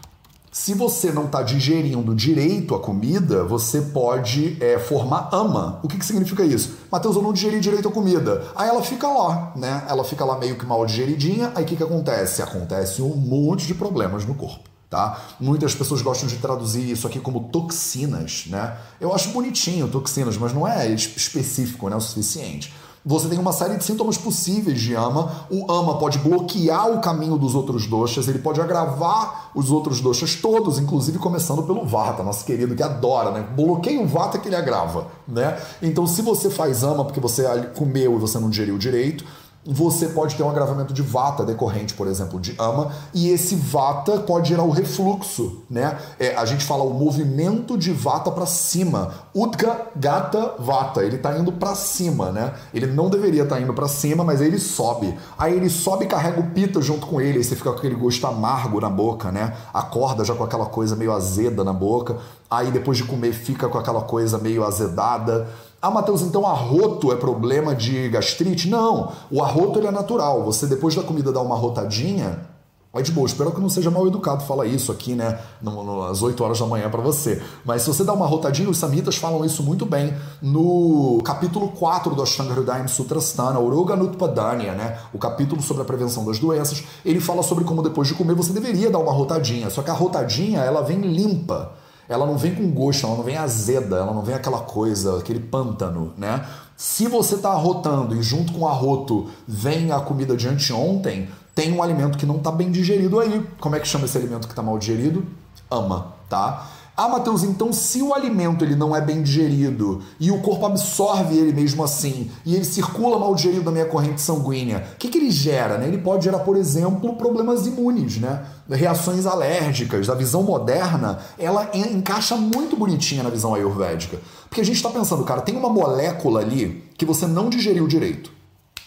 Se 0.58 0.74
você 0.74 1.12
não 1.12 1.26
está 1.26 1.40
digerindo 1.40 2.12
direito 2.16 2.74
a 2.74 2.80
comida, 2.80 3.44
você 3.44 3.80
pode 3.80 4.56
é, 4.60 4.76
formar 4.76 5.28
ama. 5.30 5.78
O 5.84 5.88
que, 5.88 5.96
que 5.96 6.04
significa 6.04 6.42
isso? 6.44 6.78
Matheus, 6.90 7.14
eu 7.14 7.22
não 7.22 7.32
digeri 7.32 7.60
direito 7.60 7.86
a 7.86 7.92
comida. 7.92 8.44
Aí 8.56 8.68
ela 8.68 8.82
fica 8.82 9.06
lá, 9.06 9.52
né? 9.54 9.84
Ela 9.88 10.02
fica 10.02 10.24
lá 10.24 10.36
meio 10.36 10.58
que 10.58 10.66
mal 10.66 10.84
digeridinha. 10.84 11.52
Aí 11.54 11.62
o 11.62 11.66
que, 11.66 11.76
que 11.76 11.82
acontece? 11.84 12.42
Acontece 12.42 13.00
um 13.00 13.14
monte 13.14 13.68
de 13.68 13.74
problemas 13.74 14.26
no 14.26 14.34
corpo. 14.34 14.68
Tá? 14.90 15.20
Muitas 15.38 15.76
pessoas 15.76 16.02
gostam 16.02 16.28
de 16.28 16.38
traduzir 16.38 16.90
isso 16.90 17.06
aqui 17.06 17.20
como 17.20 17.50
toxinas, 17.50 18.46
né? 18.48 18.76
Eu 19.00 19.14
acho 19.14 19.28
bonitinho 19.28 19.86
toxinas, 19.86 20.36
mas 20.36 20.52
não 20.52 20.66
é 20.66 20.88
específico, 20.88 21.88
né, 21.88 21.94
o 21.94 22.00
suficiente. 22.00 22.74
Você 23.04 23.28
tem 23.28 23.38
uma 23.38 23.52
série 23.52 23.76
de 23.76 23.84
sintomas 23.84 24.18
possíveis 24.18 24.80
de 24.80 24.94
ama. 24.94 25.46
O 25.50 25.70
ama 25.70 25.98
pode 25.98 26.18
bloquear 26.18 26.90
o 26.90 27.00
caminho 27.00 27.36
dos 27.36 27.54
outros 27.54 27.86
doxas, 27.86 28.28
ele 28.28 28.38
pode 28.38 28.60
agravar 28.60 29.50
os 29.54 29.70
outros 29.70 30.00
doxas 30.00 30.36
todos, 30.36 30.78
inclusive 30.78 31.18
começando 31.18 31.62
pelo 31.62 31.84
vata, 31.84 32.22
nosso 32.22 32.44
querido 32.44 32.74
que 32.74 32.82
adora, 32.82 33.30
né? 33.30 33.46
Bloqueia 33.54 34.00
o 34.00 34.06
vata 34.06 34.38
que 34.38 34.48
ele 34.48 34.56
agrava, 34.56 35.06
né? 35.26 35.58
Então, 35.82 36.06
se 36.06 36.22
você 36.22 36.50
faz 36.50 36.82
ama 36.82 37.04
porque 37.04 37.20
você 37.20 37.44
comeu 37.76 38.16
e 38.16 38.18
você 38.18 38.38
não 38.38 38.50
digeriu 38.50 38.78
direito, 38.78 39.24
você 39.70 40.08
pode 40.08 40.34
ter 40.34 40.42
um 40.42 40.48
agravamento 40.48 40.94
de 40.94 41.02
vata 41.02 41.44
decorrente, 41.44 41.92
por 41.92 42.06
exemplo, 42.06 42.40
de 42.40 42.54
ama, 42.58 42.90
e 43.12 43.28
esse 43.28 43.54
vata 43.54 44.18
pode 44.20 44.48
gerar 44.48 44.62
o 44.62 44.70
refluxo, 44.70 45.62
né? 45.68 45.98
É, 46.18 46.34
a 46.36 46.46
gente 46.46 46.64
fala 46.64 46.84
o 46.84 46.94
movimento 46.94 47.76
de 47.76 47.92
vata 47.92 48.30
para 48.30 48.46
cima. 48.46 49.12
Udga 49.34 49.88
gata 49.94 50.54
vata, 50.58 51.04
ele 51.04 51.18
tá 51.18 51.36
indo 51.36 51.52
para 51.52 51.74
cima, 51.74 52.32
né? 52.32 52.54
Ele 52.72 52.86
não 52.86 53.10
deveria 53.10 53.42
estar 53.42 53.56
tá 53.56 53.60
indo 53.60 53.74
para 53.74 53.86
cima, 53.88 54.24
mas 54.24 54.40
ele 54.40 54.58
sobe. 54.58 55.14
Aí 55.36 55.54
ele 55.54 55.68
sobe 55.68 56.06
e 56.06 56.08
carrega 56.08 56.40
o 56.40 56.50
pita 56.50 56.80
junto 56.80 57.06
com 57.06 57.20
ele, 57.20 57.36
aí 57.36 57.44
você 57.44 57.54
fica 57.54 57.70
com 57.70 57.76
aquele 57.76 57.94
gosto 57.94 58.26
amargo 58.26 58.80
na 58.80 58.88
boca, 58.88 59.30
né? 59.30 59.54
Acorda 59.74 60.24
já 60.24 60.34
com 60.34 60.44
aquela 60.44 60.66
coisa 60.66 60.96
meio 60.96 61.12
azeda 61.12 61.62
na 61.62 61.74
boca. 61.74 62.16
Aí 62.50 62.70
depois 62.70 62.96
de 62.96 63.04
comer 63.04 63.32
fica 63.32 63.68
com 63.68 63.76
aquela 63.76 64.00
coisa 64.00 64.38
meio 64.38 64.64
azedada. 64.64 65.46
Ah, 65.80 65.92
Matheus, 65.92 66.22
então 66.22 66.44
arroto 66.44 67.12
é 67.12 67.16
problema 67.16 67.72
de 67.72 68.08
gastrite? 68.08 68.68
Não, 68.68 69.12
o 69.30 69.40
arroto 69.40 69.78
ele 69.78 69.86
é 69.86 69.92
natural. 69.92 70.44
Você 70.44 70.66
depois 70.66 70.96
da 70.96 71.04
comida 71.04 71.30
dá 71.30 71.40
uma 71.40 71.54
rotadinha, 71.54 72.48
é 72.92 73.02
de 73.02 73.12
boa. 73.12 73.26
Espero 73.26 73.52
que 73.52 73.60
não 73.60 73.68
seja 73.68 73.88
mal 73.88 74.04
educado 74.04 74.44
falar 74.44 74.66
isso 74.66 74.90
aqui, 74.90 75.14
né, 75.14 75.38
no, 75.62 75.84
no, 75.84 76.02
às 76.02 76.20
8 76.20 76.42
horas 76.42 76.58
da 76.58 76.66
manhã 76.66 76.90
para 76.90 77.00
você. 77.00 77.40
Mas 77.64 77.82
se 77.82 77.88
você 77.88 78.02
dá 78.02 78.12
uma 78.12 78.26
rotadinha, 78.26 78.68
os 78.68 78.76
samhitas 78.76 79.16
falam 79.16 79.44
isso 79.44 79.62
muito 79.62 79.86
bem 79.86 80.12
no 80.42 81.20
capítulo 81.24 81.68
4 81.68 82.12
do 82.12 82.22
Ashtanga 82.22 82.54
Hridayam 82.54 82.88
Sutrasthana, 82.88 83.60
Uroga 83.60 83.94
Nutpadanya, 83.94 84.72
né, 84.72 84.98
o 85.12 85.18
capítulo 85.18 85.62
sobre 85.62 85.82
a 85.82 85.86
prevenção 85.86 86.24
das 86.24 86.40
doenças. 86.40 86.82
Ele 87.04 87.20
fala 87.20 87.44
sobre 87.44 87.62
como 87.62 87.84
depois 87.84 88.08
de 88.08 88.14
comer 88.14 88.34
você 88.34 88.52
deveria 88.52 88.90
dar 88.90 88.98
uma 88.98 89.12
rotadinha, 89.12 89.70
só 89.70 89.80
que 89.80 89.90
a 89.90 89.94
rotadinha 89.94 90.60
ela 90.60 90.82
vem 90.82 91.00
limpa 91.00 91.77
ela 92.08 92.26
não 92.26 92.38
vem 92.38 92.54
com 92.54 92.70
gosto, 92.70 93.06
ela 93.06 93.16
não 93.16 93.22
vem 93.22 93.36
azeda, 93.36 93.96
ela 93.96 94.14
não 94.14 94.22
vem 94.22 94.34
aquela 94.34 94.60
coisa, 94.60 95.18
aquele 95.18 95.40
pântano, 95.40 96.12
né? 96.16 96.44
Se 96.76 97.06
você 97.06 97.34
está 97.34 97.50
arrotando 97.50 98.16
e 98.16 98.22
junto 98.22 98.52
com 98.52 98.60
o 98.60 98.68
arroto 98.68 99.28
vem 99.46 99.90
a 99.90 100.00
comida 100.00 100.36
de 100.36 100.48
anteontem, 100.48 101.28
tem 101.54 101.72
um 101.72 101.82
alimento 101.82 102.16
que 102.16 102.24
não 102.24 102.36
está 102.36 102.52
bem 102.52 102.70
digerido 102.70 103.18
aí. 103.18 103.44
Como 103.58 103.74
é 103.74 103.80
que 103.80 103.88
chama 103.88 104.04
esse 104.04 104.16
alimento 104.16 104.46
que 104.46 104.52
está 104.52 104.62
mal 104.62 104.78
digerido? 104.78 105.26
Ama, 105.68 106.14
tá? 106.28 106.68
Ah, 107.00 107.08
Mateus, 107.08 107.44
então 107.44 107.72
se 107.72 108.02
o 108.02 108.12
alimento 108.12 108.64
ele 108.64 108.74
não 108.74 108.94
é 108.94 109.00
bem 109.00 109.22
digerido 109.22 110.02
e 110.18 110.32
o 110.32 110.40
corpo 110.40 110.66
absorve 110.66 111.38
ele 111.38 111.52
mesmo 111.52 111.84
assim 111.84 112.28
e 112.44 112.56
ele 112.56 112.64
circula 112.64 113.16
mal 113.20 113.36
digerido 113.36 113.66
na 113.66 113.70
minha 113.70 113.86
corrente 113.86 114.20
sanguínea, 114.20 114.84
o 114.94 114.96
que, 114.96 115.06
que 115.06 115.16
ele 115.16 115.30
gera? 115.30 115.78
Né? 115.78 115.86
Ele 115.86 115.98
pode 115.98 116.24
gerar, 116.24 116.40
por 116.40 116.56
exemplo, 116.56 117.14
problemas 117.14 117.68
imunes, 117.68 118.16
né? 118.18 118.44
reações 118.68 119.26
alérgicas. 119.26 120.10
A 120.10 120.14
visão 120.16 120.42
moderna, 120.42 121.20
ela 121.38 121.70
encaixa 121.72 122.34
muito 122.34 122.76
bonitinha 122.76 123.22
na 123.22 123.30
visão 123.30 123.54
ayurvédica. 123.54 124.18
Porque 124.48 124.60
a 124.60 124.64
gente 124.64 124.78
está 124.78 124.90
pensando, 124.90 125.22
cara, 125.22 125.40
tem 125.40 125.56
uma 125.56 125.68
molécula 125.68 126.40
ali 126.40 126.82
que 126.98 127.04
você 127.04 127.28
não 127.28 127.48
digeriu 127.48 127.86
direito. 127.86 128.32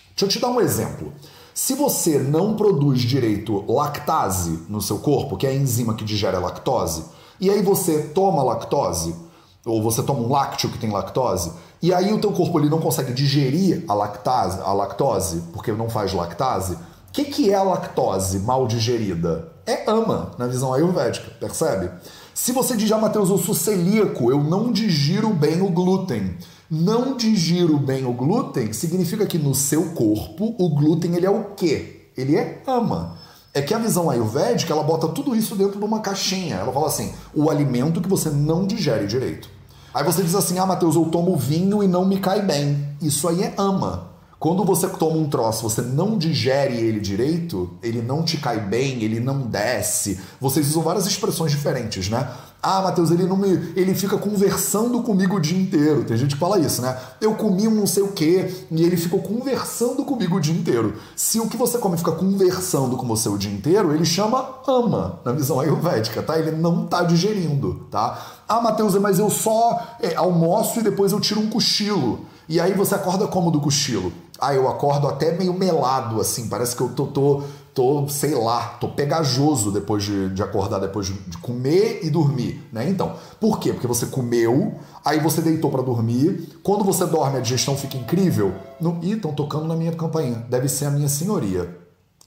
Deixa 0.10 0.26
eu 0.26 0.28
te 0.28 0.38
dar 0.38 0.50
um 0.50 0.60
exemplo. 0.60 1.14
Se 1.54 1.76
você 1.76 2.20
não 2.20 2.58
produz 2.58 3.00
direito 3.04 3.64
lactase 3.72 4.64
no 4.68 4.82
seu 4.82 5.00
corpo, 5.00 5.38
que 5.38 5.48
é 5.48 5.52
a 5.52 5.56
enzima 5.56 5.94
que 5.94 6.04
digere 6.04 6.36
a 6.36 6.42
lactose, 6.42 7.06
e 7.42 7.50
aí 7.50 7.64
você 7.64 8.04
toma 8.14 8.44
lactose, 8.44 9.16
ou 9.66 9.82
você 9.82 10.04
toma 10.04 10.20
um 10.20 10.30
lácteo 10.32 10.70
que 10.70 10.78
tem 10.78 10.92
lactose, 10.92 11.52
e 11.82 11.92
aí 11.92 12.14
o 12.14 12.22
teu 12.22 12.32
corpo 12.32 12.60
ele 12.60 12.70
não 12.70 12.80
consegue 12.80 13.12
digerir 13.12 13.84
a 13.88 13.96
lactase, 13.96 14.62
a 14.62 14.72
lactose, 14.72 15.42
porque 15.52 15.72
não 15.72 15.90
faz 15.90 16.14
lactase. 16.14 16.76
O 16.76 17.12
que, 17.12 17.26
que 17.26 17.52
é 17.52 17.56
a 17.56 17.64
lactose 17.64 18.40
mal 18.40 18.68
digerida? 18.68 19.52
É 19.66 19.90
ama, 19.90 20.32
na 20.38 20.46
visão 20.46 20.72
ayurvédica, 20.72 21.32
percebe? 21.40 21.90
Se 22.34 22.52
você 22.52 22.78
diz, 22.78 22.92
ah, 22.92 22.98
Matheus, 22.98 23.30
eu 23.30 23.38
sou 23.40 23.56
celíaco, 23.56 24.32
eu 24.32 24.44
não 24.44 24.72
digiro 24.72 25.34
bem 25.34 25.62
o 25.62 25.70
glúten. 25.70 26.38
Não 26.70 27.18
digiro 27.18 27.78
bem 27.78 28.06
o 28.06 28.14
glúten 28.14 28.72
significa 28.72 29.26
que 29.26 29.38
no 29.38 29.54
seu 29.54 29.92
corpo 29.92 30.56
o 30.58 30.70
glúten 30.70 31.16
ele 31.16 31.26
é 31.26 31.30
o 31.30 31.56
quê? 31.56 32.12
Ele 32.16 32.36
é 32.38 32.62
ama. 32.68 33.18
É 33.54 33.62
que 33.62 33.74
a 33.74 33.78
visão 33.78 34.10
ayurvédica, 34.10 34.72
ela 34.74 34.84
bota 34.84 35.10
tudo 35.10 35.36
isso 35.36 35.56
dentro 35.56 35.78
de 35.78 35.86
uma 35.86 36.00
caixinha. 36.00 36.56
Ela 36.56 36.72
fala 36.72 36.88
assim: 36.88 37.14
o 37.34 37.50
alimento 37.50 38.02
que 38.02 38.08
você 38.08 38.30
não 38.30 38.66
digere 38.66 39.06
direito. 39.06 39.50
Aí 39.94 40.04
você 40.04 40.24
diz 40.24 40.36
assim: 40.36 40.58
ah, 40.58 40.66
Matheus, 40.66 40.96
eu 40.96 41.06
tomo 41.06 41.36
vinho 41.36 41.84
e 41.84 41.88
não 41.88 42.06
me 42.06 42.20
cai 42.20 42.42
bem. 42.42 42.96
Isso 43.02 43.28
aí 43.28 43.44
é 43.44 43.54
ama. 43.58 44.12
Quando 44.40 44.66
você 44.66 44.88
toma 44.88 45.18
um 45.18 45.30
troço, 45.30 45.62
você 45.62 45.84
não 45.84 46.18
digere 46.18 46.76
ele 46.76 47.00
direito, 47.00 47.78
ele 47.84 48.02
não 48.02 48.24
te 48.24 48.38
cai 48.38 48.60
bem, 48.60 49.04
ele 49.04 49.20
não 49.20 49.42
desce. 49.42 50.20
Vocês 50.40 50.68
usam 50.70 50.82
várias 50.82 51.06
expressões 51.06 51.52
diferentes, 51.52 52.10
né? 52.10 52.28
Ah, 52.64 52.82
Matheus, 52.82 53.10
ele 53.10 53.24
não 53.26 53.36
me. 53.36 53.74
ele 53.76 53.96
fica 53.96 54.18
conversando 54.18 55.02
comigo 55.02 55.38
o 55.38 55.40
dia 55.40 55.60
inteiro. 55.60 56.04
Tem 56.04 56.16
gente 56.16 56.36
que 56.36 56.40
fala 56.40 56.60
isso, 56.60 56.82
né? 56.82 56.96
Eu 57.20 57.34
comi 57.34 57.68
um 57.68 57.74
não 57.74 57.88
sei 57.88 58.04
o 58.04 58.12
quê 58.12 58.54
e 58.70 58.84
ele 58.84 58.96
ficou 58.96 59.20
conversando 59.20 60.06
comigo 60.06 60.38
o 60.38 60.40
dia 60.40 60.54
inteiro. 60.54 60.94
Se 61.16 61.40
o 61.40 61.48
que 61.48 61.58
você 61.58 61.80
come 61.80 61.98
fica 61.98 62.12
conversando 62.12 62.96
com 62.98 63.08
você 63.08 63.28
o 63.30 63.38
dia 63.38 63.52
inteiro, 63.52 63.92
ele 63.92 64.06
chama 64.06 64.48
ama, 64.68 65.20
na 65.26 65.32
visão 65.32 65.60
ayurvédica, 65.60 66.22
tá? 66.22 66.38
Ele 66.38 66.52
não 66.52 66.86
tá 66.86 67.02
digerindo, 67.04 67.88
tá? 67.90 68.42
Ah, 68.48 68.62
Matheus, 68.62 68.96
mas 68.96 69.18
eu 69.18 69.30
só 69.32 69.80
é, 70.00 70.14
almoço 70.16 70.80
e 70.80 70.84
depois 70.84 71.12
eu 71.12 71.20
tiro 71.20 71.40
um 71.40 71.50
cochilo. 71.50 72.26
E 72.48 72.60
aí 72.60 72.74
você 72.74 72.94
acorda 72.94 73.26
como 73.26 73.50
do 73.50 73.60
cochilo? 73.60 74.14
Ah, 74.40 74.54
eu 74.54 74.68
acordo 74.68 75.08
até 75.08 75.32
meio 75.38 75.54
melado, 75.54 76.20
assim, 76.20 76.48
parece 76.48 76.76
que 76.76 76.82
eu 76.82 76.90
tô, 76.90 77.06
tô 77.08 77.44
tô, 77.74 78.08
sei 78.08 78.36
lá, 78.36 78.78
tô 78.80 78.90
pegajoso 78.90 79.72
depois 79.72 80.04
de, 80.04 80.30
de 80.30 80.44
acordar, 80.44 80.80
depois 80.80 81.08
de, 81.08 81.14
de, 81.14 81.38
comer 81.38 82.02
e 82.04 82.10
dormir, 82.10 82.62
né? 82.72 82.90
Então, 82.90 83.16
por 83.40 83.60
quê? 83.60 83.72
Porque 83.72 83.88
você 83.88 84.08
comeu, 84.08 84.76
aí 85.04 85.20
você 85.20 85.42
deitou 85.42 85.72
para 85.72 85.82
dormir, 85.82 86.60
quando 86.64 86.84
você 86.84 87.06
dorme 87.06 87.38
a 87.38 87.42
digestão 87.42 87.78
fica 87.78 87.98
incrível. 87.98 88.54
No, 88.80 89.00
Ih, 89.02 89.14
estão 89.14 89.34
tocando 89.34 89.68
na 89.68 89.76
minha 89.76 89.92
campainha, 89.94 90.46
deve 90.50 90.68
ser 90.68 90.86
a 90.86 90.92
minha 90.92 91.08
senhoria. 91.08 91.80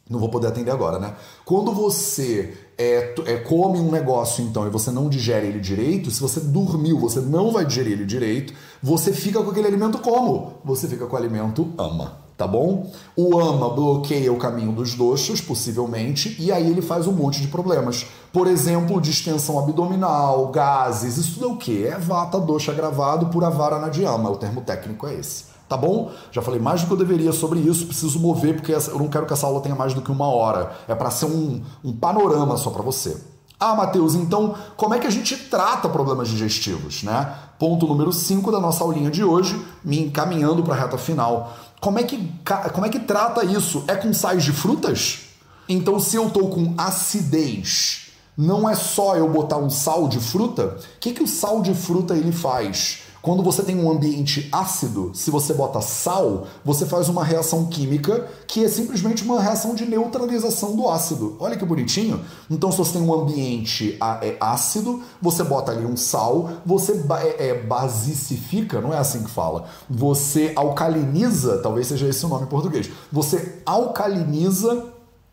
Não 0.09 0.19
vou 0.19 0.29
poder 0.29 0.49
atender 0.49 0.71
agora, 0.71 0.99
né? 0.99 1.15
Quando 1.47 1.73
você 1.73 2.55
é, 2.77 3.15
é, 3.25 3.37
come 3.39 3.79
um 3.79 3.91
negócio, 3.91 4.45
então, 4.45 4.67
e 4.67 4.71
você 4.71 4.91
não 4.91 5.09
digere 5.09 5.47
ele 5.47 5.61
direito, 5.61 6.11
se 6.11 6.21
você 6.21 6.41
dormiu, 6.41 6.99
você 6.99 7.21
não 7.21 7.51
vai 7.51 7.65
digerir 7.65 7.93
ele 7.93 8.05
direito, 8.05 8.53
você 8.83 9.13
fica 9.13 9.43
com 9.43 9.51
aquele 9.51 9.67
alimento 9.67 9.99
como? 9.99 10.55
Você 10.63 10.87
fica 10.87 11.07
com 11.07 11.15
o 11.15 11.19
alimento 11.19 11.73
ama 11.79 12.24
tá 12.37 12.47
bom? 12.47 12.91
O 13.17 13.39
ama 13.39 13.71
bloqueia 13.71 14.33
o 14.33 14.39
caminho 14.39 14.73
dos 14.73 14.95
doxos, 14.95 15.41
possivelmente, 15.41 16.37
e 16.39 16.51
aí 16.51 16.69
ele 16.69 16.83
faz 16.83 17.07
um 17.07 17.13
monte 17.13 17.41
de 17.41 17.49
problemas. 17.49 18.07
Por 18.33 18.47
exemplo, 18.47 19.01
distensão 19.01 19.59
abdominal, 19.59 20.49
gases, 20.49 21.17
isso 21.17 21.35
tudo 21.35 21.47
é 21.47 21.53
o 21.53 21.57
quê? 21.57 21.91
É 21.93 21.99
vata 21.99 22.41
dosha 22.41 22.73
gravado 22.73 23.27
por 23.27 23.45
avara 23.45 23.79
nadiyama, 23.79 24.31
o 24.31 24.37
termo 24.37 24.61
técnico 24.61 25.07
é 25.07 25.15
esse. 25.15 25.55
Tá 25.69 25.77
bom? 25.77 26.11
Já 26.31 26.43
falei 26.43 26.61
mais 26.61 26.83
do 26.83 26.89
que 26.89 26.93
eu 26.93 26.97
deveria 26.97 27.33
sobre 27.33 27.59
isso, 27.59 27.87
preciso 27.87 28.19
mover 28.21 28.55
porque 28.57 28.73
eu 28.73 28.99
não 28.99 29.09
quero 29.09 29.27
que 29.27 29.33
essa 29.33 29.47
aula 29.47 29.61
tenha 29.61 29.75
mais 29.75 29.95
do 29.95 30.03
que 30.03 30.13
uma 30.13 30.27
hora. 30.27 30.73
É 30.87 30.95
para 30.95 31.11
ser 31.11 31.27
um, 31.27 31.63
um 31.83 31.93
panorama 31.93 32.57
só 32.57 32.71
para 32.71 32.83
você. 32.83 33.17
Ah, 33.59 33.75
Matheus, 33.75 34.15
então 34.15 34.55
como 34.77 34.95
é 34.95 34.99
que 34.99 35.07
a 35.07 35.11
gente 35.11 35.37
trata 35.37 35.89
problemas 35.89 36.29
digestivos, 36.29 37.03
né? 37.03 37.35
Ponto 37.59 37.87
número 37.87 38.13
5 38.13 38.53
da 38.53 38.61
nossa 38.61 38.85
aulinha 38.85 39.11
de 39.11 39.25
hoje, 39.25 39.59
me 39.83 40.01
encaminhando 40.01 40.63
para 40.63 40.75
a 40.75 40.77
reta 40.77 40.99
final. 40.99 41.55
Como 41.85 41.99
é, 41.99 42.03
que, 42.03 42.33
como 42.73 42.87
é 42.87 42.89
que 42.89 42.99
trata 42.99 43.45
isso? 43.45 43.85
É 43.87 43.95
com 43.95 44.11
sais 44.11 44.43
de 44.43 44.53
frutas? 44.53 45.27
Então, 45.69 46.01
se 46.01 46.17
eu 46.17 46.29
estou 46.29 46.49
com 46.49 46.73
acidez, 46.79 48.07
não 48.35 48.67
é 48.67 48.75
só 48.75 49.17
eu 49.17 49.29
botar 49.29 49.59
um 49.59 49.69
sal 49.69 50.09
de 50.09 50.19
fruta? 50.19 50.79
O 50.79 50.99
que, 50.99 51.13
que 51.13 51.23
o 51.23 51.29
sal 51.29 51.61
de 51.61 51.75
fruta 51.75 52.17
ele 52.17 52.33
faz? 52.33 53.01
Quando 53.25 53.43
você 53.43 53.63
tem 53.63 53.83
um 53.83 53.91
ambiente 53.91 54.51
ácido, 54.53 55.11
se 55.15 55.31
você 55.31 55.55
bota 55.55 55.81
sal, 55.81 56.47
você 56.63 56.85
faz 56.85 57.09
uma 57.09 57.25
reação 57.25 57.65
química 57.65 58.29
que 58.47 58.63
é 58.63 58.69
simplesmente 58.69 59.25
uma 59.25 59.41
reação 59.41 59.75
de 59.75 59.87
neutralização 59.87 60.77
do 60.77 60.87
ácido. 60.87 61.35
Olha 61.41 61.57
que 61.57 61.65
bonitinho. 61.65 62.21
Então, 62.51 62.71
se 62.71 62.77
você 62.77 62.93
tem 62.93 63.01
um 63.01 63.15
ambiente 63.15 63.97
é, 64.21 64.37
ácido, 64.39 65.03
você 65.23 65.43
bota 65.43 65.73
ali 65.73 65.87
um 65.87 65.97
sal, 65.97 66.51
você 66.67 67.03
é, 67.23 67.49
é, 67.49 67.55
basicifica, 67.63 68.83
não 68.83 68.93
é 68.93 68.99
assim 68.99 69.23
que 69.23 69.31
fala. 69.31 69.69
Você 69.89 70.53
alcaliniza, 70.55 71.63
talvez 71.63 71.87
seja 71.87 72.07
esse 72.07 72.27
o 72.27 72.29
nome 72.29 72.45
em 72.45 72.49
português. 72.49 72.91
Você 73.11 73.63
alcaliniza 73.65 74.85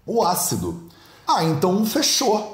o 0.07 0.23
ácido. 0.23 0.83
Ah, 1.27 1.43
então 1.43 1.85
fechou. 1.85 2.50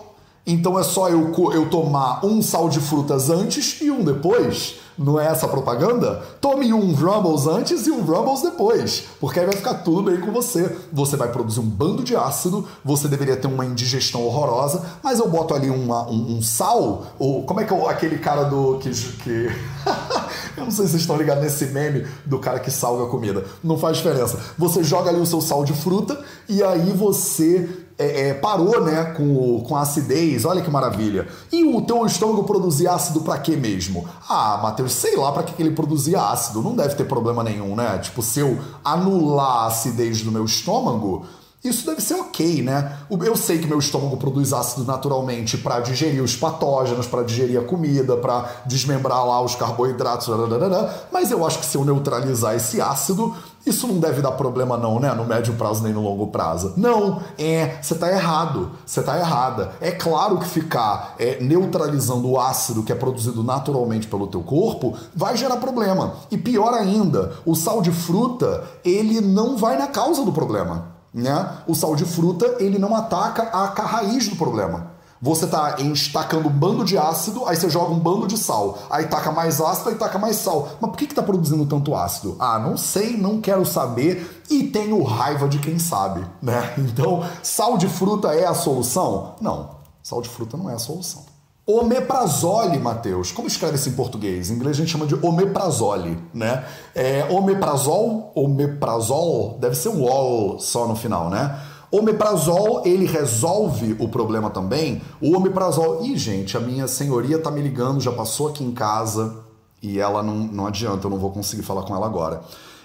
Então 0.49 0.79
é 0.79 0.83
só 0.83 1.09
eu, 1.09 1.33
eu 1.53 1.69
tomar 1.69 2.25
um 2.25 2.41
sal 2.41 2.69
de 2.69 2.79
frutas 2.79 3.29
antes 3.29 3.81
e 3.81 3.91
um 3.91 4.01
depois. 4.01 4.75
Não 4.97 5.19
é 5.19 5.27
essa 5.27 5.47
propaganda? 5.47 6.23
Tome 6.41 6.73
um 6.73 6.91
Rumbles 6.93 7.45
antes 7.45 7.85
e 7.85 7.91
um 7.91 8.01
Rumbles 8.01 8.41
depois, 8.41 9.03
porque 9.19 9.39
aí 9.39 9.45
vai 9.45 9.55
ficar 9.55 9.75
tudo 9.75 10.03
bem 10.09 10.19
com 10.19 10.31
você. 10.31 10.75
Você 10.91 11.15
vai 11.15 11.31
produzir 11.31 11.59
um 11.59 11.69
bando 11.69 12.01
de 12.01 12.15
ácido, 12.15 12.65
você 12.83 13.07
deveria 13.07 13.37
ter 13.37 13.45
uma 13.45 13.65
indigestão 13.65 14.23
horrorosa, 14.23 14.83
mas 15.03 15.19
eu 15.19 15.29
boto 15.29 15.53
ali 15.53 15.69
uma, 15.69 16.09
um, 16.09 16.37
um, 16.37 16.41
sal, 16.41 17.07
ou 17.19 17.43
como 17.43 17.59
é 17.59 17.65
que 17.65 17.73
é 17.73 17.89
aquele 17.89 18.17
cara 18.17 18.45
do. 18.45 18.79
que. 18.79 18.89
que... 18.89 19.51
eu 20.57 20.63
não 20.63 20.71
sei 20.71 20.85
se 20.85 20.91
vocês 20.91 21.01
estão 21.01 21.17
ligados 21.17 21.43
nesse 21.43 21.65
meme 21.67 22.07
do 22.25 22.39
cara 22.39 22.59
que 22.59 22.71
salga 22.71 23.03
a 23.03 23.07
comida. 23.07 23.45
Não 23.63 23.77
faz 23.77 23.97
diferença. 23.97 24.39
Você 24.57 24.83
joga 24.83 25.11
ali 25.11 25.19
o 25.19 25.25
seu 25.27 25.41
sal 25.41 25.63
de 25.63 25.73
fruta 25.73 26.19
e 26.49 26.63
aí 26.63 26.91
você 26.91 27.85
é, 27.97 28.29
é, 28.29 28.33
parou 28.35 28.81
né, 28.81 29.05
com, 29.17 29.61
com 29.61 29.75
a 29.75 29.81
acidez, 29.81 30.45
olha 30.45 30.61
que 30.61 30.69
maravilha. 30.69 31.27
E 31.51 31.63
o 31.63 31.81
teu 31.81 32.05
estômago 32.05 32.43
produzia 32.43 32.91
ácido 32.91 33.21
para 33.21 33.39
quê 33.39 33.55
mesmo? 33.55 34.07
Ah, 34.29 34.59
Matheus, 34.61 34.91
sei 34.93 35.15
lá 35.15 35.31
para 35.31 35.43
que, 35.43 35.59
ele 35.61 35.71
produzia 35.71 36.21
ácido, 36.21 36.61
não 36.61 36.75
deve 36.75 36.95
ter 36.95 37.05
problema 37.05 37.43
nenhum, 37.43 37.75
né? 37.75 37.97
Tipo, 37.97 38.21
se 38.21 38.39
eu 38.39 38.59
anular 38.85 39.63
a 39.63 39.65
acidez 39.67 40.21
do 40.21 40.31
meu 40.31 40.45
estômago, 40.45 41.25
isso 41.63 41.85
deve 41.85 42.01
ser 42.01 42.13
ok, 42.13 42.61
né? 42.61 42.99
Eu 43.09 43.35
sei 43.35 43.57
que 43.57 43.67
meu 43.67 43.79
estômago 43.79 44.15
produz 44.17 44.53
ácido 44.53 44.85
naturalmente 44.85 45.57
para 45.57 45.79
digerir 45.79 46.23
os 46.23 46.35
patógenos, 46.35 47.07
para 47.07 47.23
digerir 47.23 47.59
a 47.59 47.63
comida, 47.63 48.15
para 48.15 48.61
desmembrar 48.65 49.25
lá 49.25 49.41
os 49.41 49.55
carboidratos, 49.55 50.27
mas 51.11 51.31
eu 51.31 51.45
acho 51.45 51.59
que 51.59 51.65
se 51.65 51.75
eu 51.75 51.83
neutralizar 51.83 52.55
esse 52.55 52.79
ácido, 52.79 53.35
isso 53.65 53.87
não 53.87 53.99
deve 53.99 54.21
dar 54.21 54.31
problema 54.33 54.77
não, 54.77 54.99
né? 54.99 55.11
No 55.13 55.25
médio 55.25 55.55
prazo 55.55 55.83
nem 55.83 55.91
no 55.91 56.01
longo 56.01 56.27
prazo. 56.27 56.73
Não, 56.77 57.21
é, 57.39 57.79
você 57.81 57.95
está 57.95 58.09
errado, 58.09 58.71
você 58.85 58.99
está 58.99 59.17
errada. 59.17 59.73
É 59.81 59.91
claro 59.91 60.37
que 60.37 60.47
ficar 60.47 61.15
é, 61.17 61.41
neutralizando 61.41 62.29
o 62.29 62.39
ácido 62.39 62.83
que 62.83 62.91
é 62.91 62.95
produzido 62.95 63.43
naturalmente 63.43 64.07
pelo 64.07 64.27
teu 64.27 64.41
corpo 64.41 64.95
vai 65.13 65.35
gerar 65.35 65.57
problema. 65.57 66.13
E 66.29 66.37
pior 66.37 66.73
ainda, 66.73 67.33
o 67.45 67.55
sal 67.55 67.81
de 67.81 67.91
fruta, 67.91 68.63
ele 68.85 69.19
não 69.19 69.57
vai 69.57 69.77
na 69.77 69.87
causa 69.87 70.23
do 70.23 70.31
problema 70.31 70.96
né? 71.21 71.57
O 71.67 71.73
sal 71.73 71.95
de 71.95 72.05
fruta, 72.05 72.57
ele 72.59 72.77
não 72.77 72.95
ataca 72.95 73.49
a 73.51 73.85
raiz 73.85 74.27
do 74.27 74.35
problema. 74.35 74.97
Você 75.19 75.45
está 75.45 75.77
estacando 75.79 76.47
um 76.47 76.51
bando 76.51 76.85
de 76.85 76.95
ácido, 76.95 77.45
aí 77.47 77.55
você 77.55 77.69
joga 77.69 77.91
um 77.91 77.99
bando 77.99 78.27
de 78.27 78.37
sal. 78.37 78.77
Aí 78.89 79.07
taca 79.07 79.31
mais 79.31 79.59
ácido, 79.59 79.89
aí 79.89 79.95
taca 79.95 80.19
mais 80.19 80.35
sal. 80.35 80.69
Mas 80.79 80.91
por 80.91 80.97
que 80.97 81.05
está 81.05 81.23
produzindo 81.23 81.65
tanto 81.65 81.95
ácido? 81.95 82.35
Ah, 82.39 82.59
não 82.59 82.77
sei, 82.77 83.17
não 83.17 83.41
quero 83.41 83.65
saber 83.65 84.43
e 84.47 84.65
tenho 84.65 85.01
raiva 85.01 85.47
de 85.47 85.57
quem 85.57 85.79
sabe, 85.79 86.23
né? 86.41 86.73
Então, 86.77 87.23
sal 87.41 87.77
de 87.77 87.87
fruta 87.87 88.33
é 88.33 88.45
a 88.45 88.53
solução? 88.53 89.35
Não, 89.41 89.71
sal 90.03 90.21
de 90.21 90.29
fruta 90.29 90.55
não 90.55 90.69
é 90.69 90.75
a 90.75 90.79
solução. 90.79 91.23
Omeprazole, 91.69 92.79
Matheus. 92.79 93.29
Como 93.33 93.45
escreve 93.45 93.75
isso 93.75 93.89
em 93.89 93.91
português? 93.91 94.49
Em 94.49 94.53
inglês 94.53 94.77
a 94.77 94.79
gente 94.79 94.89
chama 94.89 95.05
de 95.05 95.15
omeprazole, 95.15 96.17
né? 96.33 96.63
É, 96.95 97.27
omeprazol, 97.29 98.31
omeprazol, 98.33 99.57
deve 99.59 99.75
ser 99.75 99.89
um 99.89 100.05
ol 100.05 100.59
só 100.59 100.87
no 100.87 100.95
final, 100.95 101.29
né? 101.29 101.59
Omeprazol, 101.91 102.83
ele 102.85 103.05
resolve 103.05 103.97
o 103.99 104.07
problema 104.07 104.49
também. 104.49 105.01
O 105.21 105.35
omeprazol... 105.35 106.05
Ih, 106.05 106.17
gente, 106.17 106.55
a 106.55 106.59
minha 106.61 106.87
senhoria 106.87 107.37
tá 107.37 107.51
me 107.51 107.61
ligando, 107.61 107.99
já 107.99 108.13
passou 108.13 108.47
aqui 108.47 108.63
em 108.63 108.71
casa 108.71 109.43
e 109.83 109.99
ela 109.99 110.23
não, 110.23 110.35
não 110.35 110.67
adianta, 110.67 111.05
eu 111.05 111.11
não 111.11 111.17
vou 111.17 111.31
conseguir 111.31 111.63
falar 111.63 111.83
com 111.83 111.93
ela 111.93 112.05
agora. 112.05 112.43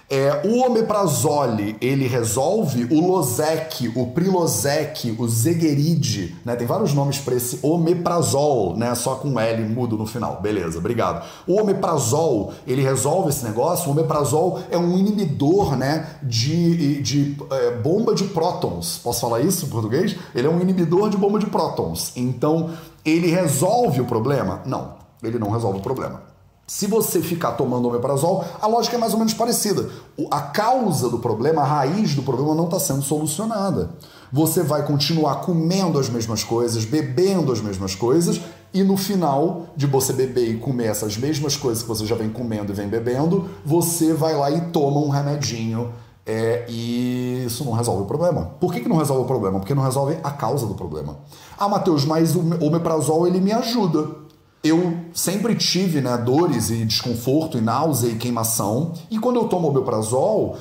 É, 0.09 0.41
o 0.45 0.61
omeprazole, 0.65 1.75
ele 1.81 2.07
resolve 2.07 2.87
o 2.91 3.07
Losec, 3.07 3.91
o 3.95 4.07
Prilosec, 4.07 5.15
o 5.17 5.27
Zegeride, 5.27 6.35
né? 6.45 6.55
Tem 6.55 6.67
vários 6.67 6.93
nomes 6.93 7.17
para 7.17 7.33
esse 7.35 7.59
omeprazol, 7.63 8.75
né? 8.77 8.93
Só 8.95 9.15
com 9.15 9.39
L 9.39 9.63
mudo 9.63 9.97
no 9.97 10.05
final. 10.05 10.39
Beleza, 10.41 10.77
obrigado. 10.77 11.25
O 11.47 11.59
omeprazol, 11.59 12.53
ele 12.67 12.83
resolve 12.83 13.29
esse 13.29 13.43
negócio. 13.43 13.87
O 13.87 13.91
omeprazol 13.91 14.61
é 14.69 14.77
um 14.77 14.97
inibidor, 14.97 15.75
né? 15.75 16.17
De, 16.21 17.01
de 17.01 17.37
é, 17.49 17.71
bomba 17.77 18.13
de 18.13 18.25
prótons. 18.25 18.99
Posso 19.01 19.21
falar 19.21 19.41
isso 19.41 19.65
em 19.65 19.69
português? 19.69 20.15
Ele 20.35 20.47
é 20.47 20.49
um 20.49 20.59
inibidor 20.59 21.09
de 21.09 21.17
bomba 21.17 21.39
de 21.39 21.47
prótons. 21.47 22.11
Então, 22.15 22.71
ele 23.05 23.27
resolve 23.27 24.01
o 24.01 24.05
problema? 24.05 24.61
Não, 24.65 24.93
ele 25.23 25.39
não 25.39 25.49
resolve 25.49 25.79
o 25.79 25.81
problema. 25.81 26.22
Se 26.65 26.87
você 26.87 27.21
ficar 27.21 27.53
tomando 27.53 27.89
omeprazol, 27.89 28.45
a 28.61 28.67
lógica 28.67 28.95
é 28.95 28.99
mais 28.99 29.11
ou 29.11 29.19
menos 29.19 29.33
parecida. 29.33 29.89
A 30.31 30.41
causa 30.41 31.09
do 31.09 31.19
problema, 31.19 31.61
a 31.61 31.65
raiz 31.65 32.15
do 32.15 32.23
problema 32.23 32.55
não 32.55 32.65
está 32.65 32.79
sendo 32.79 33.01
solucionada. 33.01 33.91
Você 34.31 34.63
vai 34.63 34.85
continuar 34.85 35.41
comendo 35.41 35.99
as 35.99 36.09
mesmas 36.09 36.43
coisas, 36.43 36.85
bebendo 36.85 37.51
as 37.51 37.61
mesmas 37.61 37.95
coisas, 37.95 38.39
e 38.73 38.81
no 38.81 38.95
final 38.95 39.67
de 39.75 39.85
você 39.85 40.13
beber 40.13 40.49
e 40.49 40.57
comer 40.57 40.85
essas 40.85 41.17
mesmas 41.17 41.57
coisas 41.57 41.83
que 41.83 41.89
você 41.89 42.05
já 42.05 42.15
vem 42.15 42.29
comendo 42.29 42.71
e 42.71 42.75
vem 42.75 42.87
bebendo, 42.87 43.49
você 43.65 44.13
vai 44.13 44.33
lá 44.33 44.49
e 44.49 44.61
toma 44.71 44.99
um 45.01 45.09
remedinho 45.09 45.91
é, 46.25 46.65
e 46.69 47.43
isso 47.45 47.65
não 47.65 47.73
resolve 47.73 48.03
o 48.03 48.05
problema. 48.05 48.51
Por 48.59 48.73
que, 48.73 48.79
que 48.79 48.87
não 48.87 48.95
resolve 48.95 49.23
o 49.23 49.27
problema? 49.27 49.59
Porque 49.59 49.75
não 49.75 49.83
resolve 49.83 50.17
a 50.23 50.31
causa 50.31 50.65
do 50.65 50.73
problema. 50.73 51.17
Ah, 51.57 51.67
Matheus, 51.67 52.05
mas 52.05 52.35
o 52.35 52.39
omeprazol 52.65 53.27
ele 53.27 53.41
me 53.41 53.51
ajuda 53.51 54.22
eu 54.63 54.97
sempre 55.13 55.55
tive 55.55 55.99
né, 55.99 56.17
dores 56.17 56.69
e 56.69 56.85
desconforto, 56.85 57.57
e 57.57 57.61
náusea 57.61 58.09
e 58.09 58.15
queimação, 58.15 58.93
e 59.11 59.19
quando 59.19 59.35
eu 59.35 59.49
tomo 59.49 59.67
omeprazol, 59.67 60.57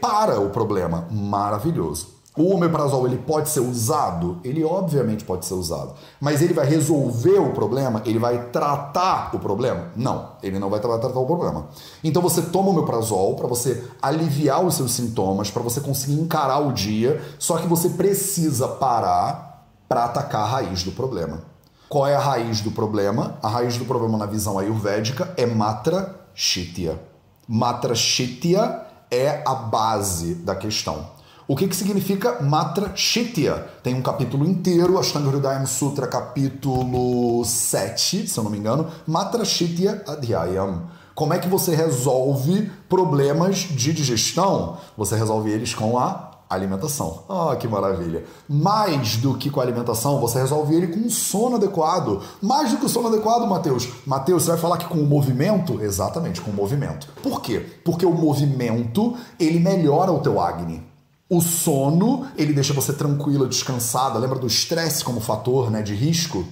para 0.00 0.40
o 0.40 0.50
problema. 0.50 1.06
Maravilhoso. 1.08 2.14
O 2.36 2.52
omeprazol 2.52 3.06
ele 3.06 3.18
pode 3.18 3.48
ser 3.48 3.60
usado? 3.60 4.40
Ele 4.42 4.64
obviamente 4.64 5.24
pode 5.24 5.46
ser 5.46 5.54
usado. 5.54 5.94
Mas 6.20 6.42
ele 6.42 6.52
vai 6.52 6.66
resolver 6.66 7.38
o 7.38 7.52
problema? 7.52 8.02
Ele 8.04 8.18
vai 8.18 8.46
tratar 8.46 9.30
o 9.36 9.38
problema? 9.38 9.92
Não, 9.94 10.30
ele 10.42 10.58
não 10.58 10.68
vai 10.68 10.80
tratar 10.80 11.06
o 11.06 11.26
problema. 11.26 11.68
Então 12.02 12.20
você 12.20 12.42
toma 12.42 12.70
o 12.70 12.72
omeprazol 12.72 13.36
para 13.36 13.46
você 13.46 13.84
aliviar 14.02 14.64
os 14.64 14.74
seus 14.74 14.90
sintomas, 14.90 15.48
para 15.48 15.62
você 15.62 15.80
conseguir 15.80 16.20
encarar 16.20 16.58
o 16.58 16.72
dia, 16.72 17.22
só 17.38 17.56
que 17.58 17.68
você 17.68 17.90
precisa 17.90 18.66
parar 18.66 19.68
para 19.88 20.06
atacar 20.06 20.42
a 20.42 20.46
raiz 20.46 20.82
do 20.82 20.90
problema. 20.90 21.53
Qual 21.94 22.08
é 22.08 22.16
a 22.16 22.18
raiz 22.18 22.60
do 22.60 22.72
problema? 22.72 23.38
A 23.40 23.48
raiz 23.48 23.76
do 23.76 23.84
problema 23.84 24.18
na 24.18 24.26
visão 24.26 24.58
ayurvédica 24.58 25.32
é 25.36 25.46
Matra 25.46 26.12
Shitya. 26.34 27.00
Matra 27.46 27.94
Shitya 27.94 28.82
é 29.08 29.44
a 29.46 29.54
base 29.54 30.34
da 30.34 30.56
questão. 30.56 31.06
O 31.46 31.54
que, 31.54 31.68
que 31.68 31.76
significa 31.76 32.42
Matra 32.42 32.90
Shitya? 32.96 33.68
Tem 33.80 33.94
um 33.94 34.02
capítulo 34.02 34.44
inteiro, 34.44 34.98
Ashtanga 34.98 35.28
Hridayam 35.28 35.66
Sutra, 35.66 36.08
capítulo 36.08 37.44
7, 37.44 38.26
se 38.26 38.36
eu 38.36 38.42
não 38.42 38.50
me 38.50 38.58
engano, 38.58 38.88
Matra 39.06 39.44
Shitya 39.44 40.02
Adhyayam. 40.08 40.88
Como 41.14 41.32
é 41.32 41.38
que 41.38 41.46
você 41.46 41.76
resolve 41.76 42.72
problemas 42.88 43.58
de 43.58 43.92
digestão? 43.92 44.78
Você 44.96 45.14
resolve 45.14 45.48
eles 45.48 45.72
com 45.72 45.96
a 45.96 46.33
alimentação. 46.54 47.24
Ah, 47.28 47.56
que 47.56 47.68
maravilha. 47.68 48.24
Mais 48.48 49.16
do 49.16 49.34
que 49.34 49.50
com 49.50 49.60
a 49.60 49.62
alimentação, 49.62 50.20
você 50.20 50.38
resolve 50.38 50.74
ele 50.74 50.88
com 50.88 51.00
um 51.00 51.10
sono 51.10 51.56
adequado. 51.56 52.22
Mais 52.40 52.70
do 52.70 52.78
que 52.78 52.86
o 52.86 52.88
sono 52.88 53.08
adequado, 53.08 53.46
Mateus. 53.46 53.88
Mateus, 54.06 54.44
você 54.44 54.50
vai 54.50 54.60
falar 54.60 54.78
que 54.78 54.86
com 54.86 54.98
o 54.98 55.06
movimento? 55.06 55.80
Exatamente, 55.80 56.40
com 56.40 56.50
o 56.50 56.54
movimento. 56.54 57.08
Por 57.22 57.40
quê? 57.40 57.64
Porque 57.84 58.06
o 58.06 58.12
movimento, 58.12 59.14
ele 59.38 59.58
melhora 59.58 60.12
o 60.12 60.20
teu 60.20 60.40
Agni. 60.40 60.82
O 61.28 61.40
sono, 61.40 62.26
ele 62.36 62.52
deixa 62.52 62.74
você 62.74 62.92
tranquila, 62.92 63.48
descansada. 63.48 64.18
Lembra 64.18 64.38
do 64.38 64.46
estresse 64.46 65.02
como 65.02 65.20
fator 65.20 65.70
né, 65.70 65.82
de 65.82 65.94
risco? 65.94 66.44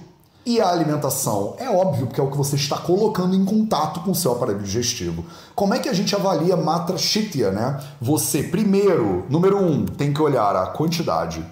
E 0.45 0.59
a 0.59 0.69
alimentação? 0.69 1.55
É 1.57 1.69
óbvio, 1.69 2.07
porque 2.07 2.19
é 2.19 2.23
o 2.23 2.29
que 2.29 2.35
você 2.35 2.57
está 2.57 2.77
colocando 2.77 3.33
em 3.33 3.45
contato 3.45 4.01
com 4.01 4.11
o 4.11 4.15
seu 4.15 4.33
aparelho 4.33 4.59
digestivo. 4.59 5.23
Como 5.55 5.73
é 5.73 5.79
que 5.79 5.87
a 5.87 5.93
gente 5.93 6.13
avalia 6.13 6.57
Matra 6.57 6.97
Shitya, 6.97 7.49
né? 7.49 7.81
Você, 8.01 8.43
primeiro, 8.43 9.25
número 9.29 9.57
um, 9.57 9.85
tem 9.85 10.13
que 10.13 10.21
olhar 10.21 10.53
a 10.53 10.67
quantidade. 10.67 11.45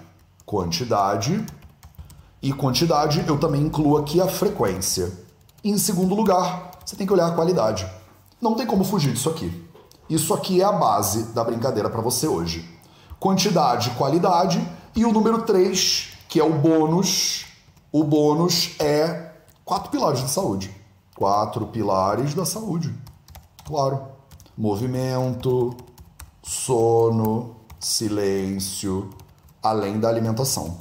Quantidade. 0.44 1.42
E 2.42 2.52
quantidade, 2.52 3.24
eu 3.26 3.38
também 3.38 3.62
incluo 3.62 3.96
aqui 3.96 4.20
a 4.20 4.26
frequência. 4.26 5.10
E 5.64 5.70
em 5.70 5.78
segundo 5.78 6.14
lugar, 6.14 6.72
você 6.84 6.94
tem 6.94 7.06
que 7.06 7.12
olhar 7.14 7.28
a 7.28 7.32
qualidade. 7.32 7.86
Não 8.42 8.54
tem 8.54 8.66
como 8.66 8.84
fugir 8.84 9.12
disso 9.12 9.30
aqui. 9.30 9.66
Isso 10.10 10.34
aqui 10.34 10.60
é 10.60 10.64
a 10.64 10.72
base 10.72 11.32
da 11.32 11.42
brincadeira 11.42 11.88
para 11.88 12.02
você 12.02 12.26
hoje. 12.26 12.68
Quantidade, 13.18 13.90
qualidade. 13.90 14.62
E 14.94 15.06
o 15.06 15.12
número 15.12 15.42
3, 15.42 16.08
que 16.28 16.38
é 16.38 16.44
o 16.44 16.52
bônus, 16.52 17.46
o 17.92 18.02
bônus 18.02 18.74
é 18.80 19.32
quatro 19.64 19.90
pilares 19.90 20.22
da 20.22 20.28
saúde. 20.28 20.74
Quatro 21.14 21.66
pilares 21.66 22.32
da 22.32 22.46
saúde. 22.46 22.92
Claro. 23.66 24.08
Movimento, 24.56 25.76
sono, 26.42 27.56
silêncio, 27.78 29.10
além 29.62 30.00
da 30.00 30.08
alimentação. 30.08 30.78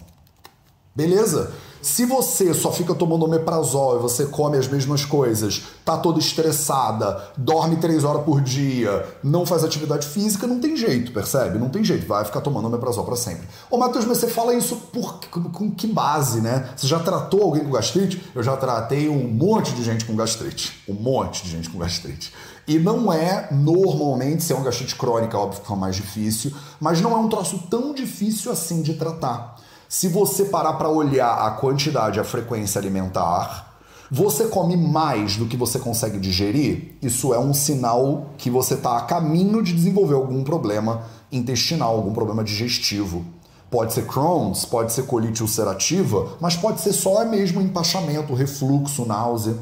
Beleza? 0.96 1.54
Se 1.82 2.06
você 2.06 2.54
só 2.54 2.72
fica 2.72 2.94
tomando 2.94 3.26
omeprazol 3.26 3.98
e 3.98 4.00
você 4.00 4.28
come 4.28 4.56
as 4.56 4.68
mesmas 4.68 5.04
coisas, 5.04 5.64
tá 5.84 5.98
toda 5.98 6.20
estressada, 6.20 7.24
dorme 7.36 7.78
três 7.78 8.04
horas 8.04 8.24
por 8.24 8.40
dia, 8.40 9.04
não 9.24 9.48
faz 9.48 9.64
atividade 9.64 10.06
física, 10.06 10.46
não 10.46 10.60
tem 10.60 10.78
jeito, 10.78 11.12
percebe? 11.12 11.58
Não 11.58 11.70
tem 11.70 11.84
jeito, 11.84 12.06
vai 12.06 12.24
ficar 12.24 12.42
tomando 12.42 12.68
omeprazol 12.68 13.04
para 13.04 13.16
sempre. 13.16 13.48
Ô 13.70 13.78
Matheus, 13.78 14.06
mas 14.06 14.20
você 14.20 14.28
fala 14.28 14.54
isso 14.54 14.76
por, 14.94 15.20
com, 15.32 15.44
com 15.46 15.72
que 15.72 15.88
base, 15.88 16.40
né? 16.40 16.70
Você 16.76 16.86
já 16.86 17.00
tratou 17.00 17.42
alguém 17.42 17.64
com 17.64 17.72
gastrite? 17.72 18.22
Eu 18.36 18.44
já 18.44 18.56
tratei 18.56 19.10
um 19.10 19.28
monte 19.28 19.74
de 19.74 19.84
gente 19.84 20.06
com 20.06 20.16
gastrite. 20.16 20.84
Um 20.88 20.94
monte 20.94 21.44
de 21.44 21.50
gente 21.50 21.70
com 21.70 21.80
gastrite. 21.80 22.32
E 22.68 22.78
não 22.78 23.12
é 23.12 23.48
normalmente, 23.52 24.44
se 24.44 24.54
é 24.54 24.56
uma 24.56 24.66
gastrite 24.66 24.96
crônica, 24.96 25.38
óbvio 25.38 25.62
que 25.62 25.74
é 25.74 25.76
mais 25.76 25.96
difícil, 25.96 26.54
mas 26.80 27.02
não 27.02 27.12
é 27.14 27.18
um 27.18 27.28
troço 27.28 27.64
tão 27.70 27.94
difícil 27.94 28.52
assim 28.52 28.84
de 28.84 28.94
tratar. 28.94 29.56
Se 29.94 30.08
você 30.08 30.46
parar 30.46 30.76
para 30.76 30.88
olhar 30.88 31.46
a 31.46 31.52
quantidade, 31.52 32.18
a 32.18 32.24
frequência 32.24 32.80
alimentar, 32.80 33.76
você 34.10 34.46
come 34.46 34.78
mais 34.78 35.36
do 35.36 35.46
que 35.46 35.58
você 35.58 35.80
consegue 35.80 36.18
digerir, 36.18 36.96
isso 37.02 37.34
é 37.34 37.38
um 37.38 37.54
sinal 37.54 38.28
que 38.38 38.50
você 38.50 38.76
está 38.76 38.96
a 38.96 39.02
caminho 39.02 39.62
de 39.62 39.74
desenvolver 39.74 40.14
algum 40.14 40.46
problema 40.46 41.04
intestinal, 41.30 41.94
algum 41.94 42.14
problema 42.14 42.42
digestivo. 42.42 43.26
Pode 43.70 43.92
ser 43.92 44.08
Crohn's, 44.08 44.64
pode 44.64 44.94
ser 44.94 45.04
colite 45.04 45.42
ulcerativa, 45.42 46.38
mas 46.40 46.56
pode 46.56 46.80
ser 46.80 46.94
só 46.94 47.26
mesmo 47.26 47.62
empachamento, 47.62 48.34
refluxo, 48.34 49.06
náusea. 49.06 49.58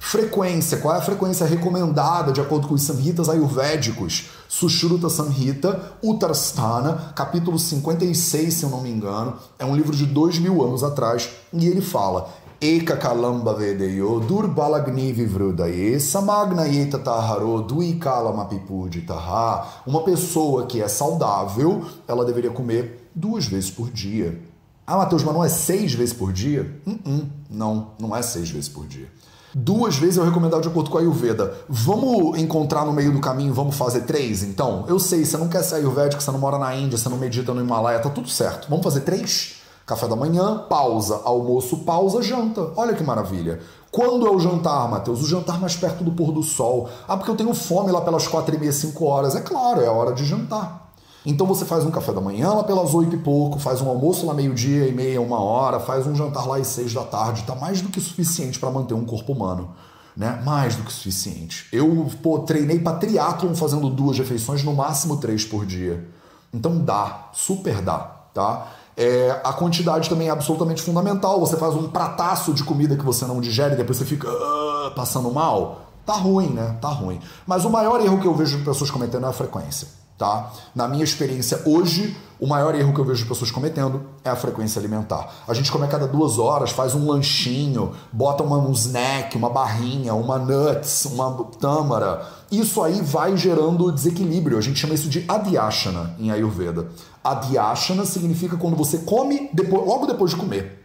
Frequência, 0.00 0.78
qual 0.78 0.94
é 0.94 0.98
a 0.98 1.02
frequência 1.02 1.44
recomendada 1.44 2.32
de 2.32 2.40
acordo 2.40 2.68
com 2.68 2.74
os 2.74 2.82
samhitas 2.82 3.28
ayurvédicos? 3.28 4.30
Sushruta 4.48 5.10
Samhita, 5.10 5.92
Uttarasthana, 6.02 7.12
capítulo 7.14 7.58
56, 7.58 8.54
se 8.54 8.62
eu 8.62 8.70
não 8.70 8.80
me 8.80 8.90
engano. 8.90 9.34
É 9.58 9.64
um 9.64 9.76
livro 9.76 9.94
de 9.94 10.06
dois 10.06 10.38
mil 10.38 10.64
anos 10.64 10.84
atrás 10.84 11.28
e 11.52 11.66
ele 11.66 11.82
fala 11.82 12.30
Eka 12.60 12.96
kalamba 12.96 13.54
vedeyo 13.54 14.18
durbalagni 14.18 15.12
vivrudaye 15.12 16.00
samagnayeta 16.00 16.98
taharo 16.98 17.62
duikalamapipuditaha. 17.62 19.84
Uma 19.86 20.02
pessoa 20.02 20.66
que 20.66 20.82
é 20.82 20.88
saudável, 20.88 21.84
ela 22.08 22.24
deveria 22.24 22.50
comer 22.50 23.08
duas 23.14 23.46
vezes 23.46 23.70
por 23.70 23.88
dia. 23.90 24.42
Ah, 24.84 24.96
Matheus, 24.96 25.22
mas 25.22 25.34
não 25.34 25.44
é 25.44 25.48
seis 25.48 25.92
vezes 25.92 26.14
por 26.14 26.32
dia? 26.32 26.80
Uh 26.86 26.92
-uh, 26.92 27.26
não, 27.48 27.92
não 28.00 28.16
é 28.16 28.22
seis 28.22 28.50
vezes 28.50 28.68
por 28.68 28.86
dia. 28.86 29.08
Duas 29.54 29.96
vezes 29.96 30.16
eu 30.16 30.24
recomendava 30.24 30.62
de 30.62 30.68
acordo 30.68 30.90
com 30.90 30.98
a 30.98 31.00
Ayurveda. 31.00 31.54
Vamos 31.68 32.38
encontrar 32.38 32.84
no 32.84 32.92
meio 32.92 33.12
do 33.12 33.20
caminho, 33.20 33.54
vamos 33.54 33.76
fazer 33.76 34.02
três, 34.02 34.42
então? 34.42 34.84
Eu 34.88 34.98
sei, 34.98 35.24
você 35.24 35.36
não 35.36 35.48
quer 35.48 35.62
ser 35.62 35.76
ayurvédico, 35.76 36.22
você 36.22 36.30
não 36.30 36.38
mora 36.38 36.58
na 36.58 36.74
Índia, 36.74 36.98
você 36.98 37.08
não 37.08 37.16
medita 37.16 37.54
no 37.54 37.60
Himalaia, 37.60 37.98
tá 37.98 38.10
tudo 38.10 38.28
certo. 38.28 38.68
Vamos 38.68 38.84
fazer 38.84 39.00
três? 39.00 39.56
Café 39.86 40.06
da 40.06 40.14
manhã, 40.14 40.66
pausa, 40.68 41.22
almoço, 41.24 41.78
pausa, 41.78 42.22
janta. 42.22 42.72
Olha 42.76 42.94
que 42.94 43.02
maravilha. 43.02 43.60
Quando 43.90 44.26
é 44.26 44.30
o 44.30 44.38
jantar, 44.38 44.86
Matheus? 44.86 45.22
O 45.22 45.26
jantar 45.26 45.58
mais 45.58 45.74
perto 45.76 46.04
do 46.04 46.12
pôr 46.12 46.30
do 46.30 46.42
sol. 46.42 46.90
Ah, 47.08 47.16
porque 47.16 47.30
eu 47.30 47.36
tenho 47.36 47.54
fome 47.54 47.90
lá 47.90 48.02
pelas 48.02 48.26
quatro 48.26 48.54
e 48.54 48.58
meia, 48.58 48.70
cinco 48.70 49.06
horas. 49.06 49.34
É 49.34 49.40
claro, 49.40 49.80
é 49.80 49.86
a 49.86 49.92
hora 49.92 50.12
de 50.12 50.26
jantar. 50.26 50.87
Então 51.26 51.46
você 51.46 51.64
faz 51.64 51.84
um 51.84 51.90
café 51.90 52.12
da 52.12 52.20
manhã 52.20 52.50
lá 52.50 52.64
pelas 52.64 52.94
oito 52.94 53.16
e 53.16 53.18
pouco, 53.18 53.58
faz 53.58 53.80
um 53.80 53.88
almoço 53.88 54.26
lá 54.26 54.34
meio-dia 54.34 54.86
e 54.86 54.92
meia, 54.92 55.20
uma 55.20 55.40
hora, 55.40 55.80
faz 55.80 56.06
um 56.06 56.14
jantar 56.14 56.46
lá 56.46 56.56
às 56.56 56.68
seis 56.68 56.92
da 56.92 57.02
tarde. 57.02 57.42
Tá 57.42 57.54
mais 57.54 57.80
do 57.80 57.88
que 57.88 58.00
suficiente 58.00 58.58
para 58.58 58.70
manter 58.70 58.94
um 58.94 59.04
corpo 59.04 59.32
humano. 59.32 59.70
Né? 60.16 60.40
Mais 60.44 60.74
do 60.74 60.82
que 60.82 60.92
suficiente. 60.92 61.66
Eu 61.72 62.10
pô, 62.22 62.40
treinei 62.40 62.80
para 62.80 62.96
triatlon 62.96 63.54
fazendo 63.54 63.88
duas 63.88 64.18
refeições, 64.18 64.64
no 64.64 64.74
máximo 64.74 65.16
três 65.18 65.44
por 65.44 65.64
dia. 65.64 66.08
Então 66.52 66.78
dá, 66.78 67.28
super 67.32 67.80
dá, 67.82 67.98
tá? 68.34 68.68
É, 68.96 69.40
a 69.44 69.52
quantidade 69.52 70.08
também 70.08 70.26
é 70.26 70.30
absolutamente 70.30 70.82
fundamental. 70.82 71.38
Você 71.38 71.56
faz 71.56 71.74
um 71.74 71.88
prataço 71.88 72.52
de 72.52 72.64
comida 72.64 72.96
que 72.96 73.04
você 73.04 73.24
não 73.26 73.40
digere 73.40 73.76
depois 73.76 73.98
você 73.98 74.04
fica 74.04 74.28
uh, 74.28 74.90
passando 74.96 75.30
mal. 75.30 75.82
Tá 76.04 76.14
ruim, 76.14 76.48
né? 76.48 76.76
Tá 76.80 76.88
ruim. 76.88 77.20
Mas 77.46 77.64
o 77.64 77.70
maior 77.70 78.00
erro 78.00 78.18
que 78.18 78.26
eu 78.26 78.34
vejo 78.34 78.64
pessoas 78.64 78.90
cometendo 78.90 79.26
é 79.26 79.28
a 79.28 79.32
frequência 79.32 79.98
tá? 80.18 80.52
Na 80.74 80.88
minha 80.88 81.04
experiência 81.04 81.62
hoje, 81.64 82.16
o 82.40 82.46
maior 82.46 82.74
erro 82.74 82.92
que 82.92 83.00
eu 83.00 83.04
vejo 83.04 83.26
pessoas 83.26 83.50
cometendo 83.50 84.02
é 84.24 84.30
a 84.30 84.36
frequência 84.36 84.78
alimentar. 84.78 85.32
A 85.46 85.54
gente 85.54 85.70
come 85.70 85.84
a 85.84 85.88
cada 85.88 86.06
duas 86.06 86.38
horas, 86.38 86.72
faz 86.72 86.94
um 86.94 87.08
lanchinho, 87.08 87.92
bota 88.12 88.42
uma, 88.42 88.58
um 88.58 88.72
snack, 88.72 89.36
uma 89.36 89.48
barrinha, 89.48 90.14
uma 90.14 90.38
nuts, 90.38 91.04
uma 91.06 91.44
tâmara. 91.60 92.26
Isso 92.50 92.82
aí 92.82 93.00
vai 93.00 93.36
gerando 93.36 93.92
desequilíbrio. 93.92 94.58
A 94.58 94.60
gente 94.60 94.78
chama 94.78 94.94
isso 94.94 95.08
de 95.08 95.24
adhyasana 95.28 96.14
em 96.18 96.30
Ayurveda. 96.30 96.88
Adhyasana 97.22 98.04
significa 98.04 98.56
quando 98.56 98.76
você 98.76 98.98
come 98.98 99.50
depois, 99.52 99.86
logo 99.86 100.06
depois 100.06 100.30
de 100.32 100.36
comer. 100.36 100.77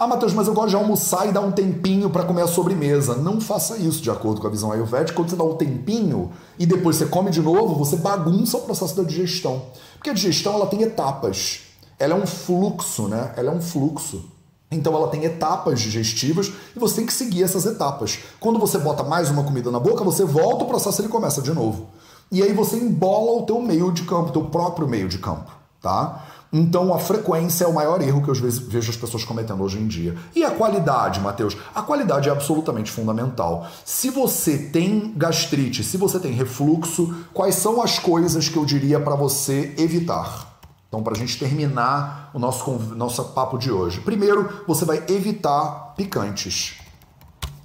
Ah, 0.00 0.06
Matheus, 0.06 0.32
mas 0.32 0.48
eu 0.48 0.54
gosto 0.54 0.70
de 0.70 0.76
almoçar 0.76 1.28
e 1.28 1.30
dar 1.30 1.42
um 1.42 1.52
tempinho 1.52 2.08
para 2.08 2.24
comer 2.24 2.40
a 2.40 2.46
sobremesa. 2.46 3.16
Não 3.16 3.38
faça 3.38 3.76
isso 3.76 4.00
de 4.00 4.10
acordo 4.10 4.40
com 4.40 4.46
a 4.46 4.50
visão 4.50 4.72
ayurvédica. 4.72 5.14
Quando 5.14 5.28
você 5.28 5.36
dá 5.36 5.44
um 5.44 5.56
tempinho 5.56 6.32
e 6.58 6.64
depois 6.64 6.96
você 6.96 7.04
come 7.04 7.30
de 7.30 7.42
novo, 7.42 7.74
você 7.74 7.96
bagunça 7.96 8.56
o 8.56 8.62
processo 8.62 8.96
da 8.96 9.02
digestão. 9.02 9.60
Porque 9.96 10.08
a 10.08 10.14
digestão 10.14 10.54
ela 10.54 10.66
tem 10.66 10.80
etapas. 10.80 11.64
Ela 11.98 12.14
é 12.14 12.16
um 12.16 12.26
fluxo, 12.26 13.08
né? 13.08 13.34
Ela 13.36 13.52
é 13.52 13.54
um 13.54 13.60
fluxo. 13.60 14.24
Então 14.70 14.96
ela 14.96 15.08
tem 15.08 15.26
etapas 15.26 15.78
digestivas 15.78 16.50
e 16.74 16.78
você 16.78 16.96
tem 16.96 17.04
que 17.04 17.12
seguir 17.12 17.42
essas 17.42 17.66
etapas. 17.66 18.20
Quando 18.40 18.58
você 18.58 18.78
bota 18.78 19.02
mais 19.02 19.28
uma 19.28 19.44
comida 19.44 19.70
na 19.70 19.78
boca, 19.78 20.02
você 20.02 20.24
volta 20.24 20.64
o 20.64 20.66
processo 20.66 20.98
e 20.98 21.02
ele 21.02 21.12
começa 21.12 21.42
de 21.42 21.52
novo. 21.52 21.88
E 22.32 22.42
aí 22.42 22.54
você 22.54 22.78
embola 22.78 23.42
o 23.42 23.42
teu 23.42 23.60
meio 23.60 23.92
de 23.92 24.04
campo, 24.04 24.32
teu 24.32 24.46
próprio 24.46 24.88
meio 24.88 25.10
de 25.10 25.18
campo, 25.18 25.50
tá? 25.82 26.24
Então 26.52 26.92
a 26.92 26.98
frequência 26.98 27.64
é 27.64 27.68
o 27.68 27.72
maior 27.72 28.02
erro 28.02 28.22
que 28.22 28.28
eu 28.28 28.34
vejo 28.34 28.90
as 28.90 28.96
pessoas 28.96 29.24
cometendo 29.24 29.62
hoje 29.62 29.78
em 29.78 29.86
dia. 29.86 30.16
E 30.34 30.44
a 30.44 30.50
qualidade, 30.50 31.20
Matheus? 31.20 31.56
A 31.74 31.80
qualidade 31.80 32.28
é 32.28 32.32
absolutamente 32.32 32.90
fundamental. 32.90 33.68
Se 33.84 34.10
você 34.10 34.58
tem 34.58 35.12
gastrite, 35.16 35.84
se 35.84 35.96
você 35.96 36.18
tem 36.18 36.32
refluxo, 36.32 37.14
quais 37.32 37.54
são 37.54 37.80
as 37.80 37.98
coisas 37.98 38.48
que 38.48 38.56
eu 38.56 38.64
diria 38.64 38.98
para 38.98 39.14
você 39.14 39.74
evitar? 39.78 40.58
Então, 40.88 41.04
para 41.04 41.14
a 41.14 41.16
gente 41.16 41.38
terminar 41.38 42.32
o 42.34 42.38
nosso, 42.40 42.68
nosso 42.96 43.22
papo 43.26 43.56
de 43.56 43.70
hoje. 43.70 44.00
Primeiro, 44.00 44.64
você 44.66 44.84
vai 44.84 45.04
evitar 45.08 45.94
picantes. 45.96 46.80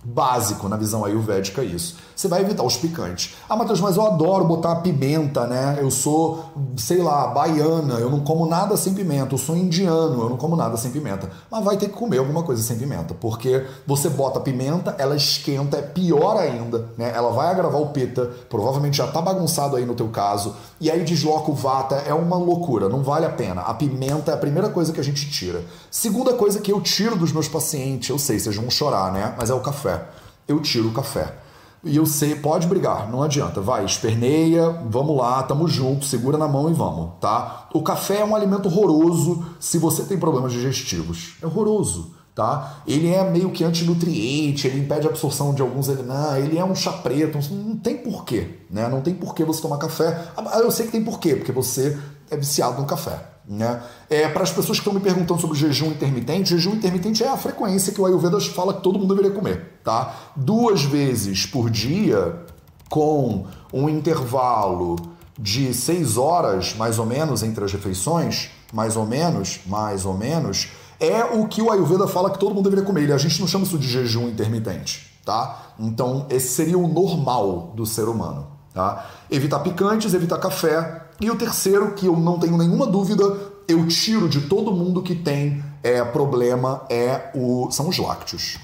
Básico 0.04 0.70
na 0.70 0.78
visão 0.78 1.04
ayurvédica 1.04 1.64
isso 1.64 1.98
você 2.16 2.28
vai 2.28 2.42
evitar 2.42 2.64
os 2.64 2.78
picantes. 2.78 3.36
Ah, 3.50 3.56
Matheus, 3.56 3.82
mas 3.82 3.98
eu 3.98 4.06
adoro 4.06 4.46
botar 4.46 4.76
pimenta, 4.78 5.46
né? 5.46 5.78
Eu 5.80 5.92
sou, 5.92 6.46
sei 6.78 7.02
lá, 7.02 7.28
baiana, 7.28 7.96
eu 7.96 8.10
não 8.10 8.22
como 8.22 8.46
nada 8.46 8.78
sem 8.78 8.94
pimenta. 8.94 9.34
Eu 9.34 9.38
sou 9.38 9.56
indiano, 9.56 10.22
eu 10.22 10.30
não 10.30 10.38
como 10.38 10.56
nada 10.56 10.78
sem 10.78 10.92
pimenta. 10.92 11.30
Mas 11.52 11.64
vai 11.64 11.78
ter 11.78 11.90
que 11.90 11.94
comer 11.94 12.20
alguma 12.20 12.44
coisa 12.44 12.62
sem 12.64 12.78
pimenta, 12.78 13.14
porque 13.14 13.66
você 13.86 14.10
bota 14.10 14.40
pimenta, 14.40 14.96
ela 14.98 15.16
esquenta, 15.16 15.78
é 15.78 15.82
pior 15.82 16.38
ainda, 16.38 16.90
né? 16.98 17.12
Ela 17.14 17.32
vai 17.32 17.48
agravar 17.48 17.82
o 17.82 17.88
pita, 17.88 18.30
provavelmente 18.50 18.98
já 18.98 19.08
tá 19.08 19.22
bagunçado 19.22 19.76
aí 19.76 19.86
no 19.86 19.96
teu 19.96 20.08
caso, 20.08 20.56
e 20.80 20.90
aí 20.90 21.04
desloca 21.04 21.52
o 21.52 21.54
vata, 21.54 21.96
é 21.96 22.14
uma 22.14 22.38
loucura, 22.38 22.88
não 22.88 23.04
vale 23.04 23.26
a 23.26 23.30
pena. 23.30 23.62
A 23.62 23.74
pimenta 23.74 24.32
é 24.32 24.34
a 24.34 24.38
primeira 24.38 24.70
coisa 24.70 24.94
que 24.94 25.00
a 25.00 25.04
gente 25.04 25.30
tira. 25.30 25.64
Segunda 25.92 26.34
coisa 26.34 26.60
que 26.60 26.72
eu 26.72 26.80
tiro 26.82 27.16
dos 27.16 27.32
meus 27.32 27.48
pacientes, 27.48 28.10
eu 28.10 28.20
sei, 28.20 28.40
vocês 28.40 28.56
vão 28.56 28.70
chorar, 28.70 29.12
né? 29.12 29.36
Mas 29.38 29.50
é 29.50 29.54
o 29.54 29.60
café. 29.60 30.06
Eu 30.48 30.60
tiro 30.62 30.90
o 30.90 30.94
café. 30.94 31.45
E 31.86 31.98
eu 31.98 32.06
sei, 32.08 32.34
pode 32.34 32.66
brigar, 32.66 33.12
não 33.12 33.22
adianta. 33.22 33.62
Vai, 33.62 33.86
esperneia, 33.86 34.72
vamos 34.90 35.16
lá, 35.16 35.44
tamo 35.44 35.68
junto, 35.68 36.04
segura 36.04 36.36
na 36.36 36.48
mão 36.48 36.68
e 36.68 36.74
vamos, 36.74 37.12
tá? 37.22 37.70
O 37.76 37.84
café 37.84 38.22
é 38.22 38.26
um 38.26 38.36
alimento 38.36 38.66
horroroso 38.68 39.46
se 39.60 39.78
você 39.78 40.02
tem 40.02 40.18
problemas 40.18 40.52
digestivos. 40.52 41.36
É 41.44 41.46
horroroso, 41.46 42.16
tá? 42.34 42.78
Ele 42.88 43.14
é 43.14 43.24
meio 43.30 43.52
que 43.52 43.64
antinutriente, 43.64 44.66
ele 44.66 44.80
impede 44.80 45.06
a 45.06 45.12
absorção 45.12 45.54
de 45.54 45.62
alguns 45.62 45.88
ele 45.88 46.58
é 46.58 46.66
um 46.66 46.74
chá 46.74 46.92
preto, 46.92 47.38
não 47.54 47.78
tem 47.78 47.98
porquê, 47.98 48.62
né? 48.68 48.90
Não 48.90 49.02
tem 49.02 49.14
porquê 49.14 49.46
você 49.46 49.62
tomar 49.62 49.78
café. 49.78 50.30
Ah, 50.36 50.58
eu 50.58 50.72
sei 50.72 50.88
que 50.88 50.92
tem 50.92 51.04
porquê, 51.04 51.36
porque 51.36 51.52
você 51.52 51.96
é 52.32 52.36
viciado 52.36 52.82
no 52.82 52.88
café. 52.88 53.35
Né? 53.48 53.82
É, 54.10 54.28
para 54.28 54.44
as 54.44 54.50
pessoas 54.50 54.80
que 54.80 54.88
estão 54.88 54.94
me 54.94 55.00
perguntando 55.00 55.40
sobre 55.40 55.58
jejum 55.58 55.88
intermitente, 55.88 56.50
jejum 56.50 56.74
intermitente 56.74 57.24
é 57.24 57.30
a 57.30 57.38
frequência 57.38 57.94
que 57.94 58.02
o 58.02 58.06
Ayurveda 58.06 58.40
fala 58.42 58.74
que 58.74 58.82
todo 58.82 58.98
mundo 58.98 59.14
deveria 59.14 59.36
comer. 59.36 59.80
Tá? 59.84 60.16
Duas 60.36 60.84
vezes 60.84 61.46
por 61.46 61.70
dia, 61.70 62.44
com 62.90 63.46
um 63.72 63.88
intervalo 63.88 64.96
de 65.38 65.74
seis 65.74 66.18
horas, 66.18 66.76
mais 66.76 66.98
ou 66.98 67.06
menos, 67.06 67.44
entre 67.44 67.64
as 67.64 67.72
refeições, 67.72 68.50
mais 68.74 68.96
ou 68.96 69.06
menos, 69.06 69.60
mais 69.66 70.06
ou 70.06 70.18
menos, 70.18 70.70
é 71.00 71.24
o 71.24 71.48
que 71.48 71.62
o 71.62 71.72
Ayurveda 71.72 72.08
fala 72.08 72.30
que 72.30 72.40
todo 72.40 72.56
mundo 72.56 72.64
deveria 72.64 72.86
comer. 72.86 73.10
E 73.10 73.14
a 73.14 73.18
gente 73.18 73.40
não 73.40 73.48
chama 73.48 73.66
isso 73.66 73.78
de 73.78 73.88
jejum 73.88 74.30
intermitente. 74.30 75.14
Tá? 75.26 75.74
Então, 75.80 76.26
esse 76.30 76.50
seria 76.50 76.78
o 76.78 76.88
normal 76.88 77.74
do 77.76 77.86
ser 77.86 78.08
humano. 78.08 78.48
Tá? 78.74 79.06
Evitar 79.30 79.60
picantes, 79.60 80.14
evitar 80.14 80.38
café. 80.38 81.05
E 81.20 81.32
o 81.32 81.36
terceiro, 81.36 81.94
que 81.94 82.08
eu 82.08 82.16
não 82.16 82.40
tenho 82.40 82.58
nenhuma 82.58 82.86
dúvida, 82.86 83.24
eu 83.68 83.88
tiro 83.88 84.28
de 84.28 84.42
todo 84.42 84.72
mundo 84.72 85.02
que 85.02 85.16
tem 85.16 85.64
é, 85.82 86.04
problema, 86.04 86.86
é 86.90 87.32
o, 87.34 87.70
são 87.72 87.88
os 87.88 87.98
lácteos. 87.98 88.58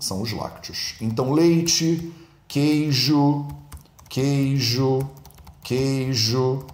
São 0.00 0.22
os 0.22 0.32
lácteos. 0.32 0.94
Então, 1.00 1.32
leite, 1.32 2.12
queijo, 2.48 3.46
queijo, 4.08 5.00
queijo, 5.62 6.64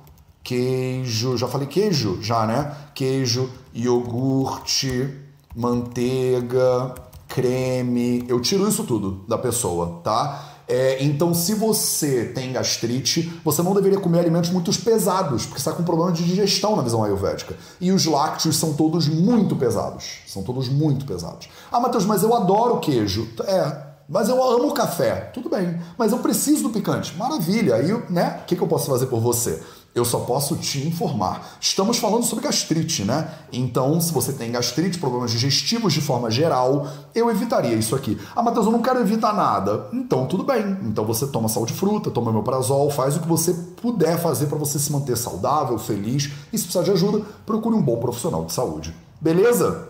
queijo. 0.43 1.37
Já 1.37 1.49
falei 1.49 1.67
queijo? 1.67 2.23
Já, 2.23 2.47
né? 2.47 2.75
Queijo, 2.95 3.51
iogurte, 3.75 5.15
manteiga, 5.55 6.95
creme. 7.29 8.25
Eu 8.29 8.41
tiro 8.41 8.67
isso 8.67 8.85
tudo 8.85 9.25
da 9.29 9.37
pessoa, 9.37 10.01
tá? 10.03 10.48
É, 10.69 11.03
então, 11.03 11.33
se 11.33 11.55
você 11.55 12.27
tem 12.27 12.53
gastrite, 12.53 13.41
você 13.43 13.63
não 13.63 13.75
deveria 13.75 13.99
comer 13.99 14.21
alimentos 14.21 14.51
muito 14.51 14.71
pesados, 14.83 15.47
porque 15.47 15.59
está 15.59 15.73
com 15.73 15.83
problema 15.83 16.13
de 16.13 16.23
digestão 16.25 16.77
na 16.77 16.83
visão 16.83 17.03
ayurvédica. 17.03 17.57
E 17.81 17.91
os 17.91 18.05
lácteos 18.05 18.57
são 18.57 18.75
todos 18.75 19.09
muito 19.09 19.57
pesados. 19.57 20.19
São 20.27 20.43
todos 20.43 20.69
muito 20.69 21.07
pesados. 21.07 21.49
Ah, 21.73 21.81
Matheus, 21.81 22.05
mas 22.05 22.23
eu 22.23 22.35
adoro 22.35 22.81
queijo. 22.81 23.27
É, 23.45 23.89
mas 24.09 24.29
eu 24.29 24.43
amo 24.43 24.73
café. 24.73 25.31
Tudo 25.35 25.51
bem. 25.51 25.79
Mas 25.97 26.13
eu 26.13 26.19
preciso 26.19 26.65
do 26.65 26.71
picante. 26.71 27.17
Maravilha. 27.17 27.75
Aí, 27.75 27.91
né? 28.11 28.41
O 28.43 28.47
que, 28.47 28.57
que 28.57 28.63
eu 28.63 28.69
posso 28.69 28.91
fazer 28.91 29.07
por 29.07 29.21
você? 29.21 29.63
Eu 29.99 30.05
só 30.05 30.21
posso 30.21 30.57
te 30.57 30.87
informar. 30.87 31.59
Estamos 31.61 31.99
falando 31.99 32.25
sobre 32.25 32.45
gastrite, 32.45 33.05
né? 33.05 33.29
Então, 33.53 34.01
se 34.01 34.13
você 34.13 34.33
tem 34.33 34.53
gastrite, 34.53 34.97
problemas 34.97 35.33
digestivos 35.33 35.93
de 35.93 36.01
forma 36.01 36.31
geral, 36.31 36.87
eu 37.13 37.29
evitaria 37.29 37.75
isso 37.75 37.97
aqui. 37.97 38.17
Ah, 38.35 38.41
Matheus, 38.41 38.67
eu 38.67 38.73
não 38.73 38.81
quero 38.81 39.01
evitar 39.01 39.35
nada. 39.35 39.89
Então, 39.93 40.27
tudo 40.27 40.45
bem. 40.45 40.79
Então, 40.85 41.05
você 41.05 41.27
toma 41.27 41.49
sal 41.49 41.67
de 41.67 41.73
fruta, 41.73 42.13
toma 42.13 42.33
meu 42.33 42.45
prazol, 42.45 42.89
faz 42.91 43.17
o 43.17 43.21
que 43.21 43.29
você 43.29 43.53
puder 43.83 44.21
fazer 44.21 44.47
para 44.47 44.57
você 44.57 44.79
se 44.79 44.93
manter 44.93 45.17
saudável, 45.17 45.77
feliz. 45.79 46.31
E 46.53 46.59
se 46.59 46.65
precisar 46.65 46.85
de 46.85 46.93
ajuda, 46.93 47.25
procure 47.45 47.75
um 47.75 47.83
bom 47.83 47.97
profissional 47.97 48.45
de 48.45 48.53
saúde. 48.53 48.95
Beleza? 49.21 49.89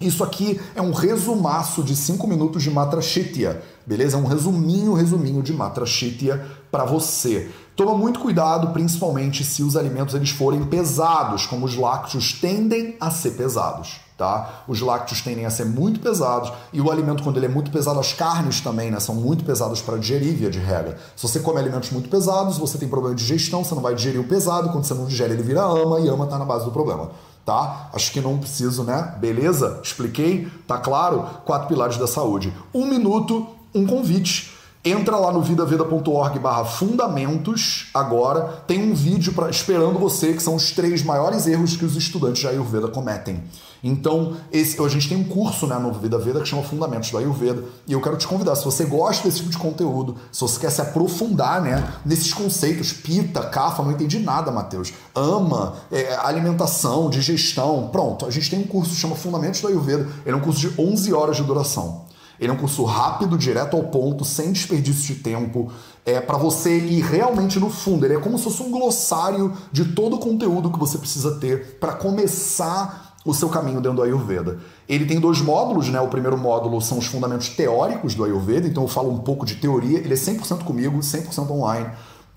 Isso 0.00 0.24
aqui 0.24 0.58
é 0.74 0.80
um 0.80 0.92
resumaço 0.92 1.82
de 1.82 1.94
5 1.94 2.26
minutos 2.26 2.62
de 2.62 2.70
Matra 2.70 3.02
Shitya, 3.02 3.62
beleza? 3.86 4.16
É 4.16 4.18
um 4.18 4.24
resuminho, 4.24 4.94
resuminho 4.94 5.42
de 5.42 5.52
Matra 5.52 5.84
Shitya 5.84 6.42
para 6.70 6.86
você. 6.86 7.50
Toma 7.80 7.96
muito 7.96 8.20
cuidado, 8.20 8.74
principalmente 8.74 9.42
se 9.42 9.62
os 9.62 9.74
alimentos 9.74 10.14
eles 10.14 10.28
forem 10.28 10.66
pesados, 10.66 11.46
como 11.46 11.64
os 11.64 11.74
lácteos 11.74 12.34
tendem 12.34 12.94
a 13.00 13.10
ser 13.10 13.30
pesados. 13.30 14.02
Tá? 14.18 14.64
Os 14.68 14.82
lácteos 14.82 15.22
tendem 15.22 15.46
a 15.46 15.50
ser 15.50 15.64
muito 15.64 15.98
pesados 15.98 16.52
e 16.74 16.80
o 16.82 16.90
alimento, 16.90 17.22
quando 17.22 17.38
ele 17.38 17.46
é 17.46 17.48
muito 17.48 17.70
pesado, 17.70 17.98
as 17.98 18.12
carnes 18.12 18.60
também 18.60 18.90
né, 18.90 19.00
são 19.00 19.14
muito 19.14 19.46
pesadas 19.46 19.80
para 19.80 19.96
digerir, 19.96 20.36
via 20.36 20.50
de 20.50 20.58
regra. 20.58 20.98
Se 21.16 21.26
você 21.26 21.40
come 21.40 21.58
alimentos 21.58 21.90
muito 21.90 22.10
pesados, 22.10 22.58
você 22.58 22.76
tem 22.76 22.86
problema 22.86 23.14
de 23.14 23.22
digestão, 23.24 23.64
você 23.64 23.74
não 23.74 23.80
vai 23.80 23.94
digerir 23.94 24.20
o 24.20 24.24
pesado, 24.24 24.68
quando 24.68 24.84
você 24.84 24.92
não 24.92 25.06
digere, 25.06 25.32
ele 25.32 25.42
vira 25.42 25.62
ama 25.62 26.00
e 26.00 26.08
ama 26.10 26.24
está 26.24 26.38
na 26.38 26.44
base 26.44 26.66
do 26.66 26.70
problema. 26.72 27.12
Tá? 27.46 27.88
Acho 27.94 28.12
que 28.12 28.20
não 28.20 28.36
preciso, 28.36 28.84
né? 28.84 29.14
Beleza? 29.18 29.80
Expliquei? 29.82 30.52
Tá 30.66 30.76
claro? 30.76 31.24
Quatro 31.46 31.66
pilares 31.66 31.96
da 31.96 32.06
saúde. 32.06 32.52
Um 32.74 32.84
minuto, 32.84 33.46
um 33.74 33.86
convite 33.86 34.59
Entra 34.82 35.18
lá 35.18 35.30
no 35.30 35.42
vidaveda.org 35.42 36.38
barra 36.38 36.64
fundamentos 36.64 37.90
agora, 37.92 38.62
tem 38.66 38.90
um 38.90 38.94
vídeo 38.94 39.34
pra, 39.34 39.50
esperando 39.50 39.98
você, 39.98 40.32
que 40.32 40.42
são 40.42 40.54
os 40.54 40.70
três 40.70 41.02
maiores 41.02 41.46
erros 41.46 41.76
que 41.76 41.84
os 41.84 41.96
estudantes 41.96 42.40
de 42.40 42.48
Ayurveda 42.48 42.88
cometem. 42.88 43.44
Então, 43.84 44.36
esse, 44.50 44.82
a 44.82 44.88
gente 44.88 45.06
tem 45.06 45.18
um 45.18 45.24
curso 45.24 45.66
né, 45.66 45.78
no 45.78 45.92
Vida 45.92 46.16
Veda 46.16 46.40
que 46.40 46.48
chama 46.48 46.62
Fundamentos 46.62 47.10
do 47.10 47.18
Ayurveda, 47.18 47.62
e 47.86 47.92
eu 47.92 48.00
quero 48.00 48.16
te 48.16 48.26
convidar, 48.26 48.56
se 48.56 48.64
você 48.64 48.86
gosta 48.86 49.28
desse 49.28 49.40
tipo 49.40 49.50
de 49.50 49.58
conteúdo, 49.58 50.16
se 50.32 50.40
você 50.40 50.58
quer 50.58 50.70
se 50.70 50.80
aprofundar 50.80 51.60
né, 51.60 51.92
nesses 52.02 52.32
conceitos, 52.32 52.90
pita, 52.90 53.42
kafa, 53.42 53.82
não 53.82 53.92
entendi 53.92 54.18
nada, 54.18 54.50
Matheus, 54.50 54.94
ama, 55.14 55.74
é, 55.92 56.14
alimentação, 56.16 57.10
digestão, 57.10 57.90
pronto, 57.92 58.24
a 58.24 58.30
gente 58.30 58.48
tem 58.48 58.58
um 58.58 58.66
curso 58.66 58.94
que 58.94 59.00
chama 59.00 59.14
Fundamentos 59.14 59.60
do 59.60 59.68
Ayurveda, 59.68 60.08
ele 60.24 60.34
é 60.34 60.38
um 60.38 60.40
curso 60.40 60.60
de 60.60 60.80
11 60.80 61.12
horas 61.12 61.36
de 61.36 61.42
duração. 61.42 62.08
Ele 62.40 62.50
é 62.50 62.54
um 62.54 62.56
curso 62.56 62.82
rápido, 62.84 63.36
direto 63.36 63.76
ao 63.76 63.84
ponto, 63.84 64.24
sem 64.24 64.50
desperdício 64.50 65.14
de 65.14 65.20
tempo, 65.20 65.70
é 66.06 66.20
para 66.20 66.38
você 66.38 66.78
ir 66.78 67.02
realmente 67.02 67.60
no 67.60 67.68
fundo. 67.68 68.06
Ele 68.06 68.14
é 68.14 68.18
como 68.18 68.38
se 68.38 68.44
fosse 68.44 68.62
um 68.62 68.70
glossário 68.70 69.52
de 69.70 69.84
todo 69.92 70.16
o 70.16 70.18
conteúdo 70.18 70.70
que 70.70 70.78
você 70.78 70.96
precisa 70.96 71.38
ter 71.38 71.78
para 71.78 71.92
começar 71.92 73.10
o 73.26 73.34
seu 73.34 73.50
caminho 73.50 73.82
dentro 73.82 73.96
do 73.96 74.02
Ayurveda. 74.02 74.58
Ele 74.88 75.04
tem 75.04 75.20
dois 75.20 75.42
módulos, 75.42 75.90
né? 75.90 76.00
O 76.00 76.08
primeiro 76.08 76.38
módulo 76.38 76.80
são 76.80 76.96
os 76.96 77.06
fundamentos 77.06 77.50
teóricos 77.50 78.14
do 78.14 78.24
Ayurveda, 78.24 78.66
então 78.66 78.84
eu 78.84 78.88
falo 78.88 79.10
um 79.10 79.18
pouco 79.18 79.44
de 79.44 79.56
teoria, 79.56 79.98
ele 79.98 80.14
é 80.14 80.16
100% 80.16 80.64
comigo, 80.64 80.98
100% 80.98 81.50
online. 81.50 81.90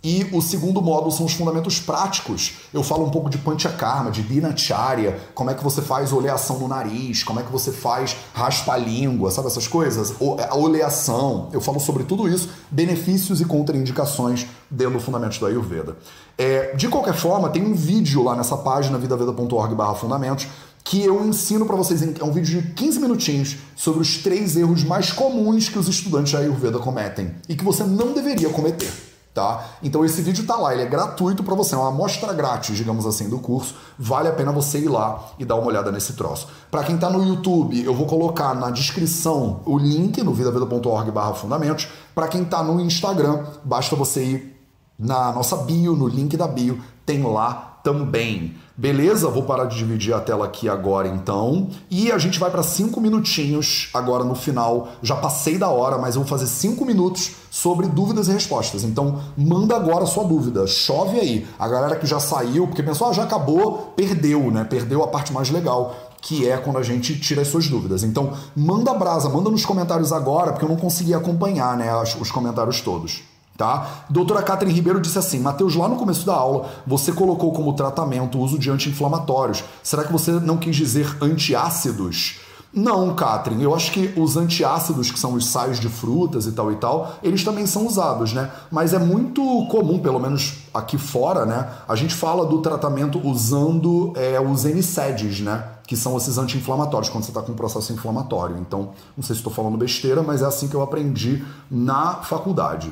E 0.04 0.28
o 0.34 0.42
segundo 0.42 0.82
módulo 0.82 1.14
são 1.14 1.26
os 1.26 1.32
fundamentos 1.32 1.80
práticos. 1.80 2.56
Eu 2.74 2.84
falo 2.84 3.06
um 3.06 3.10
pouco 3.10 3.30
de 3.30 3.38
panchakarma, 3.38 4.12
de 4.12 4.22
dinacharya, 4.22 5.18
como 5.34 5.50
é 5.50 5.54
que 5.54 5.64
você 5.64 5.82
faz 5.82 6.12
oleação 6.12 6.60
no 6.60 6.68
nariz, 6.68 7.24
como 7.24 7.40
é 7.40 7.44
que 7.44 7.50
você 7.50 7.72
faz 7.72 8.18
raspa 8.34 8.76
língua, 8.76 9.32
sabe 9.32 9.48
essas 9.48 9.66
coisas? 9.66 10.14
A 10.50 10.58
oleação. 10.58 11.48
Eu 11.54 11.62
falo 11.62 11.80
sobre 11.80 12.04
tudo 12.04 12.28
isso, 12.28 12.50
benefícios 12.70 13.40
e 13.40 13.46
contraindicações 13.46 14.46
dentro 14.70 14.96
do 14.96 15.00
Fundamentos 15.00 15.38
do 15.38 15.46
Ayurveda. 15.46 15.96
É, 16.38 16.76
de 16.76 16.90
qualquer 16.90 17.14
forma, 17.14 17.48
tem 17.48 17.64
um 17.64 17.74
vídeo 17.74 18.24
lá 18.24 18.36
nessa 18.36 18.58
página 18.58 18.98
vidaveda.org 18.98 19.74
fundamentos 19.98 20.48
que 20.84 21.02
eu 21.02 21.26
ensino 21.26 21.66
para 21.66 21.78
vocês, 21.78 22.02
é 22.02 22.24
um 22.26 22.32
vídeo 22.34 22.62
de 22.62 22.74
15 22.74 23.00
minutinhos 23.00 23.56
sobre 23.74 24.02
os 24.02 24.18
três 24.18 24.58
erros 24.58 24.84
mais 24.84 25.14
comuns 25.14 25.70
que 25.70 25.80
os 25.80 25.88
estudantes 25.88 26.32
de 26.32 26.36
Ayurveda 26.36 26.78
cometem 26.78 27.36
e 27.48 27.56
que 27.56 27.64
você 27.64 27.86
não 27.86 28.12
deveria 28.12 28.50
cometer 28.50 29.13
tá? 29.34 29.66
Então 29.82 30.06
esse 30.06 30.22
vídeo 30.22 30.46
tá 30.46 30.56
lá, 30.56 30.74
ele 30.74 30.84
é 30.84 30.86
gratuito 30.86 31.44
para 31.44 31.56
você, 31.56 31.74
é 31.74 31.78
uma 31.78 31.90
amostra 31.90 32.32
grátis, 32.34 32.78
digamos 32.78 33.06
assim, 33.06 33.30
do 33.30 33.40
curso. 33.40 33.76
Vale 33.98 34.28
a 34.30 34.34
pena 34.34 34.52
você 34.52 34.80
ir 34.80 34.90
lá 34.90 35.24
e 35.40 35.46
dar 35.46 35.56
uma 35.56 35.68
olhada 35.68 35.92
nesse 35.92 36.14
troço. 36.14 36.48
Para 36.70 36.84
quem 36.84 36.98
tá 36.98 37.10
no 37.10 37.24
YouTube, 37.24 37.84
eu 37.84 37.94
vou 37.94 38.06
colocar 38.06 38.54
na 38.54 38.70
descrição 38.70 39.62
o 39.66 39.78
link 39.78 40.22
no 40.22 40.34
vidaveda.org/fundamentos. 40.34 41.88
Para 42.14 42.28
quem 42.28 42.46
tá 42.46 42.62
no 42.62 42.80
Instagram, 42.80 43.44
basta 43.64 43.96
você 43.96 44.24
ir 44.24 44.54
na 44.98 45.32
nossa 45.32 45.58
bio, 45.58 45.96
no 45.96 46.08
link 46.08 46.38
da 46.38 46.48
bio, 46.48 46.80
tem 47.06 47.24
lá 47.24 47.73
também. 47.84 48.56
Beleza? 48.76 49.28
Vou 49.28 49.44
parar 49.44 49.66
de 49.66 49.78
dividir 49.78 50.16
a 50.16 50.20
tela 50.20 50.46
aqui 50.46 50.68
agora 50.68 51.08
então. 51.08 51.70
E 51.92 52.12
a 52.12 52.18
gente 52.18 52.40
vai 52.40 52.50
para 52.50 52.64
cinco 52.64 53.00
minutinhos 53.02 53.90
agora 53.94 54.24
no 54.24 54.34
final. 54.34 54.88
Já 55.04 55.18
passei 55.18 55.58
da 55.58 55.70
hora, 55.70 55.98
mas 55.98 56.16
eu 56.16 56.22
vou 56.22 56.30
fazer 56.30 56.48
cinco 56.48 56.86
minutos 56.86 57.34
sobre 57.52 57.88
dúvidas 57.88 58.30
e 58.30 58.32
respostas. 58.32 58.84
Então 58.84 59.22
manda 59.38 59.76
agora 59.76 60.06
a 60.06 60.08
sua 60.08 60.24
dúvida. 60.24 60.66
Chove 60.66 61.20
aí. 61.20 61.46
A 61.60 61.68
galera 61.68 61.98
que 61.98 62.08
já 62.08 62.20
saiu, 62.20 62.66
porque 62.66 62.82
pensou, 62.82 63.10
ah, 63.10 63.14
já 63.14 63.24
acabou, 63.24 63.94
perdeu, 63.96 64.50
né? 64.50 64.64
Perdeu 64.64 65.04
a 65.04 65.08
parte 65.08 65.34
mais 65.34 65.52
legal 65.52 65.96
que 66.20 66.50
é 66.50 66.56
quando 66.56 66.78
a 66.78 66.84
gente 66.84 67.20
tira 67.20 67.42
as 67.42 67.50
suas 67.50 67.68
dúvidas. 67.68 68.02
Então, 68.02 68.32
manda 68.56 68.94
brasa, 68.94 69.28
manda 69.28 69.50
nos 69.50 69.66
comentários 69.66 70.14
agora, 70.14 70.54
porque 70.54 70.64
eu 70.64 70.70
não 70.70 70.78
consegui 70.78 71.14
acompanhar 71.14 71.76
né, 71.76 71.94
os 72.02 72.32
comentários 72.32 72.80
todos. 72.80 73.24
Tá? 73.58 74.06
Doutora 74.10 74.42
Catherine 74.42 74.76
Ribeiro 74.76 75.00
disse 75.00 75.20
assim: 75.20 75.40
Mateus, 75.40 75.76
lá 75.76 75.88
no 75.88 75.96
começo 75.96 76.26
da 76.26 76.34
aula, 76.34 76.70
você 76.88 77.12
colocou 77.12 77.52
como 77.54 77.74
tratamento 77.74 78.38
o 78.38 78.42
uso 78.42 78.58
de 78.58 78.72
anti-inflamatórios. 78.72 79.64
Será 79.84 80.04
que 80.04 80.12
você 80.12 80.32
não 80.32 80.58
quis 80.58 80.76
dizer 80.76 81.18
antiácidos? 81.22 82.40
Não, 82.76 83.14
Catherine, 83.14 83.64
eu 83.64 83.76
acho 83.76 83.92
que 83.92 84.12
os 84.20 84.36
antiácidos, 84.36 85.12
que 85.12 85.20
são 85.20 85.36
os 85.36 85.46
sais 85.46 85.80
de 85.80 85.88
frutas 85.88 86.48
e 86.48 86.52
tal 86.54 86.72
e 86.72 86.76
tal, 86.78 87.20
eles 87.22 87.44
também 87.44 87.68
são 87.68 87.86
usados, 87.86 88.34
né? 88.34 88.50
Mas 88.72 88.96
é 88.96 88.98
muito 88.98 89.42
comum, 89.68 90.00
pelo 90.00 90.20
menos 90.20 90.56
aqui 90.74 90.98
fora, 90.98 91.46
né? 91.46 91.70
A 91.88 91.96
gente 91.96 92.16
fala 92.16 92.48
do 92.48 92.64
tratamento 92.64 93.22
usando 93.24 94.12
é, 94.16 94.42
os 94.42 94.64
NSAIDs, 94.64 95.42
né? 95.42 95.64
Que 95.86 95.96
são 95.96 96.18
esses 96.18 96.40
anti-inflamatórios, 96.40 97.12
quando 97.12 97.24
você 97.24 97.30
está 97.30 97.44
com 97.44 97.52
um 97.52 97.56
processo 97.56 97.94
inflamatório. 97.94 98.58
Então, 98.58 98.90
não 99.16 99.24
sei 99.24 99.36
se 99.36 99.42
estou 99.42 99.54
falando 99.54 99.78
besteira, 99.78 100.24
mas 100.24 100.42
é 100.42 100.46
assim 100.46 100.68
que 100.68 100.76
eu 100.76 100.82
aprendi 100.82 101.46
na 101.70 102.16
faculdade. 102.24 102.92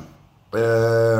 É... 0.54 1.16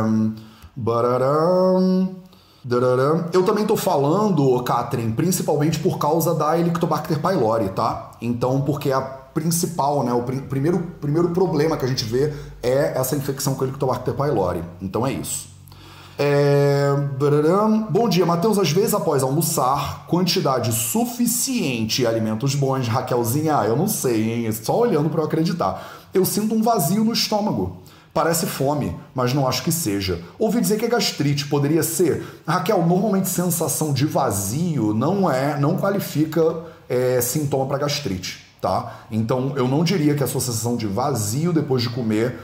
Eu 3.33 3.43
também 3.43 3.63
estou 3.63 3.77
falando, 3.77 4.63
Catherine, 4.63 5.13
principalmente 5.13 5.79
por 5.81 5.99
causa 5.99 6.35
da 6.35 6.59
Helicobacter 6.59 7.21
pylori, 7.21 7.69
tá? 7.71 8.13
Então, 8.21 8.61
porque 8.61 8.93
a 8.93 9.01
principal, 9.01 10.05
né, 10.05 10.13
o 10.13 10.23
pr 10.23 10.43
primeiro, 10.43 10.79
primeiro 11.01 11.31
problema 11.31 11.77
que 11.77 11.85
a 11.85 11.89
gente 11.89 12.05
vê 12.05 12.33
é 12.63 12.93
essa 12.97 13.17
infecção 13.17 13.55
com 13.55 13.65
Helicobacter 13.65 14.15
pylori. 14.15 14.63
Então 14.81 15.07
é 15.07 15.13
isso. 15.13 15.49
É... 16.19 16.91
Bom 17.91 18.09
dia, 18.09 18.25
Matheus. 18.25 18.59
Às 18.59 18.71
vezes, 18.71 18.95
após 18.95 19.23
almoçar, 19.23 20.07
quantidade 20.07 20.73
suficiente 20.73 22.03
de 22.03 22.07
alimentos 22.07 22.55
bons, 22.55 22.87
Raquelzinha, 22.87 23.59
ah, 23.59 23.67
eu 23.67 23.75
não 23.75 23.89
sei, 23.89 24.47
hein? 24.47 24.53
Só 24.53 24.79
olhando 24.79 25.11
para 25.11 25.21
eu 25.21 25.25
acreditar. 25.25 25.91
Eu 26.15 26.25
sinto 26.25 26.55
um 26.55 26.63
vazio 26.63 27.03
no 27.03 27.13
estômago. 27.13 27.82
Parece 28.15 28.45
fome, 28.45 28.95
mas 29.15 29.33
não 29.33 29.49
acho 29.49 29.63
que 29.63 29.73
seja. 29.73 30.21
Ouvi 30.39 30.61
dizer 30.61 30.79
que 30.79 30.85
é 30.85 30.89
gastrite, 30.89 31.47
poderia 31.47 31.83
ser. 31.83 32.43
Raquel, 32.47 32.85
normalmente 32.87 33.29
sensação 33.29 33.91
de 33.91 34.05
vazio 34.05 34.93
não 34.93 35.31
é, 35.31 35.59
não 35.59 35.79
qualifica 35.79 36.65
é, 36.91 37.23
sintoma 37.23 37.65
para 37.65 37.79
gastrite, 37.79 38.45
tá? 38.61 39.01
Então 39.11 39.55
eu 39.57 39.67
não 39.67 39.83
diria 39.83 40.15
que 40.15 40.23
a 40.23 40.27
sua 40.27 40.43
sensação 40.43 40.77
de 40.77 40.87
vazio 40.87 41.55
depois 41.55 41.83
de 41.83 41.89
comer 41.89 42.39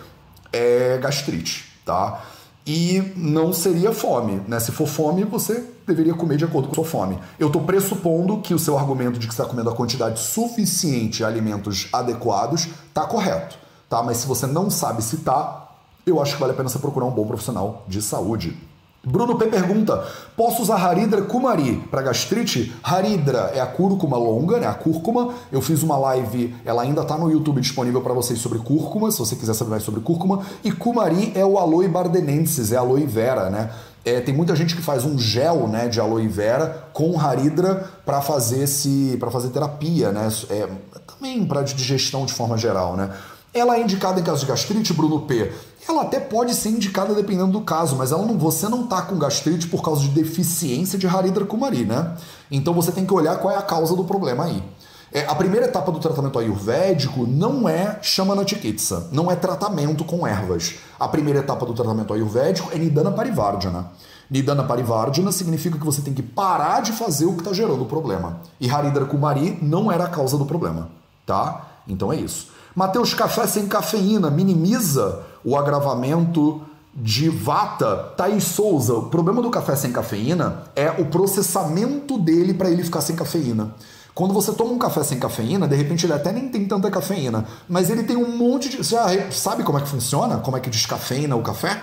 é 0.51 0.97
gastrite, 1.03 1.67
tá? 1.85 2.23
E 2.67 3.13
não 3.15 3.53
seria 3.53 3.93
fome, 3.93 4.41
né? 4.49 4.59
Se 4.61 4.73
for 4.73 4.87
fome, 4.87 5.25
você 5.25 5.65
deveria 5.87 6.15
comer 6.15 6.39
de 6.39 6.45
acordo 6.45 6.69
com 6.69 6.73
a 6.73 6.77
sua 6.77 6.85
fome. 6.85 7.19
Eu 7.39 7.49
estou 7.49 7.63
pressupondo 7.63 8.39
que 8.39 8.55
o 8.55 8.59
seu 8.59 8.79
argumento 8.79 9.19
de 9.19 9.27
que 9.27 9.35
está 9.35 9.45
comendo 9.45 9.69
a 9.69 9.75
quantidade 9.75 10.19
suficiente 10.19 11.19
de 11.19 11.25
alimentos 11.25 11.89
adequados 11.93 12.69
está 12.89 13.05
correto 13.05 13.68
tá? 13.89 14.03
Mas 14.03 14.19
se 14.19 14.27
você 14.27 14.47
não 14.47 14.71
sabe 14.71 15.03
citar, 15.03 15.77
eu 16.07 16.21
acho 16.21 16.35
que 16.35 16.41
vale 16.41 16.53
a 16.53 16.57
pena 16.57 16.69
você 16.69 16.79
procurar 16.79 17.07
um 17.07 17.11
bom 17.11 17.27
profissional 17.27 17.85
de 17.89 18.01
saúde. 18.03 18.57
Bruno 19.05 19.37
P 19.39 19.47
pergunta: 19.47 20.05
posso 20.37 20.63
usar 20.63 20.77
Haridra 20.77 21.23
Kumari 21.23 21.77
para 21.91 22.03
gastrite? 22.03 22.75
Haridra 22.83 23.53
é 23.55 23.61
a 23.61 23.67
cúrcuma 23.67 24.17
longa, 24.17 24.59
né? 24.59 24.67
A 24.67 24.75
cúrcuma. 24.75 25.35
Eu 25.53 25.61
fiz 25.61 25.83
uma 25.83 25.97
live, 25.97 26.55
ela 26.65 26.83
ainda 26.83 27.03
está 27.03 27.17
no 27.17 27.31
YouTube 27.31 27.61
disponível 27.61 28.01
para 28.01 28.13
vocês 28.13 28.41
sobre 28.41 28.59
cúrcuma, 28.59 29.11
se 29.11 29.19
você 29.19 29.37
quiser 29.37 29.55
saber 29.55 29.71
mais 29.71 29.83
sobre 29.83 30.01
cúrcuma. 30.01 30.43
E 30.65 30.73
Kumari 30.73 31.33
é 31.35 31.45
o 31.45 31.59
aloe 31.59 31.89
bardenensis, 31.89 32.73
é 32.73 32.77
aloe 32.77 33.07
vera, 33.07 33.49
né? 33.49 33.71
É, 34.05 34.21
tem 34.21 34.35
muita 34.35 34.57
gente 34.57 34.75
que 34.75 34.83
faz 34.83 35.05
um 35.05 35.19
gel 35.19 35.69
né, 35.69 35.87
de 35.89 36.01
aloe 36.01 36.27
vera 36.29 36.89
com 36.93 37.21
haridra 37.21 37.91
para 38.07 38.21
fazer 38.21 38.63
esse 38.63 39.19
fazer 39.31 39.51
terapia, 39.51 40.11
né? 40.13 40.29
É, 40.51 40.69
também 41.07 41.45
para 41.45 41.63
digestão 41.63 42.25
de 42.25 42.33
forma 42.33 42.57
geral, 42.57 42.97
né? 42.97 43.11
Ela 43.59 43.77
é 43.77 43.83
indicada 43.83 44.21
em 44.21 44.23
caso 44.23 44.41
de 44.41 44.47
gastrite, 44.47 44.93
Bruno 44.93 45.21
P. 45.21 45.53
Ela 45.89 46.03
até 46.03 46.21
pode 46.21 46.55
ser 46.55 46.69
indicada 46.69 47.15
dependendo 47.15 47.53
do 47.53 47.63
caso, 47.63 47.97
mas 47.97 48.13
ela 48.13 48.25
não, 48.25 48.39
você 48.39 48.69
não 48.69 48.87
tá 48.87 49.03
com 49.03 49.19
gastrite 49.19 49.67
por 49.69 49.83
causa 49.83 50.03
de 50.03 50.09
deficiência 50.09 50.99
de 50.99 51.07
Haridra 51.07 51.45
Kumari, 51.45 51.85
né? 51.85 52.17
Então 52.51 52.75
você 52.75 52.93
tem 52.93 53.07
que 53.07 53.13
olhar 53.13 53.37
qual 53.39 53.53
é 53.53 53.57
a 53.57 53.63
causa 53.63 53.97
do 53.97 54.05
problema 54.05 54.45
aí. 54.45 54.63
É, 55.11 55.25
a 55.25 55.35
primeira 55.35 55.67
etapa 55.67 55.91
do 55.91 55.99
tratamento 55.99 56.39
ayurvédico 56.39 57.27
não 57.27 57.67
é 57.67 57.99
Shamana 58.03 58.47
Chikitsa, 58.47 59.09
não 59.11 59.31
é 59.31 59.37
tratamento 59.37 60.05
com 60.05 60.27
ervas. 60.27 60.75
A 61.01 61.09
primeira 61.09 61.39
etapa 61.39 61.65
do 61.65 61.73
tratamento 61.73 62.13
ayurvédico 62.13 62.71
é 62.73 62.79
Nidana 62.79 63.11
Parivardhana. 63.11 63.91
Nidana 64.31 64.65
Parivardhana 64.65 65.33
significa 65.33 65.79
que 65.79 65.85
você 65.85 66.03
tem 66.03 66.13
que 66.13 66.23
parar 66.23 66.83
de 66.83 66.93
fazer 66.93 67.25
o 67.25 67.33
que 67.33 67.41
está 67.41 67.55
gerando 67.55 67.83
o 67.83 67.87
problema. 67.87 68.41
E 68.61 68.69
Haridra 68.69 69.07
Kumari 69.07 69.59
não 69.63 69.91
era 69.91 70.05
a 70.05 70.09
causa 70.09 70.37
do 70.37 70.45
problema, 70.45 70.91
tá? 71.25 71.67
Então 71.89 72.13
é 72.13 72.17
isso. 72.17 72.58
Mateus, 72.79 73.13
café 73.13 73.45
sem 73.45 73.67
cafeína 73.67 74.31
minimiza 74.31 75.23
o 75.45 75.57
agravamento 75.57 76.63
de 76.95 77.29
vata. 77.29 78.15
Thaís 78.17 78.45
Souza, 78.45 78.95
o 78.95 79.07
problema 79.07 79.43
do 79.43 79.51
café 79.51 79.75
sem 79.75 79.91
cafeína 79.91 80.63
é 80.77 80.89
o 80.89 81.07
processamento 81.07 82.17
dele 82.17 82.55
para 82.55 82.71
ele 82.71 82.85
ficar 82.85 83.01
sem 83.01 83.17
cafeína. 83.17 83.75
Quando 84.15 84.33
você 84.33 84.53
toma 84.53 84.71
um 84.71 84.79
café 84.79 85.03
sem 85.03 85.19
cafeína, 85.19 85.67
de 85.67 85.75
repente 85.75 86.07
ele 86.07 86.13
até 86.13 86.31
nem 86.31 86.51
tem 86.51 86.69
tanta 86.69 86.89
cafeína, 86.89 87.47
mas 87.69 87.91
ele 87.91 88.05
tem 88.05 88.17
um 88.17 88.37
monte 88.37 88.69
de. 88.69 88.77
Você 88.77 88.95
já 88.95 89.29
sabe 89.33 89.65
como 89.65 89.79
é 89.79 89.81
que 89.81 89.89
funciona? 89.89 90.37
Como 90.37 90.57
é 90.57 90.61
que 90.61 90.71
descafeina 90.71 91.35
o 91.35 91.43
café? 91.43 91.83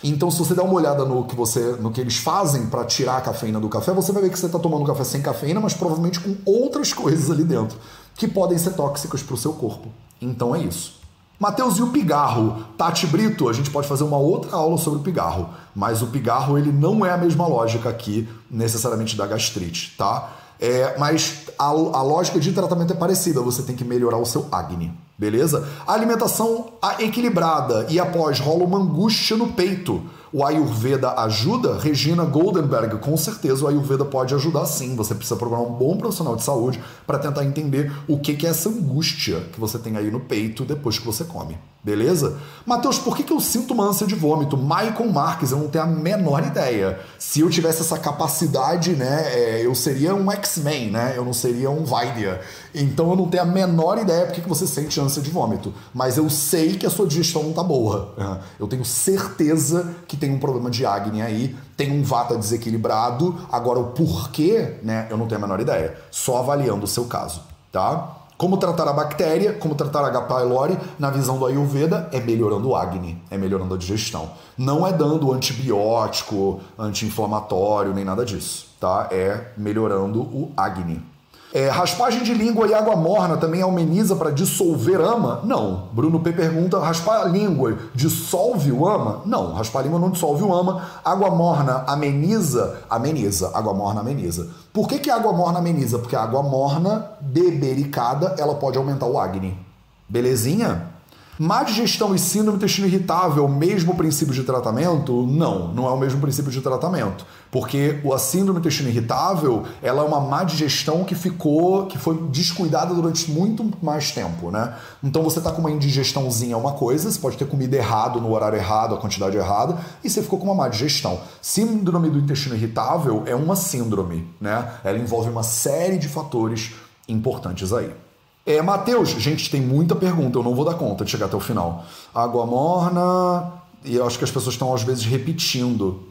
Então, 0.00 0.30
se 0.30 0.38
você 0.38 0.54
der 0.54 0.62
uma 0.62 0.74
olhada 0.74 1.04
no 1.04 1.24
que 1.24 1.34
você, 1.34 1.74
no 1.80 1.90
que 1.90 2.00
eles 2.00 2.18
fazem 2.18 2.66
para 2.66 2.84
tirar 2.84 3.16
a 3.16 3.20
cafeína 3.20 3.58
do 3.58 3.68
café, 3.68 3.92
você 3.92 4.12
vai 4.12 4.22
ver 4.22 4.30
que 4.30 4.38
você 4.38 4.46
está 4.46 4.60
tomando 4.60 4.84
café 4.84 5.02
sem 5.02 5.20
cafeína, 5.20 5.58
mas 5.58 5.74
provavelmente 5.74 6.20
com 6.20 6.36
outras 6.44 6.92
coisas 6.92 7.32
ali 7.32 7.42
dentro 7.42 7.76
que 8.14 8.28
podem 8.28 8.56
ser 8.56 8.74
tóxicas 8.74 9.24
para 9.24 9.34
o 9.34 9.36
seu 9.36 9.52
corpo. 9.52 9.88
Então 10.20 10.54
é 10.54 10.60
isso. 10.60 10.96
Mateus, 11.38 11.76
e 11.76 11.82
o 11.82 11.88
pigarro? 11.88 12.64
Tati 12.78 13.06
Brito, 13.06 13.48
a 13.48 13.52
gente 13.52 13.70
pode 13.70 13.86
fazer 13.86 14.04
uma 14.04 14.16
outra 14.16 14.56
aula 14.56 14.78
sobre 14.78 15.00
o 15.00 15.02
pigarro, 15.02 15.50
mas 15.74 16.00
o 16.00 16.06
pigarro 16.06 16.56
ele 16.56 16.72
não 16.72 17.04
é 17.04 17.10
a 17.10 17.16
mesma 17.18 17.46
lógica 17.46 17.90
aqui, 17.90 18.26
necessariamente 18.50 19.16
da 19.16 19.26
gastrite, 19.26 19.94
tá? 19.98 20.32
É, 20.58 20.96
mas 20.98 21.42
a, 21.58 21.66
a 21.66 22.02
lógica 22.02 22.40
de 22.40 22.52
tratamento 22.52 22.94
é 22.94 22.96
parecida, 22.96 23.42
você 23.42 23.62
tem 23.62 23.76
que 23.76 23.84
melhorar 23.84 24.16
o 24.16 24.24
seu 24.24 24.46
acne, 24.50 24.90
beleza? 25.18 25.68
A 25.86 25.92
alimentação 25.92 26.72
equilibrada 26.98 27.86
e 27.90 28.00
após 28.00 28.40
rola 28.40 28.64
uma 28.64 28.78
angústia 28.78 29.36
no 29.36 29.48
peito. 29.48 30.02
O 30.36 30.44
Ayurveda 30.44 31.14
ajuda? 31.20 31.78
Regina 31.78 32.22
Goldenberg, 32.22 32.98
com 32.98 33.16
certeza 33.16 33.64
o 33.64 33.68
Ayurveda 33.68 34.04
pode 34.04 34.34
ajudar 34.34 34.66
sim. 34.66 34.94
Você 34.94 35.14
precisa 35.14 35.34
procurar 35.34 35.62
um 35.62 35.72
bom 35.72 35.96
profissional 35.96 36.36
de 36.36 36.44
saúde 36.44 36.78
para 37.06 37.18
tentar 37.18 37.42
entender 37.42 37.90
o 38.06 38.18
que 38.18 38.44
é 38.46 38.50
essa 38.50 38.68
angústia 38.68 39.40
que 39.50 39.58
você 39.58 39.78
tem 39.78 39.96
aí 39.96 40.10
no 40.10 40.20
peito 40.20 40.62
depois 40.62 40.98
que 40.98 41.06
você 41.06 41.24
come. 41.24 41.56
Beleza? 41.82 42.36
Matheus, 42.66 42.98
por 42.98 43.16
que, 43.16 43.22
que 43.22 43.32
eu 43.32 43.38
sinto 43.38 43.72
uma 43.72 43.84
ânsia 43.84 44.08
de 44.08 44.16
vômito? 44.16 44.58
Michael 44.58 45.10
Marques, 45.10 45.52
eu 45.52 45.58
não 45.58 45.68
tenho 45.68 45.84
a 45.84 45.86
menor 45.86 46.44
ideia. 46.44 46.98
Se 47.16 47.40
eu 47.40 47.48
tivesse 47.48 47.80
essa 47.80 47.96
capacidade, 47.96 48.90
né, 48.90 49.22
é, 49.32 49.64
eu 49.64 49.72
seria 49.72 50.12
um 50.12 50.30
X-Men, 50.32 50.90
né? 50.90 51.14
Eu 51.16 51.24
não 51.24 51.32
seria 51.32 51.70
um 51.70 51.84
Vaidya. 51.84 52.40
Então 52.78 53.08
eu 53.08 53.16
não 53.16 53.26
tenho 53.26 53.42
a 53.42 53.46
menor 53.46 53.96
ideia 53.96 54.26
por 54.26 54.34
que, 54.34 54.46
você 54.46 54.66
sente 54.66 55.00
ânsia 55.00 55.22
de 55.22 55.30
vômito. 55.30 55.72
Mas 55.94 56.18
eu 56.18 56.28
sei 56.28 56.76
que 56.76 56.84
a 56.84 56.90
sua 56.90 57.06
digestão 57.06 57.42
não 57.42 57.54
tá 57.54 57.62
boa. 57.62 58.14
Eu 58.60 58.68
tenho 58.68 58.84
certeza 58.84 59.96
que 60.06 60.14
tem 60.14 60.30
um 60.30 60.38
problema 60.38 60.70
de 60.70 60.84
acne 60.84 61.22
aí, 61.22 61.56
tem 61.74 61.90
um 61.90 62.02
vata 62.02 62.36
desequilibrado. 62.36 63.34
Agora 63.50 63.78
o 63.78 63.92
porquê, 63.92 64.74
né, 64.82 65.06
eu 65.08 65.16
não 65.16 65.26
tenho 65.26 65.38
a 65.38 65.46
menor 65.46 65.58
ideia. 65.58 65.96
Só 66.10 66.36
avaliando 66.36 66.84
o 66.84 66.88
seu 66.88 67.06
caso, 67.06 67.40
tá? 67.72 68.18
Como 68.36 68.58
tratar 68.58 68.86
a 68.86 68.92
bactéria, 68.92 69.54
como 69.54 69.74
tratar 69.74 70.04
a 70.04 70.08
H. 70.08 70.20
pylori, 70.22 70.78
na 70.98 71.08
visão 71.08 71.38
do 71.38 71.46
Ayurveda, 71.46 72.10
é 72.12 72.20
melhorando 72.20 72.68
o 72.68 72.76
Agni, 72.76 73.22
é 73.30 73.38
melhorando 73.38 73.74
a 73.74 73.78
digestão. 73.78 74.32
Não 74.58 74.86
é 74.86 74.92
dando 74.92 75.32
antibiótico, 75.32 76.60
anti-inflamatório, 76.78 77.94
nem 77.94 78.04
nada 78.04 78.26
disso, 78.26 78.66
tá? 78.78 79.08
É 79.10 79.52
melhorando 79.56 80.20
o 80.20 80.52
Agni. 80.54 81.15
É, 81.56 81.70
raspagem 81.70 82.22
de 82.22 82.34
língua 82.34 82.66
e 82.66 82.74
água 82.74 82.94
morna 82.94 83.38
também 83.38 83.62
ameniza 83.62 84.14
para 84.14 84.30
dissolver 84.30 85.00
ama? 85.00 85.40
Não. 85.42 85.84
Bruno 85.90 86.20
P 86.20 86.30
pergunta: 86.30 86.78
raspar 86.78 87.22
a 87.22 87.24
língua 87.24 87.78
dissolve 87.94 88.70
o 88.70 88.86
ama? 88.86 89.22
Não, 89.24 89.54
raspar 89.54 89.80
a 89.80 89.82
língua 89.84 89.98
não 89.98 90.10
dissolve 90.10 90.42
o 90.42 90.54
ama. 90.54 90.82
Água 91.02 91.30
morna 91.30 91.82
ameniza? 91.86 92.80
Ameniza. 92.90 93.52
Água 93.54 93.72
morna 93.72 94.02
ameniza. 94.02 94.48
Por 94.70 94.86
que, 94.86 94.98
que 94.98 95.10
água 95.10 95.32
morna 95.32 95.58
ameniza? 95.58 95.98
Porque 95.98 96.14
a 96.14 96.24
água 96.24 96.42
morna, 96.42 97.12
bebericada, 97.22 98.34
ela 98.36 98.56
pode 98.56 98.76
aumentar 98.76 99.06
o 99.06 99.18
Agni. 99.18 99.58
Belezinha? 100.06 100.95
Má 101.38 101.62
digestão 101.64 102.14
e 102.14 102.18
síndrome 102.18 102.52
do 102.52 102.62
intestino 102.62 102.86
irritável, 102.86 103.44
o 103.44 103.48
mesmo 103.48 103.94
princípio 103.94 104.32
de 104.32 104.42
tratamento? 104.42 105.26
Não, 105.26 105.68
não 105.68 105.86
é 105.86 105.90
o 105.90 105.96
mesmo 105.98 106.18
princípio 106.18 106.50
de 106.50 106.62
tratamento. 106.62 107.26
Porque 107.50 108.00
a 108.10 108.18
síndrome 108.18 108.58
do 108.58 108.60
intestino 108.60 108.88
irritável, 108.88 109.64
ela 109.82 110.02
é 110.02 110.04
uma 110.06 110.18
má 110.18 110.44
digestão 110.44 111.04
que 111.04 111.14
ficou, 111.14 111.86
que 111.88 111.98
foi 111.98 112.16
descuidada 112.28 112.94
durante 112.94 113.30
muito 113.30 113.70
mais 113.82 114.12
tempo, 114.12 114.50
né? 114.50 114.76
Então 115.04 115.22
você 115.22 115.38
tá 115.38 115.52
com 115.52 115.60
uma 115.60 115.70
indigestãozinha 115.70 116.54
é 116.54 116.56
uma 116.56 116.72
coisa, 116.72 117.10
você 117.10 117.18
pode 117.18 117.36
ter 117.36 117.46
comido 117.46 117.74
errado 117.74 118.18
no 118.18 118.32
horário 118.32 118.56
errado, 118.56 118.94
a 118.94 118.98
quantidade 118.98 119.36
errada, 119.36 119.76
e 120.02 120.08
você 120.08 120.22
ficou 120.22 120.38
com 120.38 120.46
uma 120.46 120.54
má 120.54 120.68
digestão. 120.68 121.20
Síndrome 121.42 122.08
do 122.08 122.18
intestino 122.18 122.54
irritável 122.54 123.24
é 123.26 123.34
uma 123.34 123.56
síndrome, 123.56 124.26
né? 124.40 124.72
Ela 124.82 124.96
envolve 124.96 125.28
uma 125.28 125.42
série 125.42 125.98
de 125.98 126.08
fatores 126.08 126.72
importantes 127.06 127.74
aí. 127.74 128.05
É, 128.46 128.62
Matheus, 128.62 129.08
gente, 129.08 129.50
tem 129.50 129.60
muita 129.60 129.96
pergunta, 129.96 130.38
eu 130.38 130.42
não 130.44 130.54
vou 130.54 130.64
dar 130.64 130.74
conta 130.74 131.04
de 131.04 131.10
chegar 131.10 131.26
até 131.26 131.36
o 131.36 131.40
final. 131.40 131.84
Água 132.14 132.46
morna, 132.46 133.52
e 133.84 133.96
eu 133.96 134.06
acho 134.06 134.16
que 134.16 134.24
as 134.24 134.30
pessoas 134.30 134.54
estão 134.54 134.72
às 134.72 134.84
vezes 134.84 135.04
repetindo. 135.04 136.04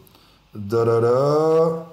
Darará. 0.53 1.86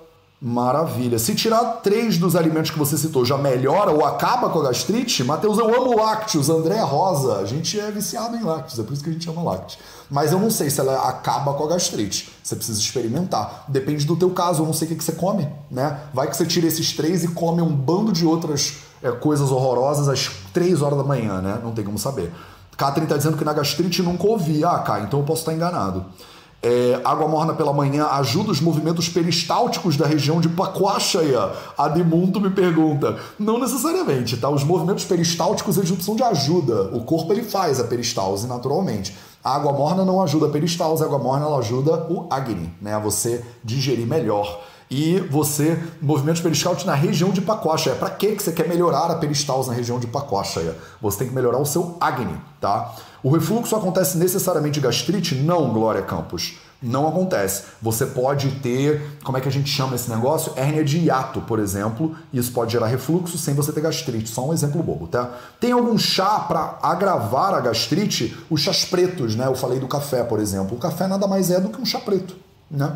Maravilha. 0.45 1.21
Se 1.21 1.37
tirar 1.37 1.65
três 1.85 2.19
dos 2.19 2.35
alimentos 2.35 2.73
que 2.73 2.79
você 2.79 2.99
citou, 2.99 3.25
já 3.25 3.39
melhora 3.39 3.93
ou 3.93 4.05
acaba 4.05 4.51
com 4.51 4.59
a 4.59 4.65
gastrite? 4.65 5.23
Matheus, 5.23 5.57
eu 5.57 5.73
amo 5.73 5.97
lácteos. 5.97 6.51
André 6.51 6.81
Rosa, 6.81 7.37
a 7.37 7.45
gente 7.45 7.79
é 7.79 7.89
viciado 7.93 8.37
em 8.37 8.43
lácteos, 8.43 8.81
é 8.81 8.83
por 8.83 8.93
isso 8.93 9.05
que 9.05 9.11
a 9.11 9.13
gente 9.13 9.31
ama 9.31 9.41
lácteos. 9.41 9.79
Mas 10.11 10.33
eu 10.33 10.41
não 10.41 10.51
sei 10.51 10.69
se 10.69 10.81
ela 10.81 11.09
acaba 11.09 11.55
com 11.55 11.63
a 11.63 11.69
gastrite. 11.69 12.29
Você 12.43 12.57
precisa 12.57 12.81
experimentar. 12.81 13.67
Depende 13.69 14.05
do 14.05 14.17
teu 14.17 14.31
caso, 14.31 14.63
eu 14.63 14.67
não 14.67 14.73
sei 14.73 14.89
o 14.89 14.97
que, 14.97 15.05
você 15.05 15.13
come, 15.13 15.49
né? 15.71 16.01
Vai 16.13 16.29
que 16.29 16.37
você 16.37 16.45
tira 16.45 16.67
esses 16.67 16.93
três 16.93 17.23
e 17.23 17.29
come 17.29 17.63
um 17.63 17.73
bando 17.73 18.11
de 18.11 18.27
outras 18.27 18.79
é, 19.03 19.11
coisas 19.11 19.51
horrorosas 19.51 20.09
às 20.09 20.31
3 20.53 20.83
horas 20.83 20.99
da 20.99 21.05
manhã, 21.05 21.41
né? 21.41 21.59
Não 21.63 21.73
tem 21.73 21.85
como 21.85 21.99
saber. 21.99 22.33
Catherine 22.77 23.05
está 23.05 23.17
dizendo 23.17 23.37
que 23.37 23.45
na 23.45 23.53
gastrite 23.53 24.03
nunca 24.03 24.27
ouvi. 24.27 24.65
Ah, 24.65 24.79
Cá, 24.79 25.01
então 25.01 25.21
eu 25.21 25.27
posso 25.27 25.41
estar 25.41 25.53
enganado. 25.53 26.05
É, 26.65 27.01
água 27.05 27.27
morna 27.27 27.55
pela 27.55 27.73
manhã 27.73 28.07
ajuda 28.07 28.53
os 28.53 28.61
movimentos 28.61 29.09
peristálticos 29.09 29.97
da 29.97 30.07
região 30.07 30.41
de 30.41 30.49
Paquachaya. 30.49 31.51
Adimundo 31.77 32.41
me 32.41 32.51
pergunta. 32.51 33.17
Não 33.37 33.59
necessariamente, 33.59 34.37
tá? 34.37 34.49
Os 34.49 34.63
movimentos 34.63 35.05
peristálticos 35.05 35.77
eles 35.77 35.91
não 35.91 35.97
precisam 35.97 36.15
de 36.15 36.23
ajuda. 36.23 36.97
O 36.97 37.03
corpo 37.03 37.33
ele 37.33 37.43
faz 37.43 37.81
a 37.81 37.85
peristalse 37.85 38.47
naturalmente. 38.47 39.17
A 39.43 39.57
água 39.57 39.73
morna 39.73 40.05
não 40.05 40.23
ajuda 40.23 40.47
a 40.47 40.51
peristalse, 40.51 41.03
a 41.03 41.07
água 41.07 41.19
morna 41.19 41.47
ela 41.47 41.59
ajuda 41.59 42.07
o 42.09 42.29
Agni, 42.31 42.73
né? 42.81 42.95
A 42.95 43.01
você 43.01 43.45
digerir 43.65 44.07
melhor 44.07 44.63
e 44.93 45.19
você, 45.21 45.83
movimentos 46.03 46.43
peristálticos 46.43 46.85
na 46.85 46.95
região 46.95 47.31
de 47.31 47.41
Pacocha. 47.41 47.95
Para 47.95 48.11
que 48.11 48.35
você 48.35 48.53
quer 48.53 48.69
melhorar 48.69 49.11
a 49.11 49.15
peristalse 49.15 49.71
na 49.71 49.75
região 49.75 49.99
de 49.99 50.07
Pacocha? 50.07 50.77
Você 51.01 51.21
tem 51.21 51.29
que 51.29 51.35
melhorar 51.35 51.57
o 51.57 51.65
seu 51.65 51.97
Agni, 51.99 52.39
tá? 52.61 52.95
O 53.23 53.31
refluxo 53.31 53.75
acontece 53.75 54.19
necessariamente 54.19 54.75
de 54.75 54.81
gastrite? 54.81 55.35
Não, 55.35 55.73
Glória 55.73 56.03
Campos. 56.03 56.59
Não 56.83 57.09
acontece. 57.09 57.63
Você 57.81 58.05
pode 58.05 58.51
ter, 58.57 59.19
como 59.25 59.39
é 59.39 59.41
que 59.41 59.49
a 59.49 59.53
gente 59.53 59.71
chama 59.71 59.95
esse 59.95 60.11
negócio? 60.11 60.53
Hérnia 60.57 60.85
de 60.85 60.99
hiato, 60.99 61.41
por 61.41 61.59
exemplo. 61.59 62.15
Isso 62.31 62.53
pode 62.53 62.73
gerar 62.73 62.89
refluxo 62.89 63.39
sem 63.39 63.55
você 63.55 63.73
ter 63.73 63.81
gastrite. 63.81 64.29
Só 64.29 64.47
um 64.47 64.53
exemplo 64.53 64.83
bobo, 64.83 65.07
tá? 65.07 65.31
Tem 65.59 65.73
algum 65.73 65.97
chá 65.97 66.41
para 66.41 66.79
agravar 66.83 67.55
a 67.55 67.61
gastrite? 67.61 68.37
Os 68.51 68.61
chás 68.61 68.85
pretos, 68.85 69.37
né? 69.37 69.47
Eu 69.47 69.55
falei 69.55 69.81
do 69.81 69.89
café, 69.89 70.23
por 70.23 70.39
exemplo. 70.39 70.77
O 70.77 70.79
café 70.79 71.07
nada 71.07 71.27
mais 71.27 71.51
é 71.51 71.59
do 71.59 71.71
que 71.71 71.81
um 71.81 71.87
chá 71.87 71.99
preto, 71.99 72.37
né? 72.71 72.95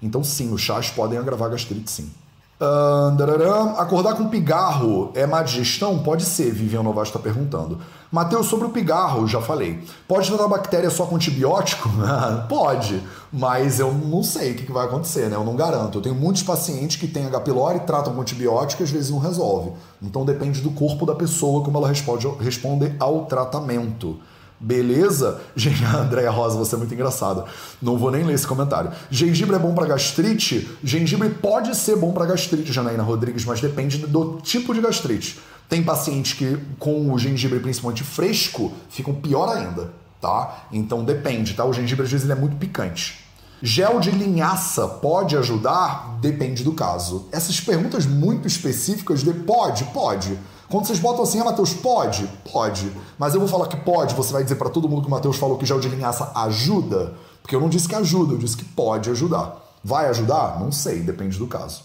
Então, 0.00 0.22
sim, 0.22 0.52
os 0.52 0.60
chás 0.60 0.90
podem 0.90 1.18
agravar 1.18 1.48
a 1.48 1.52
gastrite, 1.52 1.90
sim. 1.90 2.10
Uh, 2.58 3.78
acordar 3.78 4.14
com 4.14 4.28
pigarro 4.28 5.10
é 5.14 5.26
má 5.26 5.42
digestão? 5.42 5.98
Pode 5.98 6.24
ser, 6.24 6.50
Vivian 6.50 6.82
Novaes 6.82 7.08
está 7.08 7.18
perguntando. 7.18 7.78
Mateus, 8.10 8.46
sobre 8.46 8.66
o 8.66 8.70
pigarro, 8.70 9.26
já 9.26 9.42
falei. 9.42 9.84
Pode 10.08 10.28
tratar 10.28 10.48
bactéria 10.48 10.88
só 10.88 11.04
com 11.04 11.16
antibiótico? 11.16 11.90
Pode, 12.48 13.02
mas 13.30 13.78
eu 13.78 13.92
não 13.92 14.22
sei 14.22 14.52
o 14.52 14.54
que 14.54 14.72
vai 14.72 14.86
acontecer, 14.86 15.28
né? 15.28 15.36
Eu 15.36 15.44
não 15.44 15.54
garanto. 15.54 15.98
Eu 15.98 16.02
tenho 16.02 16.14
muitos 16.14 16.42
pacientes 16.42 16.96
que 16.96 17.06
têm 17.06 17.26
H. 17.26 17.40
pylori, 17.40 17.80
tratam 17.80 18.14
com 18.14 18.22
antibiótico 18.22 18.82
e 18.82 18.84
às 18.84 18.90
vezes 18.90 19.10
não 19.10 19.18
resolve. 19.18 19.72
Então 20.00 20.24
depende 20.24 20.62
do 20.62 20.70
corpo 20.70 21.04
da 21.04 21.14
pessoa 21.14 21.62
como 21.62 21.76
ela 21.76 21.88
responde, 21.88 22.26
responde 22.40 22.94
ao 22.98 23.26
tratamento. 23.26 24.18
Beleza? 24.58 25.40
Andréia 25.96 26.30
Rosa, 26.30 26.56
você 26.56 26.74
é 26.74 26.78
muito 26.78 26.94
engraçada. 26.94 27.44
Não 27.80 27.98
vou 27.98 28.10
nem 28.10 28.24
ler 28.24 28.34
esse 28.34 28.46
comentário. 28.46 28.90
Gengibre 29.10 29.56
é 29.56 29.58
bom 29.58 29.74
para 29.74 29.86
gastrite? 29.86 30.68
Gengibre 30.82 31.28
pode 31.28 31.74
ser 31.76 31.96
bom 31.96 32.12
para 32.12 32.26
gastrite, 32.26 32.72
Janaína 32.72 33.02
Rodrigues, 33.02 33.44
mas 33.44 33.60
depende 33.60 33.98
do 33.98 34.38
tipo 34.42 34.72
de 34.72 34.80
gastrite. 34.80 35.38
Tem 35.68 35.82
pacientes 35.82 36.32
que 36.32 36.58
com 36.78 37.12
o 37.12 37.18
gengibre 37.18 37.58
principalmente 37.58 38.04
fresco 38.04 38.72
ficam 38.88 39.14
pior 39.14 39.48
ainda, 39.48 39.90
tá? 40.20 40.66
Então 40.72 41.04
depende, 41.04 41.54
tá? 41.54 41.64
O 41.64 41.72
gengibre 41.72 42.04
às 42.04 42.10
vezes 42.10 42.24
ele 42.24 42.38
é 42.38 42.40
muito 42.40 42.56
picante. 42.56 43.26
Gel 43.62 44.00
de 44.00 44.10
linhaça 44.10 44.86
pode 44.86 45.36
ajudar? 45.36 46.18
Depende 46.20 46.62
do 46.62 46.72
caso. 46.72 47.26
Essas 47.32 47.58
perguntas 47.58 48.06
muito 48.06 48.46
específicas 48.46 49.22
de 49.22 49.32
pode, 49.32 49.84
pode. 49.86 50.38
Quando 50.68 50.86
vocês 50.86 50.98
botam 50.98 51.22
assim, 51.22 51.40
ah, 51.40 51.44
Matheus, 51.44 51.72
pode? 51.72 52.28
Pode. 52.52 52.92
Mas 53.18 53.34
eu 53.34 53.40
vou 53.40 53.48
falar 53.48 53.68
que 53.68 53.76
pode, 53.76 54.14
você 54.14 54.32
vai 54.32 54.42
dizer 54.42 54.56
para 54.56 54.68
todo 54.68 54.88
mundo 54.88 55.02
que 55.02 55.08
o 55.08 55.10
Matheus 55.10 55.36
falou 55.36 55.56
que 55.56 55.66
gel 55.66 55.78
de 55.78 55.88
linhaça 55.88 56.32
ajuda? 56.34 57.14
Porque 57.40 57.54
eu 57.54 57.60
não 57.60 57.68
disse 57.68 57.88
que 57.88 57.94
ajuda, 57.94 58.34
eu 58.34 58.38
disse 58.38 58.56
que 58.56 58.64
pode 58.64 59.08
ajudar. 59.10 59.64
Vai 59.84 60.08
ajudar? 60.08 60.58
Não 60.58 60.72
sei, 60.72 61.00
depende 61.00 61.38
do 61.38 61.46
caso. 61.46 61.82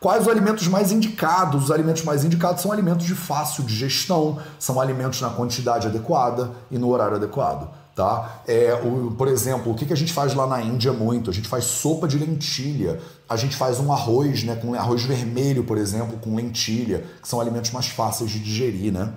Quais 0.00 0.22
os 0.22 0.28
alimentos 0.28 0.66
mais 0.66 0.90
indicados? 0.90 1.64
Os 1.64 1.70
alimentos 1.70 2.02
mais 2.02 2.24
indicados 2.24 2.62
são 2.62 2.72
alimentos 2.72 3.06
de 3.06 3.14
fácil 3.14 3.62
digestão, 3.62 4.38
são 4.58 4.80
alimentos 4.80 5.20
na 5.20 5.30
quantidade 5.30 5.86
adequada 5.86 6.50
e 6.70 6.78
no 6.78 6.88
horário 6.88 7.16
adequado. 7.16 7.68
Tá? 7.94 8.40
É, 8.48 8.72
o, 8.82 9.10
por 9.10 9.28
exemplo, 9.28 9.70
o 9.70 9.74
que, 9.74 9.84
que 9.84 9.92
a 9.92 9.96
gente 9.96 10.14
faz 10.14 10.32
lá 10.32 10.46
na 10.46 10.62
Índia 10.62 10.94
muito? 10.94 11.28
A 11.28 11.32
gente 11.32 11.46
faz 11.46 11.64
sopa 11.64 12.08
de 12.08 12.16
lentilha, 12.16 12.98
a 13.28 13.36
gente 13.36 13.54
faz 13.54 13.78
um 13.78 13.92
arroz, 13.92 14.44
né, 14.44 14.56
com 14.56 14.72
arroz 14.72 15.02
vermelho, 15.02 15.62
por 15.62 15.76
exemplo, 15.76 16.16
com 16.18 16.34
lentilha, 16.34 17.04
que 17.20 17.28
são 17.28 17.38
alimentos 17.38 17.70
mais 17.70 17.88
fáceis 17.88 18.30
de 18.30 18.38
digerir, 18.38 18.94
né? 18.94 19.12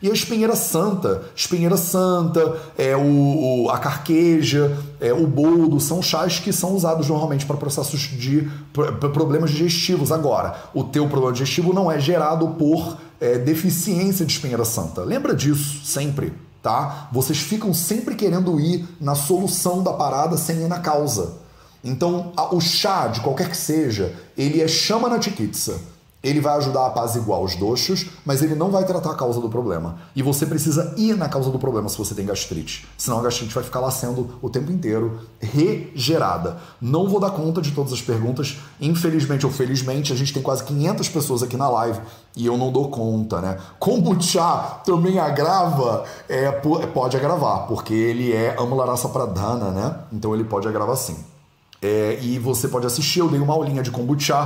E 0.00 0.08
a 0.08 0.14
espinheira 0.14 0.54
santa, 0.54 1.24
espinheira 1.34 1.76
santa, 1.76 2.56
é 2.78 2.96
o, 2.96 3.64
o 3.64 3.70
a 3.70 3.78
carqueja, 3.78 4.78
é 5.00 5.12
o 5.12 5.26
boldo, 5.26 5.78
são 5.78 6.00
chás 6.00 6.38
que 6.38 6.52
são 6.52 6.74
usados 6.74 7.08
normalmente 7.08 7.44
para 7.44 7.56
processos 7.56 8.00
de 8.00 8.48
problemas 9.12 9.50
digestivos. 9.50 10.10
Agora, 10.10 10.56
o 10.72 10.84
teu 10.84 11.06
problema 11.08 11.32
digestivo 11.32 11.74
não 11.74 11.90
é 11.90 12.00
gerado 12.00 12.48
por 12.50 12.96
é, 13.20 13.36
deficiência 13.38 14.24
de 14.24 14.32
espinheira 14.32 14.64
santa. 14.64 15.02
Lembra 15.02 15.34
disso 15.34 15.84
sempre 15.84 16.32
tá? 16.62 17.08
Vocês 17.12 17.38
ficam 17.38 17.72
sempre 17.72 18.14
querendo 18.14 18.60
ir 18.60 18.86
na 19.00 19.14
solução 19.14 19.82
da 19.82 19.92
parada 19.92 20.36
sem 20.36 20.62
ir 20.62 20.68
na 20.68 20.78
causa. 20.78 21.38
Então, 21.82 22.32
o 22.52 22.60
chá, 22.60 23.08
de 23.08 23.20
qualquer 23.20 23.48
que 23.48 23.56
seja, 23.56 24.14
ele 24.36 24.60
é 24.60 24.68
chama 24.68 25.08
na 25.08 25.18
tiquitsa. 25.18 25.80
Ele 26.22 26.40
vai 26.40 26.56
ajudar 26.58 26.82
a 26.82 26.86
apaziguar 26.88 27.40
os 27.40 27.56
doxos, 27.56 28.06
mas 28.26 28.42
ele 28.42 28.54
não 28.54 28.70
vai 28.70 28.84
tratar 28.84 29.12
a 29.12 29.14
causa 29.14 29.40
do 29.40 29.48
problema. 29.48 29.98
E 30.14 30.22
você 30.22 30.44
precisa 30.44 30.94
ir 30.96 31.16
na 31.16 31.28
causa 31.28 31.50
do 31.50 31.58
problema 31.58 31.88
se 31.88 31.96
você 31.96 32.14
tem 32.14 32.26
gastrite. 32.26 32.86
Senão 32.98 33.18
a 33.18 33.22
gastrite 33.22 33.54
vai 33.54 33.64
ficar 33.64 33.80
lá 33.80 33.90
sendo 33.90 34.38
o 34.42 34.50
tempo 34.50 34.70
inteiro 34.70 35.20
regerada. 35.40 36.58
Não 36.80 37.08
vou 37.08 37.20
dar 37.20 37.30
conta 37.30 37.62
de 37.62 37.72
todas 37.72 37.92
as 37.92 38.02
perguntas. 38.02 38.58
Infelizmente 38.78 39.46
ou 39.46 39.52
felizmente, 39.52 40.12
a 40.12 40.16
gente 40.16 40.32
tem 40.34 40.42
quase 40.42 40.62
500 40.64 41.08
pessoas 41.08 41.42
aqui 41.42 41.56
na 41.56 41.70
live 41.70 42.00
e 42.36 42.44
eu 42.44 42.56
não 42.56 42.70
dou 42.70 42.90
conta, 42.90 43.40
né? 43.40 43.56
Kombucha 43.78 44.42
também 44.84 45.18
agrava? 45.18 46.04
É, 46.28 46.50
pode 46.52 47.16
agravar, 47.16 47.66
porque 47.66 47.94
ele 47.94 48.32
é 48.32 48.56
amularaça 48.58 49.08
pradana, 49.08 49.70
né? 49.70 49.96
Então 50.12 50.34
ele 50.34 50.44
pode 50.44 50.68
agravar 50.68 50.96
sim. 50.96 51.16
É, 51.82 52.18
e 52.20 52.38
você 52.38 52.68
pode 52.68 52.86
assistir, 52.86 53.20
eu 53.20 53.28
dei 53.28 53.40
uma 53.40 53.54
aulinha 53.54 53.82
de 53.82 53.90
kombucha 53.90 54.36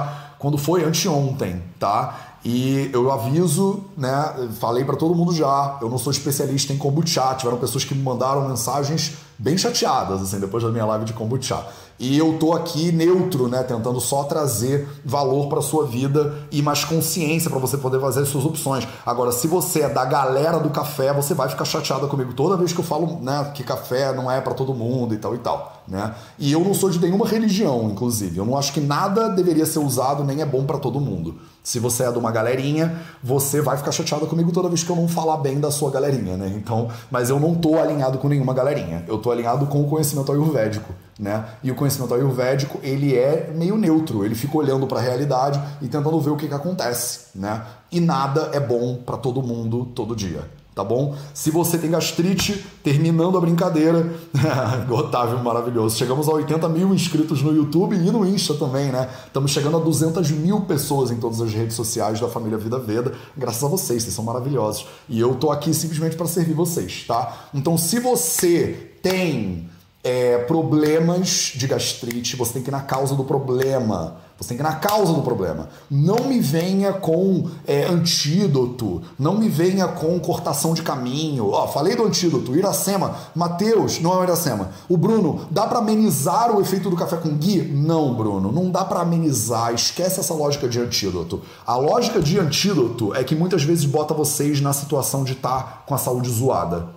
quando 0.44 0.58
foi 0.58 0.84
anteontem, 0.84 1.62
tá? 1.80 2.36
E 2.44 2.90
eu 2.92 3.10
aviso, 3.10 3.82
né? 3.96 4.50
Falei 4.60 4.84
para 4.84 4.94
todo 4.94 5.14
mundo 5.14 5.32
já, 5.34 5.78
eu 5.80 5.88
não 5.88 5.96
sou 5.96 6.12
especialista 6.12 6.70
em 6.70 6.76
kombucha. 6.76 7.34
Tiveram 7.34 7.56
pessoas 7.56 7.82
que 7.82 7.94
me 7.94 8.02
mandaram 8.02 8.46
mensagens 8.46 9.14
bem 9.44 9.58
chateadas, 9.58 10.22
assim, 10.22 10.40
depois 10.40 10.64
da 10.64 10.70
minha 10.70 10.86
live 10.86 11.04
de 11.04 11.12
kombucha. 11.12 11.62
E 12.00 12.18
eu 12.18 12.38
tô 12.40 12.54
aqui 12.54 12.90
neutro, 12.90 13.46
né, 13.46 13.62
tentando 13.62 14.00
só 14.00 14.24
trazer 14.24 14.88
valor 15.04 15.48
para 15.48 15.60
sua 15.60 15.86
vida 15.86 16.34
e 16.50 16.62
mais 16.62 16.82
consciência 16.82 17.50
para 17.50 17.58
você 17.58 17.76
poder 17.76 18.00
fazer 18.00 18.22
as 18.22 18.28
suas 18.28 18.44
opções. 18.44 18.88
Agora, 19.04 19.30
se 19.30 19.46
você 19.46 19.82
é 19.82 19.88
da 19.88 20.04
galera 20.04 20.58
do 20.58 20.70
café, 20.70 21.12
você 21.12 21.34
vai 21.34 21.48
ficar 21.48 21.66
chateada 21.66 22.06
comigo 22.06 22.32
toda 22.32 22.56
vez 22.56 22.72
que 22.72 22.80
eu 22.80 22.84
falo, 22.84 23.20
né, 23.20 23.52
que 23.54 23.62
café 23.62 24.12
não 24.14 24.30
é 24.30 24.40
para 24.40 24.54
todo 24.54 24.74
mundo 24.74 25.14
e 25.14 25.18
tal 25.18 25.34
e 25.34 25.38
tal, 25.38 25.82
né? 25.86 26.14
E 26.38 26.50
eu 26.50 26.60
não 26.60 26.74
sou 26.74 26.88
de 26.88 26.98
nenhuma 26.98 27.28
religião, 27.28 27.90
inclusive. 27.90 28.38
Eu 28.38 28.46
não 28.46 28.56
acho 28.58 28.72
que 28.72 28.80
nada 28.80 29.28
deveria 29.28 29.66
ser 29.66 29.78
usado 29.78 30.24
nem 30.24 30.40
é 30.40 30.46
bom 30.46 30.64
para 30.64 30.78
todo 30.78 30.98
mundo. 30.98 31.36
Se 31.62 31.78
você 31.78 32.04
é 32.04 32.12
de 32.12 32.18
uma 32.18 32.30
galerinha, 32.30 33.00
você 33.22 33.62
vai 33.62 33.78
ficar 33.78 33.90
chateada 33.90 34.26
comigo 34.26 34.52
toda 34.52 34.68
vez 34.68 34.82
que 34.82 34.90
eu 34.90 34.96
não 34.96 35.08
falar 35.08 35.38
bem 35.38 35.58
da 35.58 35.70
sua 35.70 35.90
galerinha, 35.90 36.36
né? 36.36 36.52
Então, 36.54 36.88
mas 37.10 37.30
eu 37.30 37.40
não 37.40 37.54
tô 37.54 37.78
alinhado 37.78 38.18
com 38.18 38.28
nenhuma 38.28 38.52
galerinha. 38.52 39.02
Eu 39.08 39.16
tô 39.16 39.30
alinhado 39.34 39.66
com 39.66 39.82
o 39.82 39.88
conhecimento 39.88 40.32
ayurvédico, 40.32 40.92
né? 41.18 41.44
E 41.62 41.70
o 41.70 41.74
conhecimento 41.74 42.14
ayurvédico, 42.14 42.78
ele 42.82 43.14
é 43.14 43.52
meio 43.54 43.76
neutro, 43.76 44.24
ele 44.24 44.34
fica 44.34 44.56
olhando 44.56 44.86
para 44.86 44.98
a 44.98 45.02
realidade 45.02 45.60
e 45.82 45.88
tentando 45.88 46.18
ver 46.20 46.30
o 46.30 46.36
que 46.36 46.48
que 46.48 46.54
acontece, 46.54 47.26
né? 47.34 47.62
E 47.92 48.00
nada 48.00 48.50
é 48.52 48.60
bom 48.60 48.96
para 48.96 49.16
todo 49.16 49.42
mundo 49.42 49.84
todo 49.94 50.16
dia 50.16 50.42
tá 50.74 50.82
bom? 50.82 51.14
Se 51.32 51.50
você 51.50 51.78
tem 51.78 51.90
gastrite, 51.90 52.64
terminando 52.82 53.38
a 53.38 53.40
brincadeira, 53.40 54.12
Otávio 54.90 55.38
maravilhoso. 55.42 55.96
Chegamos 55.96 56.28
a 56.28 56.32
80 56.32 56.68
mil 56.68 56.92
inscritos 56.92 57.42
no 57.42 57.54
YouTube 57.54 57.94
e 57.94 58.10
no 58.10 58.26
Insta 58.26 58.54
também, 58.54 58.90
né? 58.90 59.08
Estamos 59.26 59.52
chegando 59.52 59.76
a 59.76 59.80
200 59.80 60.30
mil 60.32 60.62
pessoas 60.62 61.10
em 61.10 61.16
todas 61.16 61.40
as 61.40 61.52
redes 61.52 61.76
sociais 61.76 62.18
da 62.18 62.28
família 62.28 62.58
Vida 62.58 62.78
Veda, 62.78 63.14
graças 63.36 63.62
a 63.62 63.68
vocês, 63.68 64.02
vocês 64.02 64.14
são 64.14 64.24
maravilhosos. 64.24 64.86
E 65.08 65.20
eu 65.20 65.34
tô 65.36 65.50
aqui 65.50 65.72
simplesmente 65.72 66.16
para 66.16 66.26
servir 66.26 66.54
vocês, 66.54 67.04
tá? 67.06 67.48
Então, 67.54 67.78
se 67.78 68.00
você 68.00 68.92
tem 69.02 69.68
é, 70.02 70.38
problemas 70.38 71.52
de 71.54 71.66
gastrite, 71.66 72.36
você 72.36 72.54
tem 72.54 72.62
que 72.62 72.70
ir 72.70 72.72
na 72.72 72.82
causa 72.82 73.14
do 73.14 73.24
problema. 73.24 74.16
Você 74.38 74.48
tem 74.48 74.56
que 74.56 74.62
ir 74.62 74.66
na 74.66 74.74
causa 74.76 75.12
do 75.12 75.22
problema. 75.22 75.68
Não 75.88 76.26
me 76.26 76.40
venha 76.40 76.92
com 76.92 77.48
é, 77.66 77.84
antídoto, 77.84 79.00
não 79.16 79.38
me 79.38 79.48
venha 79.48 79.86
com 79.86 80.18
cortação 80.18 80.74
de 80.74 80.82
caminho. 80.82 81.50
Ó, 81.50 81.68
falei 81.68 81.94
do 81.94 82.04
antídoto, 82.04 82.56
Iracema, 82.56 83.14
Mateus, 83.34 84.00
não 84.00 84.20
é 84.20 84.24
Iracema. 84.24 84.70
O 84.88 84.96
Bruno, 84.96 85.46
dá 85.50 85.66
para 85.66 85.78
amenizar 85.78 86.54
o 86.54 86.60
efeito 86.60 86.90
do 86.90 86.96
café 86.96 87.16
com 87.16 87.30
Gui? 87.30 87.62
Não, 87.62 88.12
Bruno, 88.12 88.50
não 88.50 88.70
dá 88.70 88.84
para 88.84 89.00
amenizar. 89.00 89.72
Esquece 89.72 90.18
essa 90.18 90.34
lógica 90.34 90.68
de 90.68 90.80
antídoto. 90.80 91.40
A 91.64 91.76
lógica 91.76 92.20
de 92.20 92.38
antídoto 92.38 93.14
é 93.14 93.22
que 93.22 93.36
muitas 93.36 93.62
vezes 93.62 93.84
bota 93.84 94.12
vocês 94.12 94.60
na 94.60 94.72
situação 94.72 95.22
de 95.22 95.34
estar 95.34 95.62
tá 95.62 95.82
com 95.86 95.94
a 95.94 95.98
saúde 95.98 96.28
zoada. 96.28 96.88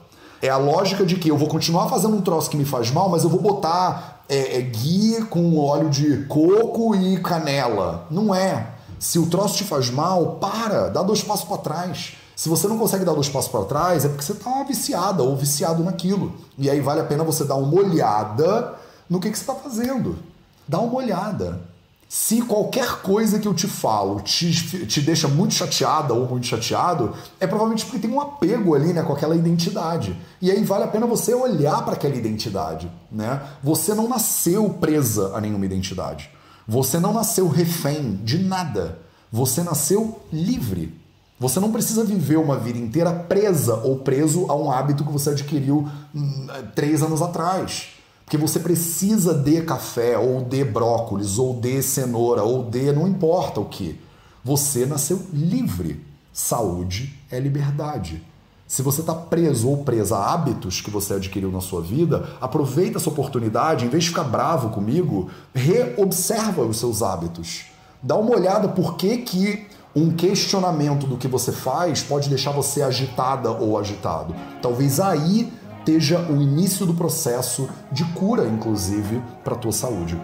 É 0.42 0.50
a 0.50 0.58
lógica 0.58 1.06
de 1.06 1.16
que 1.16 1.30
eu 1.30 1.38
vou 1.38 1.48
continuar 1.48 1.88
fazendo 1.88 2.16
um 2.16 2.22
troço 2.22 2.50
que 2.50 2.58
me 2.58 2.66
faz 2.66 2.92
mal, 2.92 3.10
mas 3.10 3.24
eu 3.24 3.30
vou 3.30 3.40
botar 3.40 4.17
é, 4.30 4.58
é 4.58 4.62
guia 4.62 5.26
com 5.26 5.58
óleo 5.58 5.90
de 5.90 6.26
coco 6.26 6.96
e 6.96 7.18
canela. 7.22 8.08
Não 8.10 8.34
é. 8.34 8.76
Se 9.00 9.20
o 9.20 9.28
troço 9.28 9.58
te 9.58 9.64
faz 9.64 9.90
mal, 9.90 10.36
para, 10.36 10.90
dá 10.90 11.04
dois 11.04 11.24
passos 11.24 11.46
para 11.46 11.58
trás. 11.58 12.16
Se 12.36 12.50
você 12.50 12.68
não 12.68 12.78
consegue 12.78 13.04
dar 13.04 13.14
dois 13.14 13.30
passos 13.30 13.52
para 13.52 13.66
trás, 13.66 14.06
é 14.06 14.10
porque 14.10 14.24
você 14.24 14.34
está 14.34 14.64
viciada 14.64 15.24
ou 15.24 15.36
viciado 15.36 15.84
naquilo. 15.84 16.34
E 16.58 16.70
aí 16.70 16.80
vale 16.80 17.02
a 17.02 17.06
pena 17.06 17.24
você 17.24 17.44
dar 17.44 17.56
uma 17.56 17.74
olhada 17.74 18.76
no 19.10 19.20
que, 19.20 19.30
que 19.30 19.38
você 19.38 19.44
está 19.44 19.56
fazendo. 19.56 20.20
Dá 20.68 20.80
uma 20.80 20.96
olhada. 20.96 21.62
Se 22.10 22.42
qualquer 22.42 23.02
coisa 23.02 23.38
que 23.38 23.48
eu 23.48 23.54
te 23.54 23.68
falo 23.68 24.22
te, 24.22 24.86
te 24.86 25.02
deixa 25.02 25.28
muito 25.28 25.54
chateada 25.54 26.14
ou 26.14 26.26
muito 26.26 26.48
chateado, 26.48 27.14
é 27.38 27.46
provavelmente 27.46 27.86
porque 27.86 28.00
tem 28.00 28.10
um 28.10 28.22
apego 28.22 28.74
ali 28.76 28.94
né, 28.94 29.04
com 29.04 29.12
aquela 29.12 29.36
identidade. 29.36 30.18
E 30.42 30.50
aí 30.50 30.64
vale 30.64 30.86
a 30.86 30.88
pena 30.88 31.06
você 31.06 31.34
olhar 31.34 31.84
para 31.84 31.96
aquela 31.96 32.16
identidade. 32.16 32.90
Né? 33.12 33.42
Você 33.62 33.94
não 33.94 34.08
nasceu 34.08 34.70
presa 34.70 35.36
a 35.36 35.42
nenhuma 35.42 35.66
identidade. 35.66 36.30
Você 36.66 36.98
não 36.98 37.12
nasceu 37.14 37.50
refém 37.50 38.16
de 38.24 38.40
nada. 38.40 39.00
Você 39.30 39.62
nasceu 39.62 40.22
livre. 40.32 40.98
Você 41.38 41.60
não 41.60 41.74
precisa 41.74 42.06
viver 42.06 42.38
uma 42.38 42.58
vida 42.58 42.80
inteira 42.80 43.12
presa 43.12 43.76
ou 43.76 44.00
preso 44.00 44.50
a 44.50 44.56
um 44.56 44.72
hábito 44.72 45.04
que 45.04 45.12
você 45.12 45.32
adquiriu 45.32 45.88
hum, 46.16 46.48
três 46.74 47.04
anos 47.04 47.22
atrás. 47.22 47.97
Porque 48.28 48.36
você 48.38 48.60
precisa 48.60 49.34
de 49.34 49.62
café, 49.62 50.18
ou 50.18 50.42
de 50.42 50.62
brócolis, 50.66 51.40
ou 51.40 51.54
de 51.54 51.82
cenoura, 51.82 52.44
ou 52.44 52.62
de 52.62 52.92
não 52.92 53.08
importa 53.08 53.62
o 53.62 53.66
que. 53.66 54.02
Você 54.44 54.86
nasceu 54.86 55.22
livre. 55.32 56.06
Saúde 56.34 57.18
é 57.32 57.40
liberdade. 57.40 58.22
Se 58.68 58.82
você 58.82 59.00
está 59.00 59.16
preso 59.16 59.70
ou 59.70 59.78
presa 59.78 60.18
a 60.18 60.34
hábitos 60.34 60.82
que 60.82 60.92
você 60.92 61.14
adquiriu 61.14 61.50
na 61.54 61.62
sua 61.62 61.82
vida, 61.82 62.28
aproveita 62.42 62.98
essa 62.98 63.10
oportunidade, 63.10 63.86
em 63.86 63.90
vez 63.90 64.04
de 64.04 64.10
ficar 64.10 64.26
bravo 64.26 64.72
comigo, 64.72 65.30
reobserva 65.56 66.64
os 66.64 66.80
seus 66.80 67.02
hábitos. 67.02 67.68
Dá 68.04 68.18
uma 68.18 68.36
olhada 68.36 68.68
por 68.68 68.98
que 68.98 69.20
que 69.20 69.68
um 69.96 70.12
questionamento 70.12 71.08
do 71.08 71.16
que 71.16 71.30
você 71.30 71.54
faz 71.54 72.04
pode 72.04 72.28
deixar 72.28 72.52
você 72.52 72.82
agitada 72.82 73.52
ou 73.52 73.80
agitado. 73.80 74.36
Talvez 74.62 75.00
aí 75.00 75.50
esteja 75.88 76.20
o 76.30 76.42
início 76.42 76.86
do 76.86 76.94
processo 76.94 77.70
de 77.94 78.04
cura, 78.12 78.46
inclusive, 78.46 79.24
para 79.42 79.56
a 79.56 79.58
tua 79.58 79.72
saúde. 79.72 80.20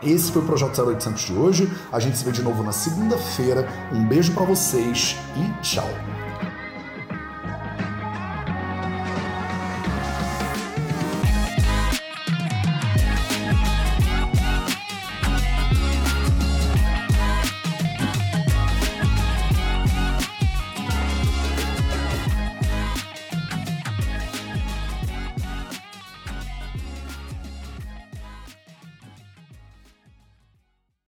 Esse 0.00 0.30
foi 0.30 0.42
o 0.42 0.46
Projeto 0.46 0.80
0800 0.80 1.22
de 1.22 1.32
hoje. 1.32 1.72
A 1.90 1.98
gente 1.98 2.16
se 2.16 2.24
vê 2.24 2.30
de 2.30 2.42
novo 2.42 2.62
na 2.62 2.72
segunda-feira. 2.72 3.66
Um 3.92 4.06
beijo 4.06 4.32
para 4.32 4.44
vocês 4.44 5.16
e 5.36 5.62
tchau. 5.62 5.88